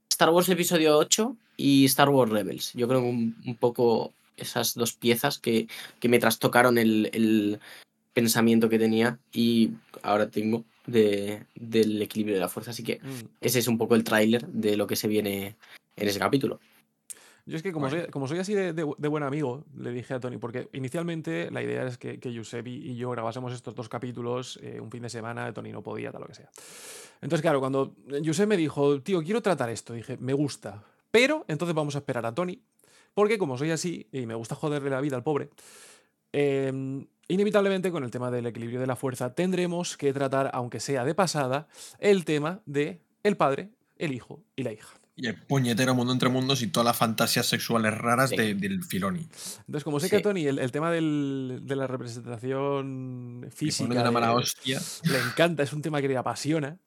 [0.09, 2.71] Star Wars Episodio 8 y Star Wars Rebels.
[2.73, 5.67] Yo creo que un, un poco esas dos piezas que,
[5.99, 7.59] que me trastocaron el, el
[8.13, 9.71] pensamiento que tenía y
[10.03, 12.71] ahora tengo de, del equilibrio de la fuerza.
[12.71, 13.25] Así que Mm.
[13.41, 15.55] ese es un poco el tráiler de lo que se viene
[15.95, 16.59] en ese capítulo.
[17.47, 20.13] Yo es que como, soy, como soy así de, de- de buen amigo, le dije
[20.13, 23.87] a Tony, porque inicialmente la idea es que, que Giuseppe y yo grabásemos estos dos
[23.87, 26.49] capítulos eh, un fin de semana, Tony no podía, tal lo que sea.
[27.21, 31.75] Entonces, claro, cuando Giuseppe me dijo, tío, quiero tratar esto, dije, me gusta, pero entonces
[31.75, 32.61] vamos a esperar a Tony,
[33.13, 35.49] porque como soy así y me gusta joderle la vida al pobre,
[36.33, 41.03] eh, inevitablemente con el tema del equilibrio de la fuerza tendremos que tratar, aunque sea
[41.05, 41.67] de pasada,
[41.99, 44.89] el tema de el padre, el hijo y la hija.
[45.19, 48.35] Y el puñetero mundo entre mundos y todas las fantasías sexuales raras Sí.
[48.37, 49.27] de- del Filoni.
[49.61, 50.23] Entonces, como sé que a Sí.
[50.23, 54.79] Tony el, el tema del- de la representación Le física ponen una mala de- hostia.
[55.05, 56.77] le encanta, es un tema que le apasiona,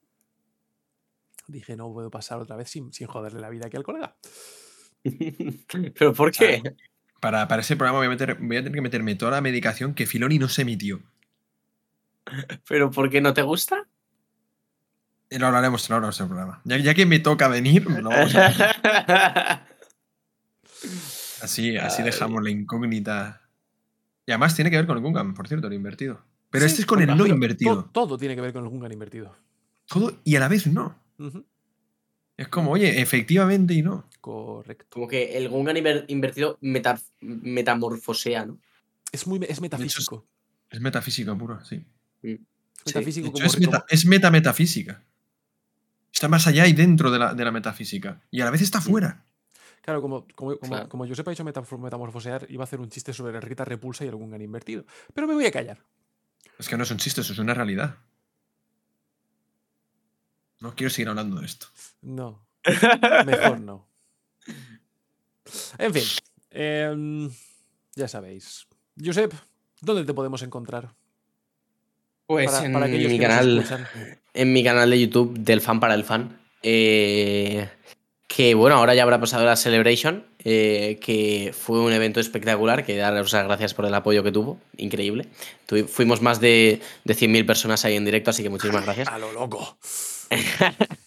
[1.51, 4.16] dije, no puedo pasar otra vez sin, sin joderle la vida aquí al colega.
[5.98, 6.62] ¿Pero por qué?
[7.20, 9.94] Para, para ese programa voy a, meter, voy a tener que meterme toda la medicación
[9.94, 11.01] que Filoni no se emitió.
[12.68, 13.86] ¿Pero por qué no te gusta?
[15.28, 16.60] Y Lo hablaremos, lo hablaremos en el programa.
[16.64, 19.62] Ya, ya que me toca venir, a-
[21.43, 22.05] así, así Ay.
[22.05, 23.43] dejamos la incógnita.
[24.27, 26.22] Y además tiene que ver con el Gungan, por cierto, el invertido.
[26.51, 27.85] Pero Sí, este es con el no invertido.
[27.85, 29.36] to- todo tiene que ver con el Gungan invertido.
[29.86, 30.99] Todo y a la vez no.
[32.36, 34.09] Es como, oye, efectivamente y no.
[34.20, 34.86] Correcto.
[34.90, 38.59] Como que el Gungan inver- invertido meta- metamorfosea, ¿no?
[39.12, 40.26] Es muy es metafísico.
[40.70, 41.84] Es metafísica puro, sí.
[42.22, 42.34] Mm.
[42.86, 45.05] Metafísico hecho, como, es, meta, es metametafísica.
[46.12, 48.20] Está más allá y dentro de la, de la metafísica.
[48.30, 49.24] Y a la vez está fuera.
[49.82, 50.88] Claro, como, como, como, Claro.
[50.88, 54.09] como Josep ha dicho metamorf- metamorfosear, iba a hacer un chiste sobre Rita Repulsa y
[54.09, 54.84] algún gan invertido.
[55.14, 55.82] Pero me voy a callar.
[56.59, 57.97] Es que no es un chiste, eso es una realidad.
[60.61, 61.66] No quiero seguir hablando de esto.
[62.03, 62.45] No.
[63.27, 63.87] Mejor no.
[65.78, 66.03] En fin.
[66.51, 67.31] em,
[67.95, 68.66] ya sabéis.
[69.03, 69.32] Josep,
[69.81, 70.93] ¿dónde te podemos encontrar?
[72.27, 73.89] Pues Para- en, para mi canal,
[74.35, 76.39] en mi canal de YouTube del fan para el fan.
[76.62, 77.69] eh,
[78.28, 82.97] que bueno, ahora ya habrá pasado la Celebration, eh, que fue un evento espectacular, que
[82.97, 85.27] daros las gracias por el apoyo que tuvo, increíble.
[85.89, 89.09] Fuimos más de, de 100.000 personas ahí en directo, así que muchísimas gracias.
[89.09, 89.77] A lo loco.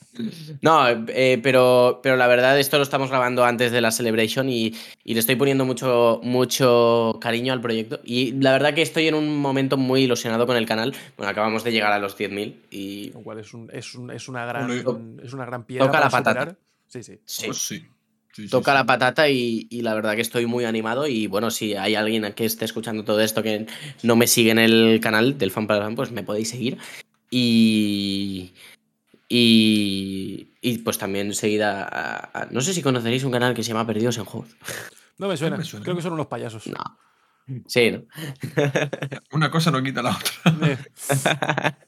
[0.61, 4.75] No, eh, pero, pero la verdad esto lo estamos grabando antes de la Celebration y,
[5.03, 7.99] y le estoy poniendo mucho, mucho cariño al proyecto.
[8.05, 10.93] Y la verdad que estoy en un momento muy ilusionado con el canal.
[11.17, 13.09] Bueno, acabamos de llegar a los 10.000 y...
[13.11, 14.69] Lo cual es, un- es, un- es una, gran,
[15.23, 15.87] es una gran piedra.
[15.87, 16.55] Toca la para patata.
[16.87, 17.19] Sí, sí.
[17.25, 17.45] Sí.
[17.47, 17.79] Pues sí.
[18.33, 18.77] Sí, sí, Toca sí.
[18.77, 22.31] la patata y, y la verdad que estoy muy animado y bueno, si hay alguien
[22.33, 23.65] que esté escuchando todo esto que
[24.03, 26.77] no me sigue en el canal del fan para el fan, pues me podéis seguir.
[27.31, 28.53] Y...
[29.35, 33.63] Y, y pues también seguid a, a- a- No sé si conoceréis un canal que
[33.63, 34.53] se llama Perdidos en Hold.
[35.17, 35.57] No me suena.
[35.57, 35.83] me suena.
[35.83, 36.67] Creo que son unos payasos.
[36.67, 37.63] No.
[37.67, 38.03] Sí, ¿no?
[39.31, 41.77] Una cosa no quita la otra.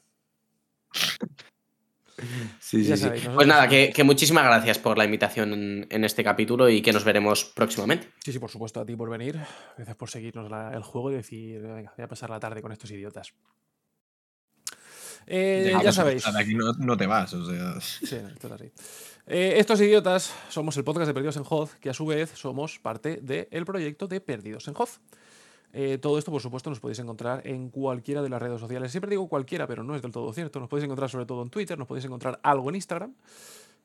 [2.60, 3.08] Sí, Ya sí, sí.
[3.08, 6.80] sabéis, Pues nada, que, que muchísimas gracias por la invitación en, en este capítulo y
[6.82, 8.08] que nos veremos próximamente.
[8.24, 9.38] Sí, sí, por supuesto, a ti por venir.
[9.76, 12.72] Gracias por seguirnos la- el juego y decir, venga, voy a pasar la tarde con
[12.72, 13.34] estos idiotas.
[15.26, 16.26] Eh, ya aquí- sabéis.
[16.26, 17.80] Aquí no, no te vas, o sea.
[17.80, 18.70] Sí, esto es así.
[19.28, 22.78] Eh, estos idiotas somos el podcast de Perdidos en Hoz, que a su vez somos
[22.78, 25.00] parte del proyecto de Perdidos en Hoz.
[25.72, 28.90] Eh, todo esto, por supuesto, nos podéis encontrar en cualquiera de las redes sociales.
[28.92, 30.60] Siempre digo cualquiera, pero no es del todo cierto.
[30.60, 33.14] Nos podéis encontrar sobre todo en Twitter, nos podéis encontrar algo en Instagram.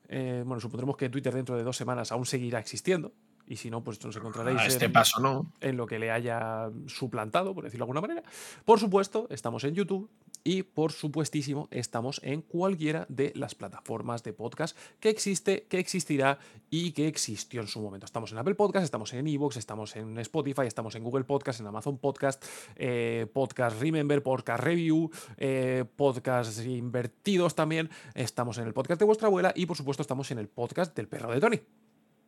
[0.08, 3.12] Eh, bueno, supondremos que Twitter dentro de dos semanas aún seguirá existiendo.
[3.46, 5.52] Y si no, pues nos encontraréis A este en, paso no.
[5.60, 8.22] en lo que le haya suplantado, por decirlo de alguna manera.
[8.64, 10.08] Por supuesto, estamos en YouTube
[10.44, 16.38] y por supuestísimo estamos en cualquiera de las plataformas de podcast que existe, que existirá
[16.70, 18.06] y que existió en su momento.
[18.06, 21.66] Estamos en Apple Podcast, estamos en Evox, estamos en Spotify, estamos en Google Podcast, en
[21.66, 22.44] Amazon Podcast,
[22.76, 27.90] eh, Podcast Remember, Podcast Review, eh, Podcast Invertidos también.
[28.14, 31.08] Estamos en el podcast de vuestra abuela y por supuesto estamos en el podcast del
[31.08, 31.60] perro de Tony.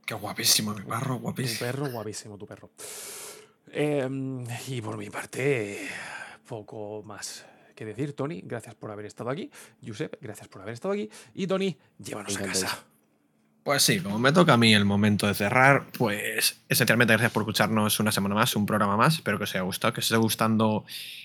[0.07, 1.59] Qué guapísimo, mi Tu guapísimo.
[1.61, 2.71] perro, guapísimo tu perro.
[3.73, 5.89] Em, y por mi parte,
[6.47, 8.43] poco más que decir, Tony.
[8.45, 9.51] Gracias por haber estado aquí.
[9.87, 11.11] Josep, gracias por haber estado aquí.
[11.35, 12.85] Y Tony, llévanos a casa.
[13.63, 17.43] Pues sí, como me toca a mí el momento de cerrar, pues esencialmente gracias por
[17.43, 19.15] escucharnos una semana más, un programa más.
[19.15, 20.85] Espero que os haya gustado, que os esté gustando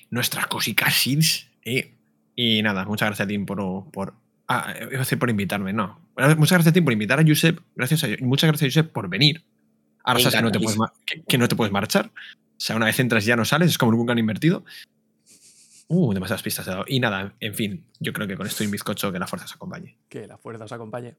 [0.10, 1.06] nuestras cositas.
[1.06, 1.86] Y,
[2.36, 4.14] y nada, muchas gracias a ti por, por
[4.52, 6.00] Ah, a por invitarme, no.
[6.18, 7.60] Muchas gracias a ti por invitar a Josep.
[7.76, 9.44] Gracias a, muchas gracias, Josep, por venir.
[10.04, 12.08] Ahora sabes que no, te puedes, que, que no te puedes marchar.
[12.08, 14.66] O sea, una vez entras ya no sales, es como un gran invertido.
[15.92, 16.86] Uh, demasiadas pistas he dado.
[16.88, 19.56] Y nada, en fin, yo creo que con esto y bizcocho que la fuerza os
[19.56, 19.98] acompañe.
[20.08, 21.16] Que la fuerza os acompañe.